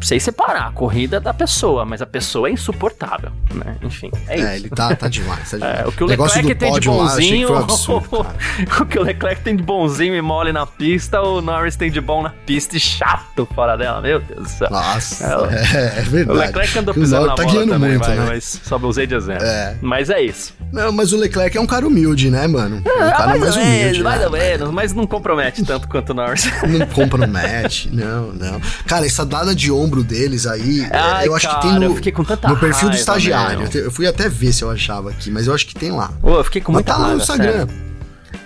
sei 0.00 0.20
separar 0.20 0.68
a 0.68 0.70
corrida 0.72 1.20
da 1.20 1.32
pessoa, 1.32 1.84
mas 1.84 2.02
a 2.02 2.06
pessoa 2.06 2.48
é 2.48 2.52
insuportável, 2.52 3.30
né? 3.54 3.76
Enfim, 3.82 4.10
é, 4.28 4.34
é 4.34 4.38
isso. 4.38 4.66
ele 4.66 4.68
tá, 4.70 4.94
tá 4.94 5.08
demais, 5.08 5.50
tá 5.50 5.56
demais. 5.58 5.80
É, 5.80 5.86
o 5.86 5.92
que 5.92 6.02
o, 6.02 6.06
o 6.06 6.08
Leclerc 6.08 6.54
tem 6.54 6.72
de 6.80 6.88
bonzinho, 6.88 7.52
lá, 7.52 7.60
absurdo, 7.60 8.26
o 8.80 8.86
que 8.86 8.98
o 8.98 9.02
Leclerc 9.02 9.42
tem 9.42 9.56
de 9.56 9.62
bonzinho 9.62 10.14
e 10.14 10.22
mole 10.22 10.52
na 10.52 10.66
pista, 10.66 11.20
o 11.20 11.40
Norris 11.40 11.76
tem 11.76 11.90
de 11.90 12.00
bom 12.00 12.22
na 12.22 12.30
pista 12.30 12.76
e 12.76 12.80
chato 12.80 13.48
fora 13.54 13.76
dela, 13.76 14.00
meu 14.00 14.20
Deus 14.20 14.42
do 14.42 14.48
céu. 14.48 14.68
Nossa, 14.70 15.48
é, 15.50 15.98
é 16.00 16.02
verdade. 16.02 16.38
O 16.38 16.40
Leclerc 16.40 16.78
andou 16.78 16.94
pisando 16.94 17.26
na 17.26 17.34
tá 17.34 17.44
bola 17.44 17.66
também, 17.66 17.90
muito, 17.90 18.06
vai, 18.06 18.16
né? 18.16 18.24
mas 18.28 18.60
só 18.62 18.76
usei 18.76 19.06
de 19.06 19.14
exemplo. 19.14 19.44
É. 19.44 19.76
Mas 19.80 20.10
é 20.10 20.20
isso. 20.20 20.54
Não, 20.72 20.92
mas 20.92 21.12
o 21.12 21.16
Leclerc 21.16 21.56
é 21.56 21.60
um 21.60 21.66
cara 21.66 21.86
humilde, 21.86 22.30
né, 22.30 22.46
mano? 22.46 22.82
É, 22.84 22.90
um 22.90 23.10
cara 23.10 23.26
mais, 23.26 23.40
mais 23.40 23.56
humilde. 23.56 23.74
Menos, 23.74 23.98
né? 23.98 24.04
Mais 24.04 24.24
ou 24.24 24.30
menos, 24.30 24.70
mas 24.70 24.92
não 24.92 25.06
compromete 25.06 25.64
tanto 25.64 25.88
quanto 25.88 26.10
o 26.10 26.14
Norris. 26.14 26.50
Não 26.66 26.86
compromete, 26.86 27.90
não, 27.92 28.32
não. 28.32 28.60
Cara, 28.86 29.06
essa 29.06 29.24
dada 29.24 29.54
de 29.54 29.70
ombro 29.84 30.02
deles 30.02 30.46
aí, 30.46 30.80
é, 30.82 30.96
Ai, 30.96 31.28
eu 31.28 31.34
acho 31.34 31.46
cara, 31.46 31.60
que 31.60 31.68
tem 31.68 31.78
no, 31.78 31.84
eu 31.84 31.94
fiquei 31.96 32.12
com 32.12 32.24
tanta 32.24 32.48
no 32.48 32.56
perfil 32.56 32.90
do 32.90 32.96
estagiário. 32.96 33.68
Eu 33.74 33.90
fui 33.90 34.06
até 34.06 34.28
ver 34.28 34.52
se 34.52 34.62
eu 34.62 34.70
achava 34.70 35.10
aqui, 35.10 35.30
mas 35.30 35.46
eu 35.46 35.54
acho 35.54 35.66
que 35.66 35.74
tem 35.74 35.90
lá. 35.90 36.10
Eu 36.22 36.42
fiquei 36.44 36.60
com 36.60 36.72
muita 36.72 36.92
Mas 36.92 36.98
tá 36.98 37.04
raiva, 37.04 37.16
no 37.16 37.22
Instagram. 37.22 37.66
Sério. 37.66 37.84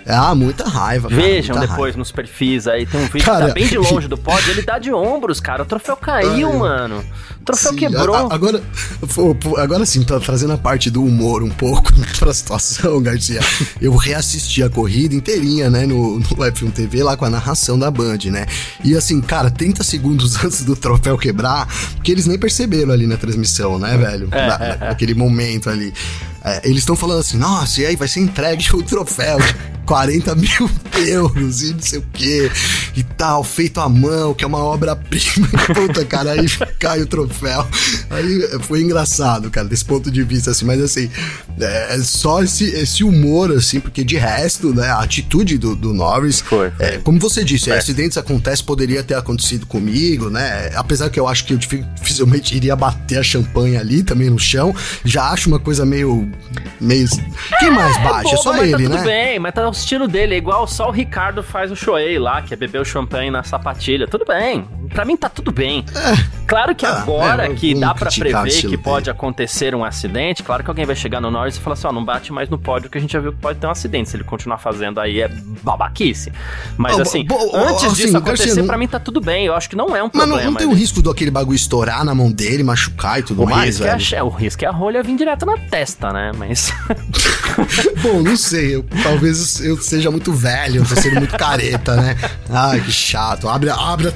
Ah, 0.05 0.33
muita 0.33 0.67
raiva. 0.67 1.07
Cara, 1.07 1.21
Vejam 1.21 1.55
muita 1.55 1.67
depois 1.71 1.89
raiva. 1.89 1.97
nos 1.99 2.11
perfis 2.11 2.67
aí, 2.67 2.85
tem 2.85 2.99
um 2.99 3.05
vídeo 3.05 3.25
cara, 3.25 3.41
que 3.41 3.47
tá 3.47 3.53
bem 3.53 3.67
de 3.67 3.77
longe 3.77 4.07
do 4.09 4.17
pódio, 4.17 4.51
ele 4.51 4.61
dá 4.63 4.79
de 4.79 4.91
ombros, 4.91 5.39
cara. 5.39 5.63
O 5.63 5.65
troféu 5.65 5.95
caiu, 5.95 6.51
Ai, 6.51 6.57
mano. 6.57 7.05
O 7.49 7.51
troféu 7.51 7.71
sim, 7.71 7.77
quebrou. 7.77 8.15
A, 8.15 8.33
agora, 8.33 8.61
agora 9.57 9.85
sim, 9.85 10.03
tá 10.03 10.19
trazendo 10.19 10.53
a 10.53 10.57
parte 10.57 10.89
do 10.89 11.03
humor 11.03 11.41
um 11.41 11.49
pouco 11.49 11.91
pra 12.19 12.33
situação, 12.33 13.01
Garcia. 13.01 13.39
Eu 13.81 13.95
reassisti 13.95 14.61
a 14.61 14.69
corrida 14.69 15.15
inteirinha, 15.15 15.69
né, 15.69 15.85
no, 15.85 16.19
no 16.19 16.25
F1 16.25 16.71
TV, 16.71 17.03
lá 17.03 17.17
com 17.17 17.25
a 17.25 17.29
narração 17.29 17.77
da 17.77 17.89
Band, 17.89 18.19
né? 18.25 18.45
E 18.83 18.95
assim, 18.95 19.19
cara, 19.21 19.49
30 19.49 19.83
segundos 19.83 20.35
antes 20.43 20.63
do 20.63 20.75
troféu 20.75 21.17
quebrar, 21.17 21.67
porque 21.95 22.11
eles 22.11 22.27
nem 22.27 22.37
perceberam 22.37 22.91
ali 22.91 23.07
na 23.07 23.17
transmissão, 23.17 23.79
né, 23.79 23.97
velho? 23.97 24.29
É, 24.31 24.47
na, 24.47 24.55
é, 24.55 24.77
naquele 24.89 25.13
momento 25.13 25.69
ali. 25.69 25.93
É, 26.43 26.61
eles 26.63 26.79
estão 26.79 26.95
falando 26.95 27.19
assim, 27.19 27.37
nossa, 27.37 27.81
e 27.81 27.85
aí 27.85 27.95
vai 27.95 28.07
ser 28.07 28.21
entregue 28.21 28.65
o 28.73 28.83
troféu. 28.83 29.39
40 29.85 30.35
mil 30.37 30.69
euros 31.07 31.63
e 31.63 31.73
não 31.73 31.81
sei 31.81 31.97
o 31.97 32.03
que 32.13 32.51
e 32.95 33.03
tal, 33.19 33.43
feito 33.43 33.81
à 33.81 33.89
mão, 33.89 34.33
que 34.33 34.45
é 34.45 34.47
uma 34.47 34.63
obra-prima. 34.63 35.49
Puta, 35.75 36.05
cara, 36.05 36.31
aí 36.31 36.47
cai 36.79 37.01
o 37.01 37.05
troféu. 37.05 37.67
Aí 38.09 38.59
foi 38.61 38.81
engraçado, 38.81 39.51
cara, 39.51 39.67
desse 39.67 39.83
ponto 39.83 40.09
de 40.09 40.23
vista, 40.23 40.51
assim, 40.51 40.63
mas 40.63 40.81
assim, 40.81 41.11
é, 41.59 41.95
é 41.95 41.97
só 41.99 42.41
esse, 42.41 42.63
esse 42.63 43.03
humor, 43.03 43.51
assim, 43.51 43.81
porque 43.81 44.05
de 44.05 44.15
resto, 44.15 44.73
né, 44.73 44.87
a 44.87 45.01
atitude 45.01 45.57
do, 45.57 45.75
do 45.75 45.93
Norris, 45.93 46.39
foi, 46.39 46.71
foi. 46.71 46.85
É, 46.85 46.97
como 46.99 47.19
você 47.19 47.43
disse, 47.43 47.69
é. 47.69 47.77
acidentes 47.77 48.17
acontecem, 48.17 48.65
poderia 48.65 49.03
ter 49.03 49.15
acontecido 49.15 49.65
comigo, 49.65 50.29
né, 50.29 50.71
apesar 50.75 51.09
que 51.09 51.19
eu 51.19 51.27
acho 51.27 51.43
que 51.43 51.53
eu 51.53 51.57
dificilmente 51.57 52.55
iria 52.55 52.73
bater 52.73 53.19
a 53.19 53.23
champanhe 53.23 53.75
ali, 53.75 54.01
também 54.01 54.29
no 54.29 54.39
chão, 54.39 54.73
já 55.03 55.25
acho 55.25 55.49
uma 55.49 55.59
coisa 55.59 55.85
meio, 55.85 56.31
meio, 56.79 57.05
quem 57.59 57.69
mais 57.69 57.97
é, 57.97 58.01
baixa? 58.01 58.33
É, 58.33 58.37
só 58.37 58.55
ele, 58.63 58.71
tá 58.71 58.77
tudo 58.77 58.95
né? 58.95 59.03
bem, 59.03 59.39
mas 59.39 59.53
tá 59.53 59.67
o 59.67 59.71
estilo 59.71 60.07
dele, 60.07 60.35
é 60.35 60.37
igual 60.37 60.65
só 60.65 60.87
o 60.87 60.91
Ricardo 60.91 61.43
faz 61.43 61.69
o 61.69 61.75
Shoei 61.75 62.17
lá, 62.17 62.41
que 62.41 62.53
é 62.53 62.57
beber 62.57 62.79
o 62.79 62.85
champanhe 62.85 63.08
na 63.31 63.43
sapatilha, 63.43 64.07
tudo 64.07 64.25
bem, 64.25 64.67
pra 64.89 65.05
mim 65.05 65.15
tá 65.15 65.29
tudo 65.29 65.51
bem. 65.51 65.85
É. 65.95 66.39
Claro 66.47 66.73
que 66.73 66.85
ah, 66.85 67.01
agora 67.01 67.45
é, 67.45 67.53
que 67.53 67.75
dá 67.75 67.93
para 67.93 68.09
prever 68.09 68.61
que 68.61 68.77
pode 68.77 69.09
acontecer 69.09 69.75
um 69.75 69.85
acidente, 69.85 70.41
claro 70.41 70.63
que 70.63 70.69
alguém 70.69 70.85
vai 70.85 70.95
chegar 70.95 71.21
no 71.21 71.29
Norris 71.29 71.57
e 71.57 71.59
falar 71.59 71.75
assim, 71.75 71.87
ó, 71.87 71.89
oh, 71.91 71.93
não 71.93 72.03
bate 72.03 72.33
mais 72.33 72.49
no 72.49 72.57
pódio 72.57 72.89
que 72.89 72.97
a 72.97 73.01
gente 73.01 73.13
já 73.13 73.19
viu 73.19 73.31
que 73.31 73.39
pode 73.39 73.59
ter 73.59 73.67
um 73.67 73.71
acidente. 73.71 74.09
Se 74.09 74.17
ele 74.17 74.23
continuar 74.23 74.57
fazendo 74.57 74.99
aí 74.99 75.21
é 75.21 75.27
babaquice. 75.63 76.31
Mas 76.77 76.97
oh, 76.97 77.01
assim, 77.01 77.23
bo, 77.23 77.35
antes 77.55 77.83
assim, 77.83 77.95
disso 77.95 78.17
acontecer, 78.17 78.45
Garcia, 78.47 78.63
para 78.63 78.77
mim 78.77 78.87
tá 78.87 78.99
tudo 78.99 79.21
bem. 79.21 79.45
Eu 79.45 79.53
acho 79.53 79.69
que 79.69 79.75
não 79.75 79.95
é 79.95 80.01
um 80.01 80.09
problema. 80.09 80.35
Mas 80.35 80.45
não, 80.45 80.51
não 80.51 80.57
tem 80.57 80.67
o 80.67 80.73
risco 80.73 81.01
do 81.01 81.09
aquele 81.09 81.31
bagulho 81.31 81.55
estourar 81.55 82.03
na 82.03 82.15
mão 82.15 82.31
dele, 82.31 82.63
machucar 82.63 83.19
e 83.19 83.23
tudo 83.23 83.43
o 83.43 83.49
mais, 83.49 83.77
risco 83.77 83.83
velho? 83.83 84.15
É, 84.15 84.23
o 84.23 84.29
risco 84.29 84.65
é 84.65 84.67
a 84.67 84.71
rolha 84.71 85.03
vir 85.03 85.15
direto 85.15 85.45
na 85.45 85.57
testa, 85.57 86.11
né? 86.11 86.31
Mas... 86.35 86.73
Bom, 88.01 88.21
não 88.23 88.35
sei. 88.35 88.75
Eu, 88.75 88.85
talvez 89.03 89.59
eu 89.59 89.77
seja 89.77 90.09
muito 90.09 90.33
velho, 90.33 90.77
eu 90.77 90.85
tô 90.85 90.95
sendo 90.95 91.17
muito 91.17 91.37
careta, 91.37 91.95
né? 91.95 92.17
Ai, 92.49 92.81
que 92.81 92.91
chato. 92.91 93.47
Abre, 93.47 93.69
abre 93.69 94.07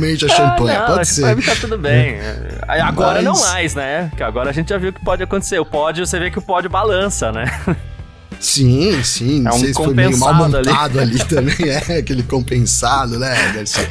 tradicionalmente 0.00 0.24
a 0.24 0.28
ah, 0.28 0.36
champanhe. 0.36 0.78
Não, 0.78 0.86
pode 0.86 1.08
ser. 1.08 1.20
Pra 1.22 1.36
mim 1.36 1.42
tá 1.42 1.56
tudo 1.60 1.78
bem. 1.78 2.16
Agora 2.66 3.22
Mas... 3.22 3.24
não 3.24 3.40
mais, 3.40 3.74
né? 3.74 4.10
Que 4.16 4.22
agora 4.22 4.50
a 4.50 4.52
gente 4.52 4.68
já 4.68 4.78
viu 4.78 4.90
o 4.90 4.92
que 4.92 5.04
pode 5.04 5.22
acontecer. 5.22 5.58
O 5.58 5.64
pódio, 5.64 6.06
você 6.06 6.18
vê 6.18 6.30
que 6.30 6.38
o 6.38 6.42
pódio 6.42 6.70
balança, 6.70 7.32
né? 7.32 7.44
Sim, 8.38 9.02
sim. 9.02 9.40
Não 9.40 9.50
é 9.50 9.54
um 9.54 9.58
sei 9.58 9.68
se 9.68 9.74
foi 9.74 9.92
meio 9.92 10.16
mal 10.16 10.32
montado 10.32 10.98
ali, 10.98 11.16
ali 11.16 11.24
também. 11.28 11.68
É, 11.68 11.98
aquele 11.98 12.22
compensado, 12.22 13.18
né, 13.18 13.52
Garcia? 13.52 13.86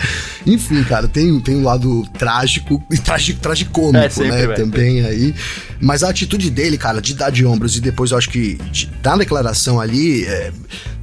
Enfim, 0.45 0.83
cara, 0.83 1.07
tem, 1.07 1.39
tem 1.39 1.57
um 1.57 1.63
lado 1.63 2.03
trágico 2.17 2.83
e 2.89 2.97
trágico, 2.97 3.39
tragicômico, 3.39 4.23
é, 4.23 4.27
né? 4.27 4.47
Vai, 4.47 4.55
também 4.55 5.05
aí. 5.05 5.35
Mas 5.79 6.03
a 6.03 6.09
atitude 6.09 6.49
dele, 6.49 6.77
cara, 6.77 7.01
de 7.01 7.13
dar 7.13 7.29
de 7.29 7.45
ombros 7.45 7.77
e 7.77 7.81
depois 7.81 8.11
eu 8.11 8.17
acho 8.17 8.29
que 8.29 8.55
de, 8.71 8.87
da 9.03 9.15
declaração 9.15 9.79
ali. 9.79 10.25
É, 10.25 10.51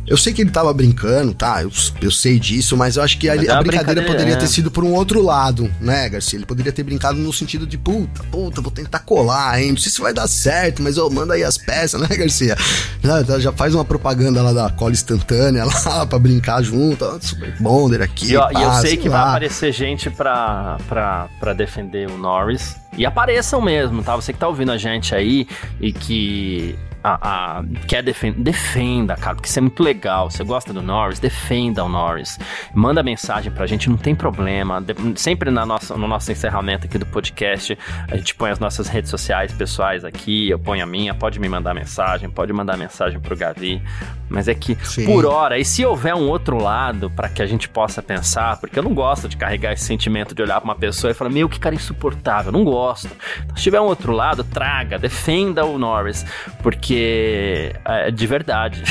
eu 0.07 0.17
sei 0.17 0.33
que 0.33 0.43
ele 0.43 0.51
tava 0.51 0.73
brincando, 0.73 1.35
tá? 1.35 1.63
Eu, 1.63 1.71
eu 2.01 2.11
sei 2.11 2.39
disso, 2.39 2.77
mas 2.77 2.97
eu 2.97 3.03
acho 3.03 3.19
que 3.19 3.29
a, 3.29 3.33
a 3.33 3.37
brincadeira, 3.37 3.63
brincadeira, 3.63 4.07
poderia 4.07 4.35
é. 4.35 4.37
ter 4.37 4.47
sido 4.47 4.71
por 4.71 4.85
um 4.85 4.93
outro 4.93 5.21
lado, 5.23 5.71
né, 5.81 6.09
Garcia? 6.09 6.39
Ele 6.39 6.47
poderia 6.47 6.73
ter 6.73 6.85
brincado 6.85 7.19
no 7.19 7.33
sentido 7.33 7.67
de, 7.67 7.77
puta, 7.77 8.23
puta, 8.25 8.61
vou 8.61 8.71
tentar 8.71 9.01
colar, 9.01 9.61
hein? 9.61 9.71
Não 9.71 9.79
sei 9.79 9.91
se 9.91 10.01
vai 10.01 10.13
dar 10.13 10.29
certo, 10.29 10.81
mas 10.81 10.97
eu 10.97 11.11
manda 11.11 11.35
aí 11.35 11.43
as 11.43 11.59
peças, 11.59 12.01
né, 12.09 12.09
Garcia? 12.09 12.57
Já, 13.03 13.39
já 13.39 13.53
faz 13.53 13.75
uma 13.75 13.85
propaganda 13.85 14.43
lá 14.43 14.53
da 14.53 14.71
cola 14.71 14.93
instantânea 14.93 15.65
lá 15.85 16.07
pra 16.07 16.19
brincar 16.19 16.63
junto, 16.63 17.05
ó, 17.05 17.19
super 17.21 17.55
bonder 17.59 18.03
aqui. 18.03 18.29
E, 18.29 18.35
e 18.35 18.63
eu 18.63 18.73
sei 18.81 18.97
que 18.97 19.09
lá. 19.09 19.19
vai 19.19 19.29
aparecer 19.31 19.73
gente 19.73 20.09
pra, 20.09 20.79
pra, 20.89 21.29
pra 21.41 21.53
defender 21.53 22.09
o 22.09 22.17
Norris. 22.17 22.77
E 22.97 23.05
apareçam 23.05 23.61
mesmo, 23.61 24.03
tá? 24.03 24.15
Você 24.17 24.33
que 24.33 24.39
tá 24.39 24.49
ouvindo 24.49 24.73
a 24.73 24.79
gente 24.79 25.15
aí 25.15 25.47
e 25.81 25.93
que 25.93 26.79
a, 27.07 27.59
a, 27.59 27.65
quer 27.87 28.03
defender, 28.03 28.41
defenda, 28.41 29.15
cara, 29.15 29.37
porque 29.37 29.49
isso 29.49 29.59
é 29.61 29.63
muito 29.63 29.81
legal. 29.81 30.29
Você 30.29 30.43
gosta 30.43 30.73
do 30.73 30.83
Norris, 30.83 31.21
defenda 31.21 31.85
o 31.85 31.89
Norris. 31.89 32.37
Manda 32.75 33.01
mensagem 33.01 33.53
pra 33.53 33.65
gente, 33.65 33.89
não 33.89 33.97
tem 33.97 34.13
problema. 34.13 34.83
De, 34.83 34.95
sempre 35.15 35.49
na 35.53 35.65
nossa, 35.65 35.97
no 35.97 36.09
nosso 36.09 36.33
encerramento 36.33 36.87
aqui 36.87 36.99
do 36.99 37.07
podcast, 37.07 37.79
a 38.11 38.17
gente 38.17 38.35
põe 38.35 38.51
as 38.51 38.59
nossas 38.59 38.89
redes 38.89 39.09
sociais 39.09 39.53
pessoais 39.53 40.05
aqui, 40.05 40.51
eu 40.51 40.59
ponho 40.59 40.83
a 40.83 40.87
minha, 40.87 41.15
pode 41.15 41.39
me 41.39 41.49
mandar 41.49 41.75
mensagem, 41.75 42.29
pode 42.29 42.53
mandar 42.53 42.77
mensagem 42.77 43.21
pro 43.21 43.37
Gavi. 43.37 43.81
Mas 44.29 44.49
é 44.49 44.55
que, 44.55 44.77
Sim. 44.83 45.07
por 45.07 45.25
hora, 45.25 45.57
e 45.57 45.65
se 45.65 45.87
houver 45.87 46.13
um 46.13 46.29
outro 46.29 46.61
lado 46.61 47.09
para 47.09 47.29
que 47.29 47.41
a 47.41 47.47
gente 47.47 47.69
possa 47.69 48.03
pensar, 48.03 48.59
porque 48.59 48.77
eu 48.77 48.83
não 48.83 48.93
gosto 48.93 49.29
de 49.29 49.37
carregar 49.37 49.73
esse 49.73 49.85
sentimento 49.85 50.35
de 50.35 50.43
olhar 50.43 50.61
pra 50.61 50.65
uma 50.65 50.75
pessoa 50.75 51.13
e 51.13 51.15
falar, 51.15 51.31
meu, 51.31 51.49
que 51.49 51.61
cara 51.61 51.77
insuportável, 51.77 52.51
não 52.51 52.65
gosto. 52.65 53.09
Então, 53.45 53.57
se 53.57 53.63
tiver 53.63 53.81
um 53.81 53.85
outro 53.85 54.11
lado, 54.11 54.43
traga, 54.43 54.99
defenda 54.99 55.65
o 55.65 55.79
Norris, 55.79 56.27
porque 56.65 56.96
porque 56.97 57.75
é, 57.85 58.11
de 58.11 58.27
verdade, 58.27 58.83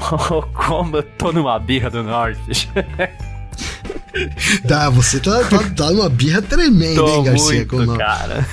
como 0.54 0.96
eu 0.96 1.02
tô 1.02 1.30
numa 1.30 1.58
birra 1.58 1.90
do 1.90 2.02
norte. 2.02 2.70
Tá, 4.66 4.88
você 4.90 5.18
tá, 5.18 5.44
tá, 5.44 5.58
tá 5.70 5.90
numa 5.90 6.08
birra 6.08 6.40
tremenda, 6.40 6.94
Tô 6.94 7.08
hein, 7.08 7.24
Garcia? 7.24 7.66
Muito, 7.66 7.76
com 7.76 7.96
cara. 7.96 8.46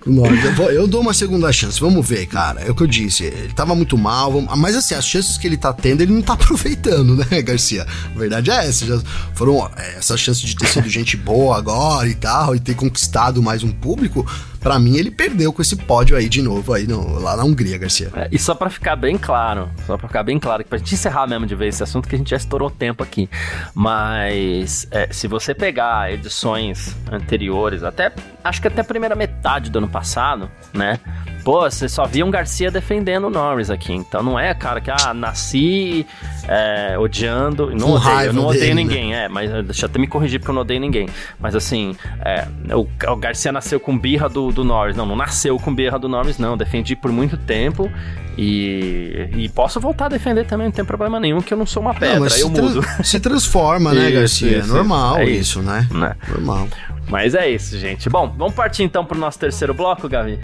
Com 0.00 0.26
eu, 0.26 0.70
eu, 0.70 0.86
dou 0.86 1.00
uma 1.00 1.14
segunda 1.14 1.50
chance, 1.50 1.80
vamos 1.80 2.06
ver, 2.06 2.26
cara. 2.26 2.60
É 2.60 2.70
o 2.70 2.74
que 2.74 2.82
eu 2.82 2.86
disse. 2.86 3.24
Ele 3.24 3.52
tava 3.54 3.74
muito 3.74 3.96
mal, 3.96 4.30
vamos... 4.30 4.54
mas 4.58 4.76
assim, 4.76 4.94
as 4.94 5.06
chances 5.06 5.38
que 5.38 5.46
ele 5.46 5.56
tá 5.56 5.72
tendo, 5.72 6.02
ele 6.02 6.12
não 6.12 6.20
tá 6.20 6.34
aproveitando, 6.34 7.16
né, 7.16 7.42
Garcia? 7.42 7.86
A 8.14 8.18
verdade 8.18 8.50
é 8.50 8.66
essa. 8.66 8.84
Já 8.84 9.00
foram 9.34 9.66
é, 9.76 9.96
essas 9.96 10.20
chances 10.20 10.42
de 10.42 10.56
ter 10.56 10.66
sido 10.66 10.88
gente 10.88 11.16
boa 11.16 11.56
agora 11.56 12.08
e 12.08 12.14
tal, 12.14 12.54
e 12.54 12.60
ter 12.60 12.74
conquistado 12.74 13.42
mais 13.42 13.62
um 13.62 13.72
público 13.72 14.26
para 14.62 14.78
mim 14.78 14.96
ele 14.96 15.10
perdeu 15.10 15.52
com 15.52 15.60
esse 15.60 15.76
pódio 15.76 16.16
aí 16.16 16.28
de 16.28 16.40
novo 16.40 16.72
aí 16.72 16.86
no, 16.86 17.18
lá 17.18 17.36
na 17.36 17.44
Hungria, 17.44 17.78
Garcia. 17.78 18.10
É, 18.14 18.28
e 18.30 18.38
só 18.38 18.54
para 18.54 18.70
ficar 18.70 18.96
bem 18.96 19.18
claro, 19.18 19.68
só 19.86 19.96
para 19.96 20.08
ficar 20.08 20.22
bem 20.22 20.38
claro, 20.38 20.64
pra 20.64 20.78
gente 20.78 20.94
encerrar 20.94 21.26
mesmo 21.26 21.46
de 21.46 21.54
vez 21.54 21.74
esse 21.74 21.82
assunto 21.82 22.08
que 22.08 22.14
a 22.14 22.18
gente 22.18 22.30
já 22.30 22.36
estourou 22.36 22.70
tempo 22.70 23.02
aqui, 23.02 23.28
mas 23.74 24.86
é, 24.90 25.08
se 25.12 25.26
você 25.26 25.54
pegar 25.54 26.12
edições 26.12 26.94
anteriores, 27.10 27.82
até 27.82 28.12
acho 28.44 28.60
que 28.60 28.68
até 28.68 28.80
a 28.80 28.84
primeira 28.84 29.14
metade 29.14 29.70
do 29.70 29.78
ano 29.78 29.88
passado, 29.88 30.50
né? 30.72 30.98
Pô, 31.44 31.62
você 31.62 31.88
só 31.88 32.04
via 32.04 32.24
um 32.24 32.30
Garcia 32.30 32.70
defendendo 32.70 33.26
o 33.26 33.30
Norris 33.30 33.70
aqui. 33.70 33.92
Então 33.92 34.22
não 34.22 34.38
é, 34.38 34.54
cara, 34.54 34.80
que 34.80 34.90
ah, 34.90 35.12
nasci 35.12 36.06
é, 36.48 36.96
odiando. 36.98 37.72
Não 37.74 37.92
odeio, 37.92 38.20
eu 38.20 38.32
não 38.32 38.46
odeio 38.46 38.60
dele, 38.60 38.74
né? 38.74 38.82
ninguém, 38.82 39.10
né? 39.10 39.24
é, 39.24 39.28
mas 39.28 39.50
deixa 39.64 39.86
eu 39.86 39.90
até 39.90 39.98
me 39.98 40.06
corrigir 40.06 40.38
porque 40.38 40.50
eu 40.50 40.54
não 40.54 40.62
odeio 40.62 40.80
ninguém. 40.80 41.08
Mas 41.40 41.54
assim, 41.54 41.96
é, 42.24 42.46
o, 42.74 42.86
o, 43.10 43.16
Garcia 43.16 43.50
nasceu 43.50 43.80
com 43.80 43.98
birra 43.98 44.28
do, 44.28 44.52
do 44.52 44.64
Norris. 44.64 44.96
Não, 44.96 45.04
não 45.04 45.16
nasceu 45.16 45.58
com 45.58 45.74
birra 45.74 45.98
do 45.98 46.08
Norris, 46.08 46.38
não. 46.38 46.56
Defendi 46.56 46.94
por 46.94 47.10
muito 47.10 47.36
tempo 47.36 47.90
e, 48.36 49.28
e 49.36 49.48
posso 49.48 49.78
voltar 49.80 50.06
a 50.06 50.08
defender 50.10 50.46
também, 50.46 50.66
não 50.66 50.72
tem 50.72 50.84
problema 50.84 51.20
nenhum, 51.20 51.42
que 51.42 51.52
eu 51.52 51.58
não 51.58 51.66
sou 51.66 51.82
uma 51.82 51.92
pedra, 51.92 52.20
não, 52.20 52.26
eu 52.38 52.48
mudo. 52.48 52.80
Tra 52.80 53.04
se 53.04 53.20
transforma, 53.20 53.92
né, 53.92 54.10
Garcia? 54.10 54.58
Isso, 54.58 54.72
é 54.72 54.74
normal 54.74 55.18
é 55.18 55.24
isso, 55.24 55.60
isso, 55.60 55.62
né? 55.62 55.86
né? 55.90 56.16
Normal. 56.28 56.68
Mas 57.08 57.34
é 57.34 57.50
isso, 57.50 57.78
gente. 57.78 58.08
Bom, 58.08 58.32
vamos 58.36 58.54
partir 58.54 58.84
então 58.84 59.04
pro 59.04 59.18
nosso 59.18 59.38
terceiro 59.38 59.74
bloco, 59.74 60.08
Gavi? 60.08 60.38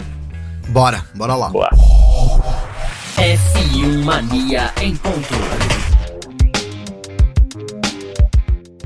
Bora, 0.69 1.03
bora 1.15 1.35
lá. 1.35 1.49
Boa. 1.49 1.69
F1 3.17 4.03
Mania 4.03 4.71
em 4.79 4.95
ponto. 4.95 5.27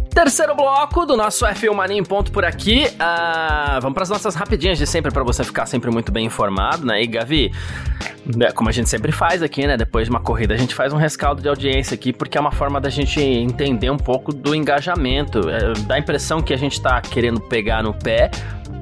Terceiro 0.09 0.55
bloco 0.55 1.05
do 1.05 1.17
nosso 1.17 1.45
F1 1.45 1.73
Mania 1.73 1.97
em 1.97 2.03
ponto 2.03 2.31
por 2.31 2.45
aqui. 2.45 2.85
Uh, 2.85 3.81
vamos 3.81 3.93
para 3.95 4.03
as 4.03 4.09
nossas 4.09 4.33
rapidinhas 4.33 4.77
de 4.77 4.87
sempre 4.87 5.11
para 5.11 5.23
você 5.23 5.43
ficar 5.43 5.65
sempre 5.65 5.91
muito 5.91 6.09
bem 6.09 6.25
informado, 6.25 6.85
né? 6.85 7.03
E 7.03 7.07
Gavi, 7.07 7.51
né, 8.33 8.51
como 8.53 8.69
a 8.69 8.71
gente 8.71 8.87
sempre 8.87 9.11
faz 9.11 9.43
aqui, 9.43 9.67
né? 9.67 9.75
Depois 9.75 10.05
de 10.05 10.09
uma 10.09 10.21
corrida, 10.21 10.53
a 10.53 10.57
gente 10.57 10.73
faz 10.73 10.93
um 10.93 10.97
rescaldo 10.97 11.41
de 11.41 11.49
audiência 11.49 11.95
aqui, 11.95 12.13
porque 12.13 12.37
é 12.37 12.41
uma 12.41 12.53
forma 12.53 12.79
da 12.79 12.89
gente 12.89 13.19
entender 13.19 13.89
um 13.89 13.97
pouco 13.97 14.33
do 14.33 14.55
engajamento. 14.55 15.49
É, 15.49 15.73
dá 15.81 15.95
a 15.95 15.99
impressão 15.99 16.41
que 16.41 16.53
a 16.53 16.57
gente 16.57 16.81
tá 16.81 17.01
querendo 17.01 17.41
pegar 17.41 17.83
no 17.83 17.93
pé, 17.93 18.31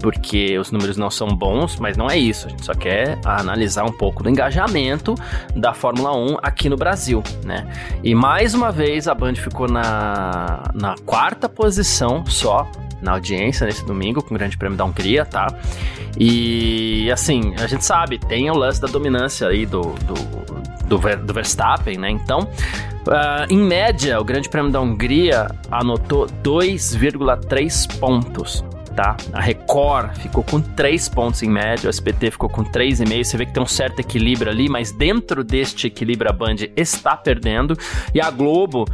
porque 0.02 0.58
os 0.58 0.72
números 0.72 0.97
não 0.97 1.10
são 1.10 1.28
bons, 1.28 1.78
mas 1.80 1.95
não 1.95 2.10
é 2.10 2.18
isso. 2.18 2.47
A 2.47 2.49
gente 2.49 2.66
só 2.66 2.74
quer 2.74 3.20
analisar 3.24 3.86
um 3.86 3.91
pouco 3.91 4.24
do 4.24 4.30
engajamento 4.30 5.16
da 5.56 5.74
Fórmula 5.74 6.16
1 6.16 6.38
aqui 6.41 6.70
no 6.70 6.76
Brasil, 6.76 7.24
né? 7.45 7.72
E 8.04 8.16
mais 8.16 8.54
uma 8.54 8.72
vez 8.72 9.08
a 9.08 9.14
Band 9.14 9.36
ficou 9.36 9.68
na, 9.68 10.72
na 10.74 10.95
quarta 11.06 11.47
posição 11.47 12.26
só 12.26 12.70
na 13.02 13.14
audiência 13.14 13.66
nesse 13.66 13.86
domingo 13.86 14.22
com 14.22 14.34
o 14.34 14.38
Grande 14.38 14.58
Prêmio 14.58 14.78
da 14.78 14.86
Hungria, 14.86 15.26
tá? 15.26 15.47
E 16.18 17.10
assim, 17.12 17.54
a 17.60 17.68
gente 17.68 17.84
sabe, 17.84 18.20
tem 18.20 18.49
o 18.49 18.56
lance 18.56 18.80
da 18.82 18.88
dominância 18.88 19.47
aí 19.47 19.66
do, 19.66 19.82
do, 19.82 20.14
do, 20.86 21.18
do 21.26 21.34
Verstappen, 21.34 21.97
né? 21.97 22.12
Então, 22.12 22.41
uh, 22.41 23.45
em 23.49 23.58
média, 23.58 24.20
o 24.20 24.24
Grande 24.24 24.49
Prêmio 24.49 24.72
da 24.72 24.80
Hungria 24.80 25.47
anotou 25.72 26.28
2,3 26.43 27.99
pontos 27.99 28.64
tá? 28.96 29.16
A 29.34 29.42
Record 29.42 30.18
ficou 30.18 30.44
com 30.44 30.62
3 30.62 31.10
pontos 31.10 31.42
em 31.44 31.50
média, 31.50 31.88
o 31.88 31.89
SBT 31.89 32.32
ficou 32.32 32.50
com 32.50 32.64
3,5. 32.64 33.24
Você 33.24 33.38
vê 33.38 33.46
que 33.46 33.54
tem 33.54 33.64
um 33.64 33.68
certo 33.68 34.00
equilíbrio 34.00 34.52
ali, 34.52 34.70
mas 34.70 34.92
dentro 34.92 35.44
deste 35.44 35.88
equilíbrio 35.88 36.30
a 36.30 36.34
Band 36.34 36.56
está 36.76 37.16
perdendo. 37.16 37.78
E 38.14 38.22
a 38.22 38.30
Globo 38.30 38.86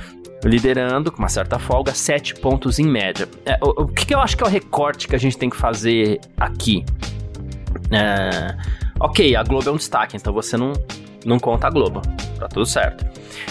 liderando 0.43 1.12
com 1.12 1.20
uma 1.20 1.30
certa 1.30 1.58
folga, 1.58 1.93
7 1.93 2.36
pontos 2.36 2.80
em 2.80 2.86
média. 2.86 3.28
É, 3.45 3.58
o, 3.62 3.84
o 3.84 3.88
que, 3.88 4.06
que, 4.06 4.14
eu 4.14 4.20
acho 4.20 4.38
que 4.38 4.43
é 4.43 4.48
o 4.48 4.50
recorte 4.50 5.08
que 5.08 5.16
a 5.16 5.20
gente 5.20 5.38
tem 5.38 5.50
que 5.50 5.58
fazer 5.58 6.20
aqui? 6.38 6.86
É, 7.91 8.56
ok, 9.00 9.36
a 9.36 9.43
Globo 9.43 9.70
é 9.70 9.72
um 9.72 9.78
destaque, 9.78 10.16
então 10.16 10.32
você 10.32 10.56
não, 10.56 10.74
não 11.28 11.40
conta 11.40 11.68
a 11.68 11.70
Globo. 11.70 12.02
Tá 12.40 12.48
tudo 12.48 12.66
certo. 12.66 13.06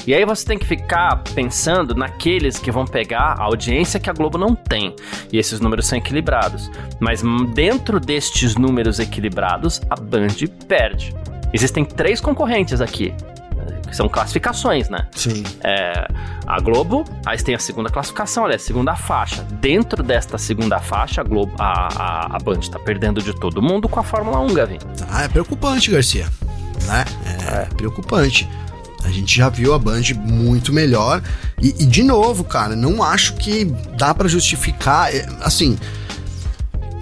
E 0.07 0.15
aí 0.15 0.25
você 0.25 0.45
tem 0.45 0.59
que 0.59 0.67
ficar 0.67 1.23
pensando 1.35 1.95
naqueles 1.95 2.59
que 2.59 2.71
vão 2.71 2.85
pegar 2.85 3.35
a 3.39 3.43
audiência 3.43 4.01
que 4.01 4.09
a 4.09 4.13
Globo 4.13 4.39
não 4.39 4.55
tem. 4.55 4.95
E 5.33 5.39
esses 5.39 5.61
números 5.61 5.87
são 5.87 5.99
equilibrados. 5.99 6.71
Mas 7.01 7.23
dentro 7.55 8.01
destes 8.01 8.57
números 8.57 8.99
equilibrados, 8.99 9.81
a 9.91 9.97
Band 9.97 10.29
perde. 10.67 11.15
Existem 11.53 11.85
três 11.85 12.21
concorrentes 12.21 12.81
aqui 12.81 13.13
são 13.93 14.09
classificações, 14.09 14.89
né? 14.89 15.07
Sim. 15.13 15.43
É, 15.65 16.07
a 16.47 16.61
Globo, 16.61 17.05
aí 17.25 17.39
tem 17.43 17.55
a 17.55 17.59
segunda 17.59 17.89
classificação, 17.89 18.45
olha, 18.45 18.57
a 18.57 18.59
segunda 18.59 18.95
faixa. 18.95 19.43
Dentro 19.53 20.03
desta 20.03 20.37
segunda 20.39 20.79
faixa, 20.81 21.21
a 21.21 21.25
Globo, 21.25 21.53
a, 21.59 21.89
a, 21.95 22.37
a 22.37 22.39
Band 22.39 22.61
tá 22.71 22.79
perdendo 22.79 23.23
de 23.23 23.33
todo 23.39 23.63
mundo 23.63 23.89
com 23.89 23.99
a 23.99 24.03
Fórmula 24.03 24.41
1, 24.41 24.55
Gavin. 24.55 24.79
Ah, 25.09 25.25
é 25.25 25.29
preocupante, 25.29 25.91
Garcia. 25.91 26.27
Né? 26.85 27.05
É, 27.25 27.63
é. 27.63 27.65
preocupante. 27.75 28.49
A 29.05 29.11
gente 29.11 29.37
já 29.37 29.49
viu 29.49 29.73
a 29.73 29.79
Band 29.79 30.03
muito 30.19 30.73
melhor. 30.73 31.23
E, 31.63 31.69
e 31.79 31.87
de 31.87 32.03
novo, 32.03 32.43
cara, 32.43 32.75
não 32.75 33.03
acho 33.03 33.35
que 33.35 33.65
dá 33.97 34.13
para 34.13 34.29
justificar. 34.29 35.15
É, 35.15 35.29
assim, 35.41 35.79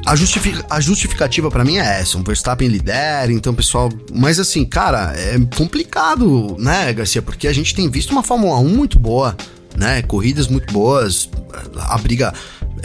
a, 0.07 0.15
justific, 0.15 0.63
a 0.69 0.81
justificativa 0.81 1.51
para 1.51 1.65
mim 1.65 1.79
é 1.79 2.01
essa, 2.01 2.19
um 2.19 2.23
Verstappen 2.23 2.69
lidera, 2.69 3.33
então 3.33 3.55
pessoal, 3.55 3.89
mas 4.13 4.39
assim, 4.39 4.65
cara, 4.65 5.15
é 5.17 5.39
complicado, 5.57 6.57
né, 6.59 6.93
Garcia, 6.93 7.23
porque 7.23 7.49
a 7.49 7.53
gente 7.53 7.75
tem 7.75 7.89
visto 7.91 8.11
uma 8.11 8.23
Fórmula 8.23 8.59
1 8.59 8.69
muito 8.69 8.99
boa, 8.99 9.35
né, 9.75 10.03
corridas 10.03 10.47
muito 10.47 10.71
boas, 10.73 11.29
a 11.79 11.97
briga 11.97 12.35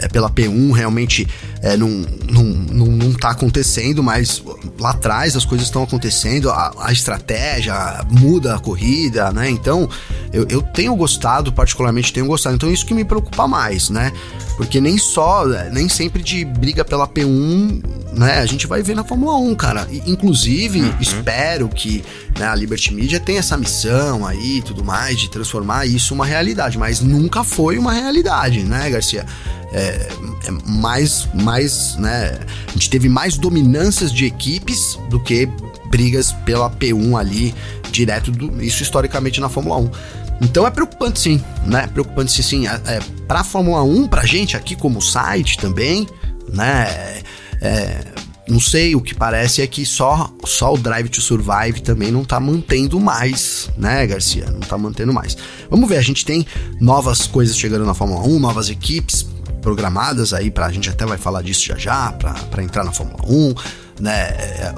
é, 0.00 0.08
pela 0.08 0.30
P1 0.30 0.72
realmente 0.72 1.26
é, 1.62 1.76
não, 1.76 1.88
não, 2.30 2.44
não, 2.44 2.86
não 2.86 3.12
tá 3.12 3.30
acontecendo, 3.30 4.02
mas 4.02 4.42
lá 4.78 4.90
atrás 4.90 5.36
as 5.36 5.44
coisas 5.44 5.66
estão 5.66 5.82
acontecendo, 5.82 6.50
a, 6.50 6.72
a, 6.78 6.92
estratégia 6.92 7.74
muda 8.10 8.54
a 8.54 8.58
corrida, 8.58 9.30
né? 9.30 9.50
Então 9.50 9.88
eu, 10.32 10.46
eu 10.48 10.62
tenho 10.62 10.94
gostado, 10.96 11.52
particularmente 11.52 12.12
tenho 12.12 12.26
gostado. 12.26 12.56
Então 12.56 12.72
isso 12.72 12.86
que 12.86 12.94
me 12.94 13.04
preocupa 13.04 13.46
mais, 13.46 13.90
né? 13.90 14.12
Porque 14.56 14.80
nem 14.80 14.96
só, 14.98 15.46
nem 15.72 15.88
sempre 15.88 16.22
de 16.22 16.44
briga 16.44 16.84
pela 16.84 17.06
P1, 17.06 17.82
né? 18.12 18.38
A 18.40 18.46
gente 18.46 18.66
vai 18.66 18.82
ver 18.82 18.94
na 18.94 19.04
Fórmula 19.04 19.36
1, 19.36 19.54
cara. 19.54 19.86
Inclusive, 20.06 20.80
uhum. 20.80 20.94
espero 21.00 21.68
que 21.68 22.02
né, 22.38 22.46
a 22.46 22.54
Liberty 22.54 22.94
Media 22.94 23.20
tenha 23.20 23.38
essa 23.38 23.56
missão 23.56 24.26
aí 24.26 24.58
e 24.58 24.62
tudo 24.62 24.84
mais 24.84 25.18
de 25.18 25.30
transformar 25.30 25.86
isso 25.86 26.14
uma 26.14 26.24
realidade, 26.24 26.78
mas 26.78 27.00
nunca 27.00 27.44
foi 27.44 27.78
uma 27.78 27.92
realidade, 27.92 28.62
né, 28.62 28.88
Garcia? 28.90 29.26
É, 29.72 30.08
é 30.46 30.50
mais, 30.66 31.28
mais, 31.34 31.96
né? 31.96 32.40
A 32.68 32.72
gente 32.72 32.90
teve 32.90 33.08
mais 33.08 33.36
dominâncias 33.36 34.12
de 34.12 34.24
equipes 34.24 34.98
do 35.08 35.20
que 35.20 35.48
brigas 35.90 36.32
pela 36.44 36.70
P1 36.70 37.18
ali, 37.18 37.54
direto 37.90 38.30
do, 38.30 38.62
isso 38.62 38.82
historicamente 38.82 39.40
na 39.40 39.48
Fórmula 39.48 39.76
1. 39.78 39.90
Então 40.42 40.66
é 40.66 40.70
preocupante 40.70 41.20
sim, 41.20 41.42
né? 41.66 41.86
Preocupante 41.88 42.32
sim, 42.32 42.42
sim. 42.42 42.66
É, 42.66 42.80
é, 42.86 43.00
pra 43.28 43.44
Fórmula 43.44 43.82
1, 43.82 44.08
pra 44.08 44.24
gente 44.24 44.56
aqui 44.56 44.74
como 44.74 45.00
site 45.00 45.58
também, 45.58 46.08
né? 46.52 47.22
É, 47.60 48.04
não 48.48 48.58
sei, 48.58 48.96
o 48.96 49.00
que 49.00 49.14
parece 49.14 49.62
é 49.62 49.66
que 49.66 49.86
só, 49.86 50.28
só 50.44 50.74
o 50.74 50.78
Drive 50.78 51.08
to 51.08 51.20
Survive 51.20 51.80
também 51.82 52.10
não 52.10 52.24
tá 52.24 52.40
mantendo 52.40 52.98
mais, 52.98 53.70
né, 53.76 54.04
Garcia? 54.06 54.46
Não 54.50 54.60
tá 54.60 54.76
mantendo 54.76 55.12
mais. 55.12 55.36
Vamos 55.70 55.88
ver, 55.88 55.98
a 55.98 56.02
gente 56.02 56.24
tem 56.24 56.44
novas 56.80 57.28
coisas 57.28 57.56
chegando 57.56 57.84
na 57.84 57.94
Fórmula 57.94 58.26
1, 58.26 58.40
novas 58.40 58.68
equipes 58.68 59.24
programadas 59.60 60.32
aí 60.32 60.50
para 60.50 60.66
a 60.66 60.72
gente 60.72 60.88
até 60.88 61.06
vai 61.06 61.18
falar 61.18 61.42
disso 61.42 61.66
já 61.66 61.76
já, 61.76 62.12
para 62.12 62.62
entrar 62.62 62.84
na 62.84 62.92
Fórmula 62.92 63.20
1. 63.26 63.54
Né? 64.00 64.34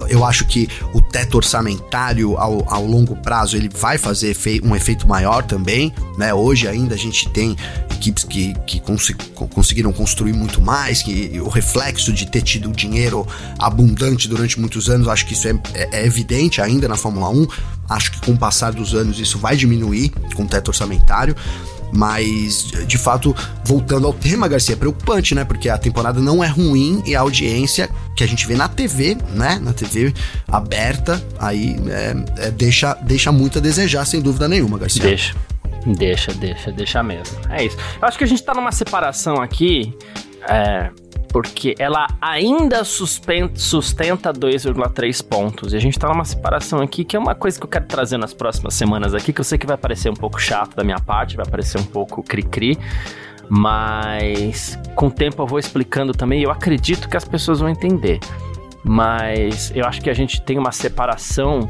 Eu 0.08 0.24
acho 0.24 0.44
que 0.46 0.68
o 0.92 1.00
teto 1.00 1.36
orçamentário 1.36 2.36
ao, 2.36 2.68
ao 2.72 2.84
longo 2.84 3.14
prazo 3.16 3.56
ele 3.56 3.68
vai 3.68 3.96
fazer 3.96 4.36
um 4.64 4.74
efeito 4.74 5.06
maior 5.06 5.44
também. 5.44 5.94
Né? 6.18 6.34
Hoje 6.34 6.66
ainda 6.66 6.94
a 6.94 6.98
gente 6.98 7.28
tem 7.28 7.56
equipes 7.90 8.24
que, 8.24 8.52
que 8.66 8.80
cons 8.80 9.12
conseguiram 9.50 9.92
construir 9.92 10.32
muito 10.32 10.60
mais, 10.60 11.02
que 11.02 11.40
o 11.40 11.48
reflexo 11.48 12.12
de 12.12 12.26
ter 12.26 12.42
tido 12.42 12.72
dinheiro 12.72 13.26
abundante 13.58 14.28
durante 14.28 14.58
muitos 14.58 14.90
anos, 14.90 15.06
acho 15.06 15.24
que 15.24 15.34
isso 15.34 15.46
é, 15.46 15.54
é, 15.74 16.00
é 16.00 16.06
evidente 16.06 16.60
ainda 16.60 16.88
na 16.88 16.96
Fórmula 16.96 17.28
1. 17.28 17.46
Acho 17.88 18.12
que 18.12 18.20
com 18.22 18.32
o 18.32 18.38
passar 18.38 18.72
dos 18.72 18.94
anos 18.94 19.20
isso 19.20 19.38
vai 19.38 19.54
diminuir 19.56 20.10
com 20.34 20.42
o 20.42 20.48
teto 20.48 20.68
orçamentário. 20.68 21.36
Mas, 21.92 22.72
de 22.86 22.96
fato, 22.96 23.36
voltando 23.64 24.06
ao 24.06 24.12
tema, 24.14 24.48
Garcia, 24.48 24.74
é 24.74 24.76
preocupante, 24.76 25.34
né? 25.34 25.44
Porque 25.44 25.68
a 25.68 25.76
temporada 25.76 26.20
não 26.20 26.42
é 26.42 26.48
ruim 26.48 27.02
e 27.06 27.14
a 27.14 27.20
audiência 27.20 27.90
que 28.16 28.24
a 28.24 28.26
gente 28.26 28.46
vê 28.46 28.56
na 28.56 28.68
TV, 28.68 29.16
né? 29.34 29.58
Na 29.62 29.72
TV 29.72 30.14
aberta, 30.48 31.22
aí 31.38 31.76
é, 31.88 32.46
é, 32.46 32.50
deixa, 32.50 32.94
deixa 32.94 33.30
muito 33.30 33.58
a 33.58 33.60
desejar, 33.60 34.06
sem 34.06 34.22
dúvida 34.22 34.48
nenhuma, 34.48 34.78
Garcia. 34.78 35.02
Deixa. 35.02 35.34
Deixa, 35.86 36.32
deixa, 36.32 36.70
deixa 36.70 37.02
mesmo. 37.02 37.36
É 37.50 37.64
isso. 37.64 37.76
Eu 38.00 38.08
acho 38.08 38.16
que 38.16 38.24
a 38.24 38.26
gente 38.26 38.42
tá 38.42 38.54
numa 38.54 38.72
separação 38.72 39.36
aqui. 39.42 39.94
É, 40.48 40.90
porque 41.32 41.74
ela 41.78 42.06
ainda 42.20 42.84
sustenta 42.84 44.32
2,3 44.32 45.26
pontos. 45.26 45.72
E 45.72 45.76
a 45.76 45.80
gente 45.80 45.98
tá 45.98 46.08
numa 46.08 46.26
separação 46.26 46.80
aqui 46.80 47.04
que 47.04 47.16
é 47.16 47.18
uma 47.18 47.34
coisa 47.34 47.58
que 47.58 47.64
eu 47.64 47.68
quero 47.68 47.86
trazer 47.86 48.18
nas 48.18 48.34
próximas 48.34 48.74
semanas 48.74 49.14
aqui, 49.14 49.32
que 49.32 49.40
eu 49.40 49.44
sei 49.44 49.56
que 49.56 49.66
vai 49.66 49.78
parecer 49.78 50.10
um 50.10 50.14
pouco 50.14 50.40
chato 50.40 50.76
da 50.76 50.84
minha 50.84 51.00
parte, 51.00 51.36
vai 51.36 51.46
parecer 51.46 51.80
um 51.80 51.84
pouco 51.84 52.22
cri-cri. 52.22 52.78
Mas 53.48 54.78
com 54.94 55.06
o 55.06 55.10
tempo 55.10 55.42
eu 55.42 55.46
vou 55.46 55.58
explicando 55.58 56.12
também, 56.12 56.42
eu 56.42 56.50
acredito 56.50 57.08
que 57.08 57.16
as 57.16 57.24
pessoas 57.24 57.60
vão 57.60 57.68
entender. 57.68 58.20
Mas 58.84 59.72
eu 59.74 59.86
acho 59.86 60.02
que 60.02 60.10
a 60.10 60.14
gente 60.14 60.42
tem 60.42 60.58
uma 60.58 60.72
separação 60.72 61.60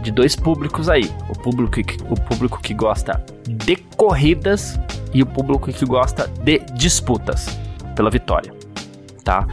de 0.00 0.10
dois 0.10 0.34
públicos 0.34 0.88
aí. 0.88 1.10
O 1.28 1.38
público 1.38 1.72
que, 1.82 1.96
o 2.04 2.14
público 2.14 2.60
que 2.62 2.72
gosta 2.72 3.22
de 3.46 3.76
corridas 3.76 4.80
e 5.12 5.22
o 5.22 5.26
público 5.26 5.70
que 5.70 5.84
gosta 5.84 6.28
de 6.42 6.60
disputas 6.74 7.65
pela 7.96 8.10
vitória 8.10 8.55
tá? 9.26 9.44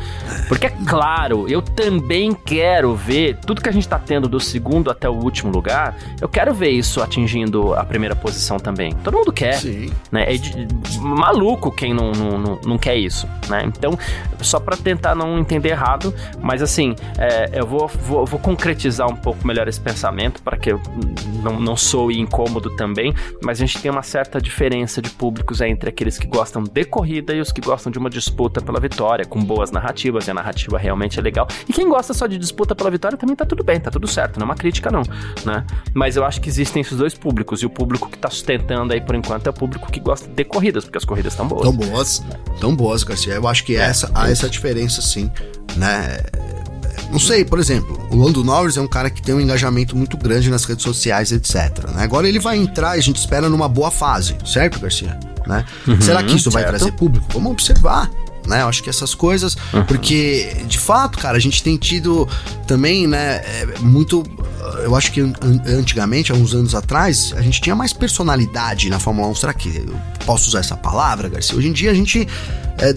Porque 0.48 0.68
é 0.68 0.74
claro, 0.86 1.50
eu 1.50 1.60
também 1.60 2.32
quero 2.32 2.94
ver 2.94 3.38
tudo 3.38 3.60
que 3.60 3.68
a 3.68 3.72
gente 3.72 3.88
tá 3.88 3.98
tendo 3.98 4.30
do 4.30 4.40
segundo 4.40 4.92
até 4.92 5.10
o 5.10 5.14
último 5.14 5.52
lugar, 5.52 5.98
eu 6.22 6.30
quero 6.30 6.54
ver 6.54 6.70
isso 6.70 7.02
atingindo 7.02 7.74
a 7.74 7.84
primeira 7.84 8.16
posição 8.16 8.60
também. 8.60 8.94
Todo 9.04 9.18
mundo 9.18 9.34
quer, 9.34 9.56
Sim. 9.56 9.92
né? 10.12 10.32
É 10.32 10.38
de, 10.38 10.68
maluco 11.00 11.72
quem 11.72 11.92
não, 11.92 12.12
não, 12.12 12.38
não, 12.38 12.60
não, 12.64 12.78
quer 12.78 12.98
isso, 12.98 13.28
né? 13.50 13.64
Então, 13.66 13.98
só 14.42 14.60
para 14.60 14.78
tentar 14.78 15.16
não 15.16 15.40
entender 15.40 15.70
errado, 15.70 16.14
mas 16.40 16.62
assim, 16.62 16.94
é, 17.18 17.50
eu 17.60 17.66
vou, 17.66 17.88
vou, 17.88 18.28
vou, 18.28 18.40
concretizar 18.40 19.10
um 19.10 19.16
pouco 19.16 19.48
melhor 19.48 19.68
esse 19.68 19.82
pensamento 19.82 20.40
para 20.44 20.56
que 20.56 20.72
eu 20.72 20.80
não, 21.42 21.60
não 21.60 21.76
sou 21.76 22.12
incômodo 22.12 22.70
também, 22.76 23.12
mas 23.42 23.60
a 23.60 23.66
gente 23.66 23.82
tem 23.82 23.90
uma 23.90 24.04
certa 24.04 24.40
diferença 24.40 25.02
de 25.02 25.10
públicos 25.10 25.62
entre 25.62 25.90
aqueles 25.90 26.20
que 26.20 26.28
gostam 26.28 26.62
de 26.62 26.86
corrida 26.86 27.34
e 27.34 27.40
os 27.40 27.52
que 27.52 27.62
gostam 27.62 27.92
de 27.92 27.98
uma 27.98 28.10
disputa 28.10 28.62
pela 28.62 28.80
vitória, 28.80 29.26
com 29.26 29.44
boa 29.44 29.63
boas 29.64 29.72
narrativas, 29.72 30.28
e 30.28 30.32
a 30.32 30.34
narrativa 30.34 30.78
realmente 30.78 31.18
é 31.18 31.22
legal. 31.22 31.48
E 31.68 31.74
quem 31.74 31.88
gosta 31.88 32.14
só 32.14 32.28
de 32.28 32.38
disputa 32.38 32.76
pela 32.76 32.92
vitória 32.92 33.18
também 33.18 33.36
tá 33.36 33.46
tudo 33.46 33.64
bem, 33.64 33.80
tá 33.80 33.90
tudo 33.90 34.08
certo, 34.08 34.38
não 34.38 34.44
é 34.44 34.50
uma 34.50 34.56
crítica 34.56 34.92
não, 34.92 35.04
né? 35.46 35.66
Mas 35.94 36.16
eu 36.16 36.26
acho 36.26 36.42
que 36.42 36.50
existem 36.50 36.82
esses 36.82 36.98
dois 36.98 37.14
públicos, 37.14 37.62
e 37.62 37.66
o 37.66 37.70
público 37.70 38.10
que 38.10 38.18
tá 38.18 38.30
sustentando 38.30 38.94
aí 38.94 39.02
por 39.02 39.16
enquanto 39.16 39.48
é 39.48 39.50
o 39.50 39.54
público 39.54 39.92
que 39.92 40.00
gosta 40.00 40.28
de 40.28 40.44
corridas, 40.44 40.84
porque 40.84 40.98
as 40.98 41.06
corridas 41.06 41.34
estão 41.34 41.48
boas. 41.48 41.64
Tão 41.64 41.76
boas, 41.76 42.24
tão 42.60 42.76
boas, 42.76 43.04
Garcia. 43.04 43.34
Eu 43.34 43.48
acho 43.48 43.64
que 43.64 43.76
é, 43.76 43.80
essa, 43.80 44.12
há 44.14 44.30
essa 44.30 44.50
diferença 44.50 45.02
sim, 45.02 45.32
né? 45.78 46.18
Não 47.12 47.20
sei, 47.20 47.46
por 47.46 47.60
exemplo, 47.60 48.08
o 48.10 48.16
Lando 48.16 48.44
Norris 48.44 48.76
é 48.76 48.82
um 48.82 48.88
cara 48.88 49.08
que 49.08 49.22
tem 49.22 49.36
um 49.36 49.40
engajamento 49.40 49.96
muito 49.96 50.18
grande 50.18 50.50
nas 50.50 50.64
redes 50.64 50.84
sociais, 50.84 51.32
etc. 51.32 51.88
Né? 51.94 52.04
Agora 52.04 52.28
ele 52.28 52.40
vai 52.40 52.58
entrar 52.58 52.96
e 52.96 53.00
a 53.00 53.04
gente 53.04 53.18
espera 53.18 53.48
numa 53.50 53.70
boa 53.70 53.92
fase, 53.92 54.36
certo, 54.44 54.80
Garcia? 54.80 55.20
Né? 55.46 55.64
Uhum, 55.88 56.02
Será 56.02 56.24
que 56.24 56.36
isso 56.36 56.50
certo. 56.50 56.54
vai 56.54 56.66
trazer 56.66 56.92
público? 56.94 57.28
Vamos 57.32 57.52
observar 57.52 58.10
né? 58.48 58.62
Eu 58.62 58.68
acho 58.68 58.84
que 58.84 58.90
essas 58.90 59.14
coisas, 59.14 59.56
uhum. 59.74 59.86
porque 59.86 60.64
de 60.68 60.80
fato, 60.80 61.18
cara, 61.18 61.38
a 61.38 61.40
gente 61.40 61.64
tem 61.64 61.78
tido 61.78 62.28
também, 62.68 63.08
né, 63.08 63.38
é, 63.38 63.68
muito 63.80 64.24
eu 64.84 64.96
acho 64.96 65.12
que 65.12 65.22
antigamente, 65.66 66.32
há 66.32 66.36
uns 66.36 66.54
anos 66.54 66.74
atrás, 66.74 67.34
a 67.36 67.42
gente 67.42 67.62
tinha 67.62 67.76
mais 67.76 67.94
personalidade 67.94 68.90
na 68.90 69.00
Fórmula 69.00 69.28
1. 69.30 69.36
Será 69.36 69.54
que 69.54 69.70
eu 69.70 69.96
posso 70.26 70.50
usar 70.50 70.60
essa 70.60 70.76
palavra, 70.76 71.30
Garcia? 71.30 71.58
Hoje 71.58 71.68
em 71.68 71.74
dia 71.74 71.92
a 71.92 71.94
gente. 71.94 72.28
É, 72.78 72.96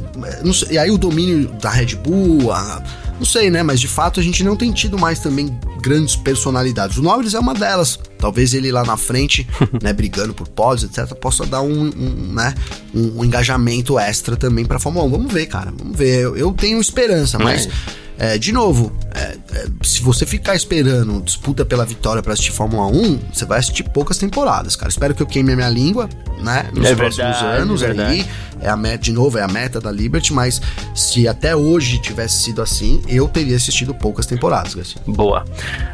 sei, 0.53 0.73
e 0.73 0.79
aí 0.79 0.91
o 0.91 0.97
domínio 0.97 1.49
da 1.61 1.71
Red 1.71 1.97
Bull, 1.97 2.53
a, 2.53 2.83
não 3.19 3.25
sei, 3.25 3.51
né? 3.51 3.63
Mas 3.63 3.81
de 3.81 3.89
fato 3.89 4.21
a 4.21 4.23
gente 4.23 4.45
não 4.45 4.57
tem 4.57 4.73
tido 4.73 4.99
mais 4.99 5.19
também 5.21 5.59
grandes 5.81 6.17
personalidades. 6.17 6.97
O 6.99 7.03
Norris 7.03 7.35
é 7.35 7.39
uma 7.39 7.55
delas. 7.55 7.99
Talvez 8.19 8.55
ele 8.55 8.73
lá 8.73 8.85
na 8.85 8.97
frente, 8.97 9.47
né, 9.83 9.93
brigando 9.93 10.35
por 10.35 10.49
pódios, 10.49 10.91
etc., 10.91 11.15
possa 11.17 11.47
dar 11.47 11.63
um, 11.63 11.91
um 11.97 12.33
né, 12.35 12.55
um, 12.95 13.21
um, 13.21 13.25
engajamento 13.25 13.99
extra 13.99 14.37
também 14.37 14.65
pra 14.65 14.79
Fórmula 14.79 15.07
1. 15.07 15.11
Vamos 15.11 15.33
ver, 15.33 15.47
cara. 15.47 15.73
Vamos 15.77 15.97
ver. 15.97 16.21
Eu, 16.21 16.37
eu 16.37 16.53
tenho 16.53 16.81
esperança, 16.81 17.39
mas. 17.39 17.67
É, 17.67 18.06
de 18.39 18.53
novo, 18.53 18.93
é, 19.15 19.37
é 19.53 19.67
se 19.83 20.03
você 20.03 20.25
ficar 20.25 20.55
esperando 20.55 21.21
disputa 21.23 21.65
pela 21.65 21.85
vitória 21.85 22.23
para 22.23 22.33
assistir 22.33 22.53
Fórmula 22.53 22.87
1, 22.87 23.21
você 23.33 23.45
vai 23.45 23.59
assistir 23.59 23.85
poucas 23.85 24.19
temporadas, 24.19 24.77
cara. 24.77 24.89
Espero 24.89 25.15
que 25.15 25.23
eu 25.23 25.27
queime 25.27 25.53
a 25.53 25.57
minha 25.57 25.69
língua, 25.69 26.09
né? 26.43 26.71
Nos 26.73 26.87
é 26.87 26.95
próximos 26.95 27.37
verdade, 27.41 27.63
anos 27.63 27.83
é 27.83 27.91
aí. 27.91 28.27
É 28.61 28.69
a 28.71 28.77
meta, 28.77 28.99
de 28.99 29.13
novo, 29.13 29.39
é 29.39 29.43
a 29.43 29.49
meta 29.49 29.81
da 29.81 29.91
Liberty, 29.93 30.33
mas 30.33 30.63
se 30.95 31.29
até 31.29 31.55
hoje 31.55 31.99
tivesse 31.99 32.43
sido 32.43 32.63
assim, 32.63 33.03
eu 33.07 33.29
teria 33.29 33.57
assistido 33.57 33.95
poucas 33.95 34.25
temporadas, 34.25 34.75
Garcia. 34.75 35.01
Boa. 35.07 35.45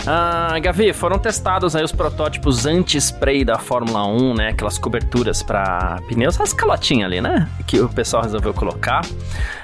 Ah, 0.06 0.56
Gavi, 0.60 0.92
foram 0.92 1.18
testados 1.18 1.74
aí 1.74 1.82
os 1.82 1.92
protótipos 1.92 2.64
anti-spray 2.64 3.44
da 3.44 3.58
Fórmula 3.58 4.06
1, 4.06 4.34
né? 4.34 4.48
Aquelas 4.50 4.78
coberturas 4.78 5.42
para 5.42 6.00
pneus, 6.06 6.40
as 6.40 6.52
calotinhas 6.52 7.06
ali, 7.06 7.20
né? 7.20 7.48
Que 7.66 7.80
o 7.80 7.88
pessoal 7.88 8.22
resolveu 8.22 8.54
colocar. 8.54 9.04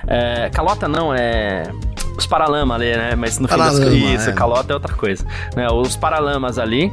É, 0.06 0.50
calota 0.50 0.88
não, 0.88 1.14
é 1.14 1.70
os 2.19 2.27
paralamas 2.27 2.81
ali, 2.81 2.97
né? 2.97 3.14
Mas 3.14 3.39
no 3.39 3.47
Paralama, 3.47 3.91
fim 3.91 4.12
das 4.12 4.21
isso, 4.21 4.31
é. 4.31 4.33
calota 4.33 4.73
é 4.73 4.75
outra 4.75 4.95
coisa. 4.95 5.25
Né? 5.55 5.69
Os 5.71 5.97
paralamas 5.97 6.59
ali. 6.59 6.93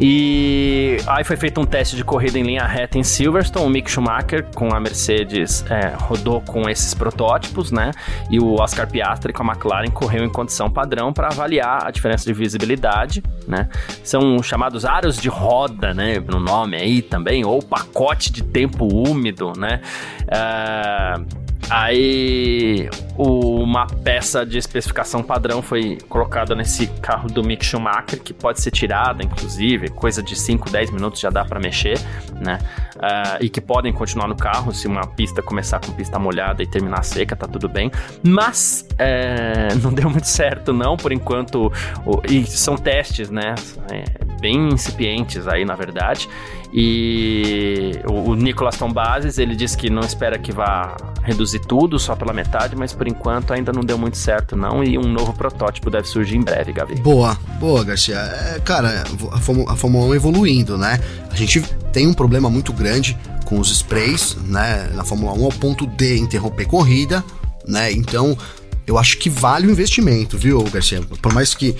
E 0.00 0.96
aí 1.06 1.22
foi 1.22 1.36
feito 1.36 1.60
um 1.60 1.64
teste 1.64 1.94
de 1.94 2.02
corrida 2.02 2.36
em 2.36 2.42
linha 2.42 2.64
reta 2.64 2.98
em 2.98 3.04
Silverstone. 3.04 3.64
O 3.64 3.68
Mick 3.68 3.88
Schumacher 3.88 4.44
com 4.52 4.74
a 4.74 4.80
Mercedes 4.80 5.64
é, 5.70 5.94
rodou 5.96 6.40
com 6.40 6.68
esses 6.68 6.92
protótipos, 6.92 7.70
né? 7.70 7.92
E 8.28 8.40
o 8.40 8.54
Oscar 8.60 8.88
Piastri 8.90 9.32
com 9.32 9.44
a 9.44 9.52
McLaren 9.52 9.90
correu 9.90 10.24
em 10.24 10.28
condição 10.28 10.68
padrão 10.68 11.12
para 11.12 11.28
avaliar 11.28 11.86
a 11.86 11.90
diferença 11.92 12.24
de 12.24 12.32
visibilidade, 12.32 13.22
né? 13.46 13.68
São 14.02 14.42
chamados 14.42 14.84
aros 14.84 15.16
de 15.16 15.28
roda, 15.28 15.94
né? 15.94 16.18
No 16.18 16.40
nome 16.40 16.76
aí 16.76 17.00
também, 17.00 17.44
ou 17.44 17.62
pacote 17.62 18.32
de 18.32 18.42
tempo 18.42 18.86
úmido, 18.92 19.52
né? 19.56 19.80
É, 20.26 21.43
Aí 21.70 22.88
uma 23.16 23.86
peça 23.86 24.44
de 24.44 24.58
especificação 24.58 25.22
padrão 25.22 25.62
foi 25.62 25.98
colocada 26.08 26.54
nesse 26.54 26.86
carro 27.00 27.28
do 27.28 27.42
Mick 27.44 27.64
Schumacher, 27.64 28.20
que 28.20 28.32
pode 28.32 28.60
ser 28.60 28.70
tirada, 28.70 29.22
inclusive, 29.22 29.88
coisa 29.88 30.22
de 30.22 30.36
5, 30.36 30.68
10 30.70 30.90
minutos 30.90 31.20
já 31.20 31.30
dá 31.30 31.44
para 31.44 31.60
mexer, 31.60 31.98
né? 32.40 32.58
Uh, 32.96 33.44
e 33.44 33.48
que 33.48 33.60
podem 33.60 33.92
continuar 33.92 34.28
no 34.28 34.36
carro 34.36 34.72
se 34.72 34.86
uma 34.86 35.06
pista 35.06 35.42
começar 35.42 35.80
com 35.80 35.92
pista 35.92 36.18
molhada 36.18 36.62
e 36.62 36.66
terminar 36.66 37.02
seca, 37.02 37.36
tá 37.36 37.46
tudo 37.46 37.68
bem. 37.68 37.90
Mas 38.22 38.86
é, 38.98 39.68
não 39.82 39.92
deu 39.92 40.10
muito 40.10 40.26
certo, 40.26 40.72
não, 40.72 40.96
por 40.96 41.12
enquanto. 41.12 41.72
O, 42.04 42.20
e 42.28 42.44
são 42.46 42.76
testes, 42.76 43.30
né? 43.30 43.54
É, 43.90 44.04
bem 44.40 44.68
incipientes 44.68 45.46
aí, 45.46 45.64
na 45.64 45.74
verdade. 45.74 46.28
E 46.76 48.00
o, 48.04 48.34
Nicolas 48.34 48.76
Tombases, 48.76 49.38
ele 49.38 49.54
disse 49.54 49.76
que 49.76 49.88
não 49.88 50.02
espera 50.02 50.36
que 50.36 50.50
vá 50.50 50.96
reduzir 51.22 51.60
tudo 51.60 52.00
só 52.00 52.16
pela 52.16 52.32
metade, 52.32 52.74
mas 52.74 52.92
por 52.92 53.06
enquanto 53.06 53.52
ainda 53.52 53.72
não 53.72 53.82
deu 53.82 53.96
muito 53.96 54.18
certo 54.18 54.56
não 54.56 54.82
e 54.82 54.98
um 54.98 55.04
novo 55.04 55.32
protótipo 55.32 55.88
deve 55.88 56.08
surgir 56.08 56.36
em 56.36 56.42
breve, 56.42 56.72
Gavi. 56.72 56.96
Boa, 56.96 57.38
boa, 57.60 57.84
Garcia. 57.84 58.16
É, 58.16 58.60
cara, 58.64 59.04
a 59.30 59.38
Fórmula, 59.38 59.72
a 59.72 59.76
Fórmula 59.76 60.06
1 60.06 60.14
evoluindo, 60.16 60.76
né? 60.76 60.98
A 61.30 61.36
gente 61.36 61.62
tem 61.92 62.08
um 62.08 62.12
problema 62.12 62.50
muito 62.50 62.72
grande 62.72 63.16
com 63.44 63.60
os 63.60 63.70
sprays, 63.70 64.36
né, 64.46 64.90
na 64.94 65.04
Fórmula 65.04 65.32
1 65.32 65.44
ao 65.44 65.52
ponto 65.52 65.86
de 65.86 66.18
interromper 66.18 66.66
corrida, 66.66 67.22
né? 67.64 67.92
Então, 67.92 68.36
eu 68.84 68.98
acho 68.98 69.18
que 69.18 69.30
vale 69.30 69.68
o 69.68 69.70
investimento, 69.70 70.36
viu, 70.36 70.60
Garcia? 70.64 71.00
Por 71.22 71.32
mais 71.32 71.54
que 71.54 71.76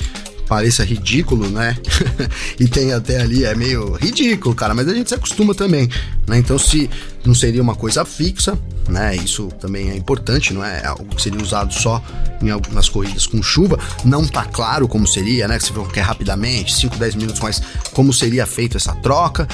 pareça 0.48 0.84
ridículo, 0.84 1.48
né? 1.48 1.76
e 2.58 2.66
tem 2.68 2.92
até 2.92 3.20
ali, 3.20 3.44
é 3.44 3.54
meio 3.54 3.94
ridículo, 3.94 4.54
cara, 4.54 4.74
mas 4.74 4.88
a 4.88 4.94
gente 4.94 5.08
se 5.08 5.14
acostuma 5.14 5.54
também, 5.54 5.88
né? 6.26 6.38
Então, 6.38 6.58
se 6.58 6.88
não 7.24 7.34
seria 7.34 7.62
uma 7.62 7.74
coisa 7.74 8.04
fixa, 8.04 8.58
né? 8.88 9.16
Isso 9.16 9.48
também 9.60 9.90
é 9.90 9.96
importante, 9.96 10.52
não 10.52 10.64
é 10.64 10.84
algo 10.84 11.14
que 11.14 11.22
seria 11.22 11.40
usado 11.40 11.72
só 11.72 12.02
em 12.42 12.50
algumas 12.50 12.88
corridas 12.88 13.26
com 13.26 13.42
chuva. 13.42 13.78
Não 14.04 14.26
tá 14.26 14.44
claro 14.44 14.86
como 14.86 15.06
seria, 15.06 15.48
né? 15.48 15.58
Que 15.58 15.72
você 15.72 15.92
quer 15.92 16.02
rapidamente, 16.02 16.74
5, 16.74 16.96
10 16.96 17.14
minutos, 17.14 17.40
mas 17.40 17.62
como 17.92 18.12
seria 18.12 18.46
feita 18.46 18.76
essa 18.76 18.94
troca 18.96 19.48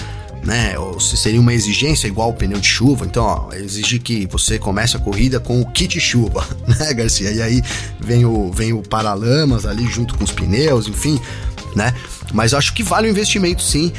né? 0.44 0.78
Ou 0.78 0.98
se 0.98 1.16
seria 1.16 1.40
uma 1.40 1.52
exigência 1.52 2.06
igual 2.06 2.30
o 2.30 2.34
pneu 2.34 2.58
de 2.58 2.66
chuva. 2.66 3.04
Então, 3.04 3.24
ó, 3.24 3.52
exige 3.52 3.98
que 3.98 4.26
você 4.26 4.58
comece 4.58 4.96
a 4.96 5.00
corrida 5.00 5.38
com 5.38 5.60
o 5.60 5.70
kit 5.70 5.98
chuva, 6.00 6.46
né, 6.66 6.92
Garcia? 6.94 7.30
E 7.30 7.42
aí 7.42 7.62
vem 7.98 8.24
o, 8.24 8.50
vem 8.50 8.72
o 8.72 8.82
paralamas 8.82 9.66
ali 9.66 9.86
junto 9.86 10.16
com 10.16 10.24
os 10.24 10.32
pneus, 10.32 10.88
enfim, 10.88 11.20
né? 11.74 11.94
Mas 12.32 12.54
acho 12.54 12.74
que 12.74 12.82
vale 12.82 13.08
o 13.08 13.10
investimento 13.10 13.62
sim. 13.62 13.92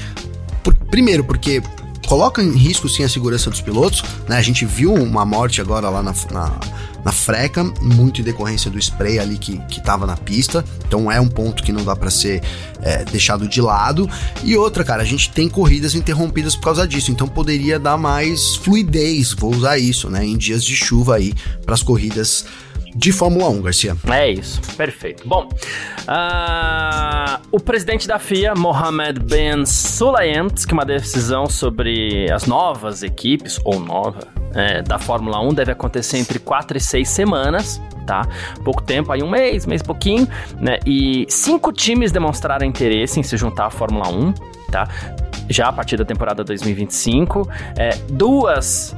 Por, 0.64 0.76
primeiro, 0.76 1.24
porque 1.24 1.62
coloca 2.08 2.42
em 2.42 2.52
risco 2.52 2.90
sim 2.90 3.04
a 3.04 3.10
segurança 3.10 3.50
dos 3.50 3.62
pilotos, 3.62 4.04
né? 4.28 4.38
A 4.38 4.42
gente 4.42 4.66
viu 4.66 4.94
uma 4.94 5.26
morte 5.26 5.62
agora 5.62 5.90
lá 5.90 6.02
na, 6.02 6.14
na, 6.32 6.60
na 7.04 7.12
freca, 7.12 7.64
muito 7.82 8.22
em 8.22 8.24
decorrência 8.24 8.70
do 8.70 8.78
spray 8.78 9.20
ali 9.20 9.38
que, 9.38 9.58
que 9.66 9.84
tava 9.84 10.06
na 10.06 10.16
pista, 10.16 10.64
então 10.88 11.12
é 11.12 11.20
um 11.20 11.28
ponto 11.28 11.64
que 11.64 11.72
não 11.72 11.84
dá 11.84 11.96
para 11.96 12.10
ser 12.10 12.42
é, 12.82 13.04
deixado 13.06 13.48
de 13.48 13.62
lado. 13.62 14.10
E 14.44 14.56
outra, 14.56 14.84
cara, 14.84 15.02
a 15.02 15.06
gente 15.06 15.32
tem 15.32 15.50
corridas 15.50 15.96
interrompidas 15.96 16.56
por 16.56 16.64
causa 16.66 16.88
disso, 16.88 17.12
então 17.12 17.28
poderia 17.28 17.80
dar 17.80 17.98
mais 17.98 18.56
fluidez, 18.56 19.34
vou 19.34 19.54
usar 19.54 19.78
isso, 19.78 20.10
né? 20.10 20.26
Em 20.26 20.38
dias 20.38 20.64
de 20.64 20.76
chuva 20.76 21.16
aí, 21.16 21.34
para 21.66 21.74
as 21.74 21.84
corridas 21.84 22.46
de 22.96 23.12
Fórmula 23.12 23.50
1, 23.50 23.62
Garcia. 23.62 23.96
É 24.10 24.30
isso, 24.30 24.62
perfeito. 24.76 25.28
Bom, 25.28 25.48
uh, 25.48 27.42
o 27.52 27.60
presidente 27.60 28.08
da 28.08 28.20
FIA, 28.20 28.54
Mohamed 28.56 29.20
Ben 29.20 29.66
Sulayem, 29.66 30.48
disse 30.48 30.68
que 30.68 30.74
uma 30.74 30.86
decisão 30.86 31.48
sobre 31.48 32.32
as 32.32 32.46
novas 32.46 33.04
equipes, 33.04 33.60
ou 33.64 33.80
nova, 33.80 34.20
é, 34.54 34.82
da 34.82 35.00
Fórmula 35.00 35.40
1 35.40 35.54
deve 35.54 35.72
acontecer 35.72 36.18
entre 36.18 36.40
4 36.40 36.78
e 36.78 36.82
6 36.82 37.08
semanas, 37.08 37.82
tá? 38.06 38.28
Pouco 38.64 38.82
tempo, 38.84 39.12
aí 39.12 39.24
um 39.24 39.30
mês, 39.30 39.66
mês 39.66 39.82
pouquinho, 39.82 40.28
né? 40.60 40.80
E 40.86 41.26
cinco 41.30 41.72
times 41.72 42.12
demonstraram 42.12 42.66
interesse 42.66 43.20
em 43.20 43.24
se 43.24 43.38
juntar 43.38 43.68
à 43.68 43.70
Fórmula 43.70 44.10
1, 44.10 44.34
tá? 44.72 44.88
Já 45.50 45.68
a 45.68 45.74
partir 45.74 45.98
da 45.98 46.06
temporada 46.06 46.44
2025. 46.44 47.48
É, 47.78 47.92
duas 48.10 48.96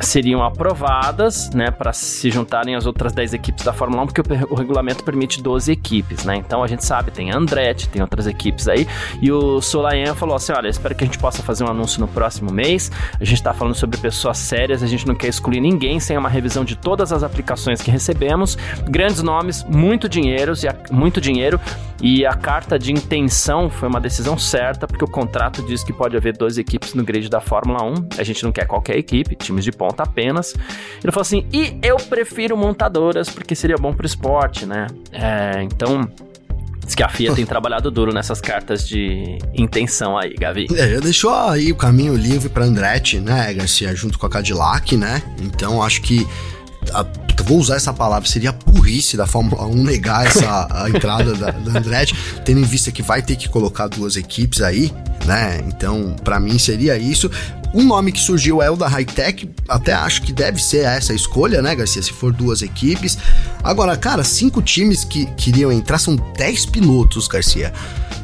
seriam 0.00 0.42
aprovadas, 0.42 1.50
né, 1.50 1.70
para 1.70 1.92
se 1.92 2.30
juntarem 2.30 2.74
as 2.74 2.86
outras 2.86 3.12
10 3.12 3.34
equipes 3.34 3.64
da 3.64 3.72
Fórmula 3.72 4.02
1, 4.02 4.06
porque 4.06 4.20
o, 4.20 4.52
o, 4.52 4.54
regulamento 4.54 5.04
permite 5.04 5.42
12 5.42 5.70
equipes, 5.70 6.24
né? 6.24 6.36
Então 6.36 6.62
a 6.62 6.66
gente 6.66 6.84
sabe, 6.84 7.10
tem 7.10 7.30
Andretti, 7.30 7.88
tem 7.88 8.02
outras 8.02 8.26
equipes 8.26 8.68
aí, 8.68 8.86
e 9.20 9.30
o 9.30 9.60
Solayan 9.60 10.14
falou 10.14 10.36
assim: 10.36 10.52
"Olha, 10.52 10.68
espero 10.68 10.94
que 10.94 11.04
a 11.04 11.06
gente 11.06 11.18
possa 11.18 11.42
fazer 11.42 11.64
um 11.64 11.68
anúncio 11.68 12.00
no 12.00 12.08
próximo 12.08 12.52
mês. 12.52 12.90
A 13.20 13.24
gente 13.24 13.42
tá 13.42 13.52
falando 13.52 13.74
sobre 13.74 13.98
pessoas 13.98 14.38
sérias, 14.38 14.82
a 14.82 14.86
gente 14.86 15.06
não 15.06 15.14
quer 15.14 15.28
excluir 15.28 15.60
ninguém 15.60 16.00
sem 16.00 16.16
uma 16.16 16.28
revisão 16.28 16.64
de 16.64 16.76
todas 16.76 17.12
as 17.12 17.22
aplicações 17.22 17.80
que 17.80 17.90
recebemos. 17.90 18.56
Grandes 18.88 19.22
nomes, 19.22 19.64
muito 19.64 20.08
dinheiro, 20.08 20.52
muito 20.90 21.20
dinheiro, 21.20 21.60
e 22.02 22.26
a 22.26 22.34
carta 22.34 22.78
de 22.78 22.92
intenção 22.92 23.70
foi 23.70 23.88
uma 23.88 24.00
decisão 24.00 24.38
certa, 24.38 24.86
porque 24.86 25.04
o 25.04 25.08
contrato 25.08 25.62
diz 25.62 25.82
que 25.82 25.92
pode 25.92 26.16
haver 26.16 26.36
12 26.36 26.60
equipes 26.60 26.94
no 26.94 27.04
grid 27.04 27.28
da 27.28 27.40
Fórmula 27.40 27.82
1. 27.84 28.08
A 28.18 28.24
gente 28.24 28.42
não 28.42 28.52
quer 28.52 28.66
qualquer 28.66 28.96
equipe, 28.98 29.34
times 29.36 29.64
de 29.64 29.72
ponta 29.72 30.02
apenas. 30.02 30.54
Ele 31.02 31.12
falou 31.12 31.22
assim: 31.22 31.46
e 31.52 31.78
eu 31.82 31.96
prefiro 31.96 32.56
montadoras 32.56 33.28
porque 33.30 33.54
seria 33.54 33.76
bom 33.76 33.92
pro 33.92 34.06
esporte, 34.06 34.66
né? 34.66 34.86
É, 35.12 35.62
então. 35.62 36.08
Diz 36.84 36.94
que 36.94 37.02
a 37.02 37.08
FIA 37.08 37.34
tem 37.34 37.46
trabalhado 37.46 37.90
duro 37.90 38.12
nessas 38.12 38.42
cartas 38.42 38.86
de 38.86 39.38
intenção 39.54 40.18
aí, 40.18 40.34
Gavi. 40.34 40.66
É, 40.76 40.90
já 40.90 41.00
deixou 41.00 41.34
aí 41.34 41.72
o 41.72 41.76
caminho 41.76 42.14
livre 42.14 42.50
para 42.50 42.66
Andretti, 42.66 43.20
né, 43.20 43.54
Garcia, 43.54 43.96
junto 43.96 44.18
com 44.18 44.26
a 44.26 44.28
Cadillac, 44.28 44.94
né? 44.94 45.22
Então 45.40 45.82
acho 45.82 46.02
que 46.02 46.26
a, 46.92 47.06
vou 47.44 47.58
usar 47.58 47.76
essa 47.76 47.92
palavra, 47.92 48.28
seria 48.28 48.52
burrice 48.52 49.16
da 49.16 49.26
Fórmula 49.26 49.66
1 49.66 49.82
negar 49.82 50.26
essa 50.26 50.66
a 50.70 50.88
entrada 50.90 51.34
da, 51.34 51.50
da 51.50 51.78
Andretti, 51.78 52.14
tendo 52.44 52.60
em 52.60 52.64
vista 52.64 52.90
que 52.90 53.02
vai 53.02 53.22
ter 53.22 53.36
que 53.36 53.48
colocar 53.48 53.88
duas 53.88 54.16
equipes 54.16 54.60
aí, 54.60 54.92
né? 55.26 55.62
Então, 55.66 56.14
para 56.22 56.38
mim 56.40 56.58
seria 56.58 56.96
isso. 56.96 57.30
Um 57.74 57.82
nome 57.82 58.12
que 58.12 58.20
surgiu 58.20 58.62
é 58.62 58.70
o 58.70 58.76
da 58.76 58.86
Hightech, 58.86 59.50
até 59.68 59.92
acho 59.92 60.22
que 60.22 60.32
deve 60.32 60.62
ser 60.62 60.84
essa 60.84 61.12
a 61.12 61.16
escolha, 61.16 61.60
né, 61.60 61.74
Garcia? 61.74 62.00
Se 62.00 62.12
for 62.12 62.32
duas 62.32 62.62
equipes. 62.62 63.18
Agora, 63.64 63.96
cara, 63.96 64.22
cinco 64.22 64.62
times 64.62 65.02
que 65.04 65.26
queriam 65.34 65.72
entrar 65.72 65.98
são 65.98 66.14
dez 66.36 66.64
pilotos, 66.64 67.26
Garcia. 67.26 67.72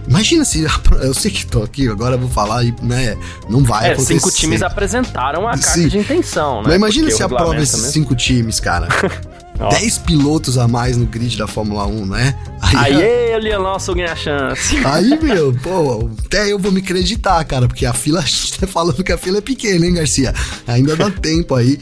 Imagina 0.07 0.44
se. 0.44 0.64
Eu 1.03 1.12
sei 1.12 1.30
que 1.32 1.44
tô 1.46 1.62
aqui, 1.62 1.88
agora 1.88 2.14
eu 2.14 2.20
vou 2.20 2.28
falar 2.28 2.62
e, 2.64 2.74
né? 2.82 3.16
Não 3.48 3.62
vai 3.62 3.88
é, 3.88 3.92
acontecer. 3.92 4.14
Cinco 4.20 4.30
times 4.30 4.62
apresentaram 4.62 5.46
a 5.46 5.53
carta 5.53 5.66
Sim. 5.66 5.88
de 5.88 5.98
intenção, 5.98 6.59
né? 6.59 6.68
Mas 6.68 6.76
imagina 6.76 7.05
Porque 7.07 7.16
se 7.16 7.22
aprova 7.22 7.57
esses 7.57 7.76
mesmo- 7.76 7.92
cinco 7.92 8.14
times, 8.14 8.61
cara. 8.61 8.88
Ó. 9.61 9.68
10 9.68 9.98
pilotos 9.98 10.56
a 10.56 10.66
mais 10.66 10.96
no 10.96 11.04
grid 11.06 11.36
da 11.36 11.46
Fórmula 11.46 11.86
1, 11.86 12.06
né? 12.06 12.34
Aí 12.62 12.94
ele, 12.94 13.56
nosso 13.58 13.94
ganha 13.94 14.16
chance. 14.16 14.76
Aí, 14.84 15.18
meu, 15.22 15.52
pô, 15.62 16.08
até 16.24 16.50
eu 16.50 16.58
vou 16.58 16.72
me 16.72 16.80
acreditar, 16.80 17.44
cara, 17.44 17.68
porque 17.68 17.84
a 17.84 17.92
fila, 17.92 18.20
a 18.20 18.22
gente 18.22 18.58
tá 18.58 18.66
falando 18.66 19.04
que 19.04 19.12
a 19.12 19.18
fila 19.18 19.38
é 19.38 19.42
pequena, 19.42 19.84
hein, 19.84 19.94
Garcia? 19.94 20.34
Ainda 20.66 20.96
dá 20.96 21.11
tempo 21.11 21.54
aí. 21.54 21.78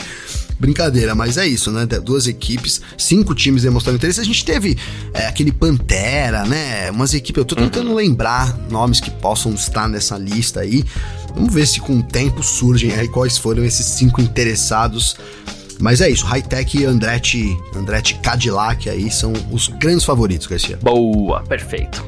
Brincadeira, 0.58 1.14
mas 1.14 1.36
é 1.36 1.46
isso, 1.46 1.70
né? 1.70 1.86
Duas 1.86 2.26
equipes, 2.26 2.80
cinco 2.96 3.32
times 3.32 3.62
demonstrando 3.62 3.96
interesse. 3.96 4.20
A 4.20 4.24
gente 4.24 4.44
teve 4.44 4.76
é, 5.14 5.26
aquele 5.26 5.52
Pantera, 5.52 6.44
né? 6.44 6.90
Umas 6.90 7.14
equipes, 7.14 7.38
eu 7.38 7.44
tô 7.44 7.54
tentando 7.54 7.94
lembrar 7.94 8.58
nomes 8.68 8.98
que 8.98 9.08
possam 9.08 9.54
estar 9.54 9.88
nessa 9.88 10.18
lista 10.18 10.60
aí. 10.60 10.84
Vamos 11.32 11.54
ver 11.54 11.64
se 11.64 11.78
com 11.78 11.98
o 11.98 12.02
tempo 12.02 12.42
surgem 12.42 12.92
aí 12.92 13.06
quais 13.06 13.38
foram 13.38 13.64
esses 13.64 13.86
cinco 13.86 14.20
interessados 14.20 15.16
Mas 15.80 16.00
é 16.00 16.08
isso, 16.10 16.26
Hightech 16.26 16.78
e 16.78 16.84
Andretti, 16.84 17.56
Andretti 17.74 18.14
Cadillac 18.14 18.88
aí 18.90 19.10
são 19.10 19.32
os 19.50 19.68
grandes 19.68 20.04
favoritos, 20.04 20.46
Garcia. 20.46 20.76
Boa, 20.82 21.42
perfeito. 21.42 22.04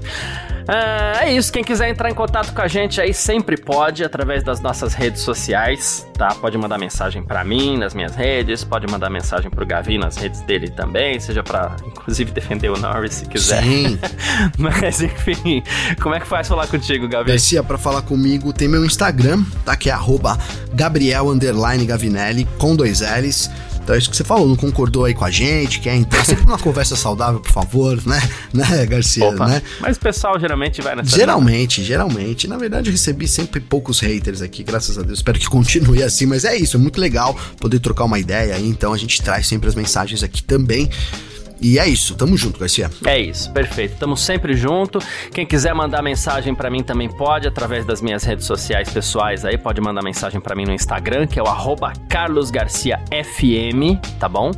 Ah, 0.73 1.27
é 1.27 1.33
isso, 1.33 1.53
quem 1.53 1.65
quiser 1.65 1.89
entrar 1.89 2.09
em 2.09 2.15
contato 2.15 2.55
com 2.55 2.63
a 2.63 2.69
gente 2.69 3.01
aí 3.01 3.13
sempre 3.13 3.57
pode, 3.57 4.05
através 4.05 4.45
das 4.45 4.61
nossas 4.61 4.95
redes 4.95 5.21
sociais, 5.21 6.07
tá? 6.15 6.33
Pode 6.33 6.57
mandar 6.57 6.79
mensagem 6.79 7.25
para 7.25 7.43
mim 7.43 7.77
nas 7.77 7.93
minhas 7.93 8.15
redes, 8.15 8.63
pode 8.63 8.87
mandar 8.87 9.11
mensagem 9.11 9.51
pro 9.51 9.67
Gavi 9.67 9.99
nas 9.99 10.17
redes 10.17 10.41
dele 10.43 10.71
também, 10.71 11.19
seja 11.19 11.43
para 11.43 11.75
inclusive 11.85 12.31
defender 12.31 12.71
o 12.71 12.79
Norris 12.79 13.15
se 13.15 13.27
quiser. 13.27 13.65
Sim. 13.65 13.99
Mas 14.57 15.03
enfim, 15.03 15.61
como 16.01 16.15
é 16.15 16.21
que 16.21 16.27
faz 16.27 16.47
falar 16.47 16.69
contigo, 16.69 17.09
Gavi? 17.09 17.31
Garcia, 17.31 17.65
para 17.65 17.77
falar 17.77 18.03
comigo 18.03 18.53
tem 18.53 18.69
meu 18.69 18.85
Instagram, 18.85 19.43
tá? 19.65 19.77
Que 19.77 19.91
é 19.91 19.93
arroba 19.93 20.39
Gabriel 20.73 21.27
Gavinelli, 21.85 22.47
com 22.59 22.77
dois 22.77 23.01
L's. 23.01 23.51
Então 23.91 23.97
é 23.97 23.99
isso 23.99 24.09
que 24.09 24.17
você 24.17 24.23
falou, 24.23 24.47
não 24.47 24.55
concordou 24.55 25.05
aí 25.05 25.13
com 25.13 25.25
a 25.25 25.33
gente, 25.33 25.81
quer 25.81 25.97
entrar 25.97 26.25
sempre 26.25 26.47
numa 26.47 26.59
conversa 26.63 26.95
saudável, 26.95 27.41
por 27.41 27.51
favor, 27.51 28.01
né? 28.07 28.21
Né, 28.55 28.87
Garcia, 28.87 29.27
Opa, 29.27 29.47
né? 29.47 29.63
Mas 29.81 29.97
o 29.97 30.01
pessoal 30.01 30.39
geralmente 30.39 30.83
vai 30.83 30.95
nessa 30.95 31.17
Geralmente, 31.17 31.79
linha. 31.79 31.87
geralmente. 31.89 32.47
Na 32.49 32.57
verdade, 32.57 32.89
eu 32.89 32.93
recebi 32.93 33.27
sempre 33.27 33.61
poucos 33.61 34.01
haters 34.01 34.43
aqui, 34.43 34.63
graças 34.63 34.99
a 34.99 35.03
Deus. 35.03 35.19
Espero 35.19 35.39
que 35.39 35.47
continue 35.47 36.03
assim, 36.05 36.27
mas 36.27 36.45
é 36.45 36.57
isso, 36.57 36.77
é 36.77 36.81
muito 36.81 37.01
legal 37.01 37.37
poder 37.59 37.81
trocar 37.81 38.05
uma 38.05 38.19
ideia 38.19 38.55
aí, 38.55 38.69
então 38.69 38.93
a 38.93 38.97
gente 38.99 39.21
traz 39.23 39.47
sempre 39.49 39.69
as 39.69 39.75
mensagens 39.75 40.23
aqui 40.23 40.43
também. 40.43 40.89
E 41.61 41.79
é 41.79 41.87
isso, 41.87 42.15
tamo 42.15 42.37
junto, 42.37 42.59
Garcia. 42.59 42.91
É 43.07 43.19
isso, 43.19 43.53
perfeito. 43.53 43.97
Tamo 43.99 44.17
sempre 44.17 44.55
junto. 44.55 44.99
Quem 45.33 45.45
quiser 45.45 45.75
mandar 45.75 46.03
mensagem 46.03 46.55
para 46.55 46.71
mim 46.71 46.83
também 46.83 47.09
pode, 47.09 47.47
através 47.47 47.85
das 47.85 48.01
minhas 48.01 48.25
redes 48.25 48.47
sociais 48.47 48.89
pessoais 48.91 49.45
aí, 49.45 49.59
pode 49.59 49.81
mandar 49.81 50.03
mensagem 50.03 50.41
para 50.41 50.55
mim 50.55 50.65
no 50.65 50.73
Instagram, 50.73 51.27
que 51.27 51.39
é 51.39 51.43
o 51.43 51.47
carlosgarciafm, 52.09 53.97
tá 54.19 54.29
bom? 54.29 54.53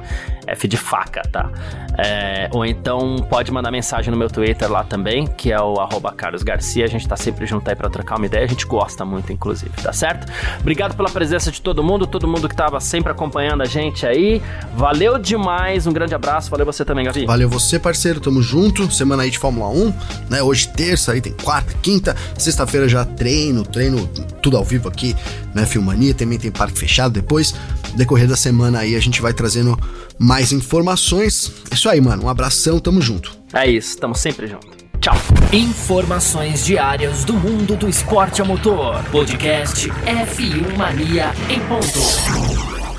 F 0.47 0.67
de 0.67 0.77
faca, 0.77 1.23
tá? 1.31 1.51
É, 1.99 2.49
ou 2.53 2.65
então 2.65 3.17
pode 3.29 3.53
mandar 3.53 3.71
mensagem 3.71 4.11
no 4.11 4.17
meu 4.17 4.29
Twitter 4.29 4.71
lá 4.71 4.83
também, 4.83 5.27
que 5.27 5.53
é 5.53 5.61
o 5.61 5.79
arroba 5.79 6.13
Carlos 6.13 6.43
Garcia. 6.43 6.85
A 6.85 6.89
gente 6.89 7.07
tá 7.07 7.17
sempre 7.17 7.47
junto 7.47 7.69
aí 7.69 7.77
pra 7.77 7.89
trocar 7.89 8.17
uma 8.17 8.27
ideia. 8.27 8.45
A 8.45 8.49
gente 8.49 8.67
gosta 8.67 9.05
muito, 9.05 9.33
inclusive, 9.33 9.71
tá 9.83 9.93
certo? 9.93 10.31
Obrigado 10.61 10.97
pela 10.97 11.11
presença 11.11 11.51
de 11.51 11.61
todo 11.61 11.83
mundo, 11.83 12.07
todo 12.07 12.27
mundo 12.27 12.49
que 12.49 12.57
tava 12.57 12.81
sempre 12.81 13.13
acompanhando 13.13 13.63
a 13.63 13.67
gente 13.67 14.07
aí. 14.07 14.43
Valeu 14.75 15.19
demais, 15.19 15.87
um 15.87 15.93
grande 15.93 16.15
abraço. 16.15 16.51
Valeu 16.51 16.67
você 16.67 16.85
também, 16.93 17.05
Gavi. 17.05 17.25
Valeu 17.25 17.49
você, 17.49 17.79
parceiro. 17.79 18.21
Tamo 18.21 18.43
junto. 18.43 18.91
Semana 18.93 19.23
aí 19.23 19.31
de 19.31 19.39
Fórmula 19.39 19.69
1, 19.69 19.95
né? 20.29 20.43
Hoje 20.43 20.69
terça, 20.69 21.13
aí 21.13 21.21
tem 21.21 21.33
quarta, 21.33 21.75
quinta, 21.83 22.15
sexta-feira 22.39 22.89
já 22.89 23.05
treino, 23.05 23.65
treino 23.65 24.07
tudo 24.43 24.57
ao 24.57 24.65
vivo 24.65 24.89
aqui, 24.89 25.17
né? 25.55 25.65
Filmania, 25.65 26.15
também 26.15 26.39
tem 26.39 26.51
parque 26.51 26.79
fechado 26.79 27.13
depois. 27.13 27.55
Decorrer 27.95 28.29
da 28.29 28.37
semana 28.37 28.81
aí 28.81 28.95
a 28.95 29.01
gente 29.01 29.21
vai 29.21 29.33
trazendo 29.33 29.79
mais 30.19 30.53
informações. 30.53 31.51
É 31.71 31.75
isso 31.75 31.89
aí, 31.89 32.01
mano. 32.01 32.25
Um 32.25 32.29
abração, 32.29 32.79
tamo 32.79 33.01
junto. 33.01 33.37
É 33.53 33.69
isso, 33.69 33.97
tamo 33.99 34.15
sempre 34.15 34.47
junto. 34.47 34.83
Tchau. 35.01 35.17
Informações 35.53 36.65
diárias 36.65 37.25
do 37.25 37.33
mundo 37.35 37.77
do 37.77 37.89
esporte 37.89 38.41
a 38.41 38.45
motor. 38.45 39.03
Podcast 39.11 39.89
F1 39.89 40.77
Mania 40.77 41.33
em 41.49 41.59
ponto. 41.61 42.82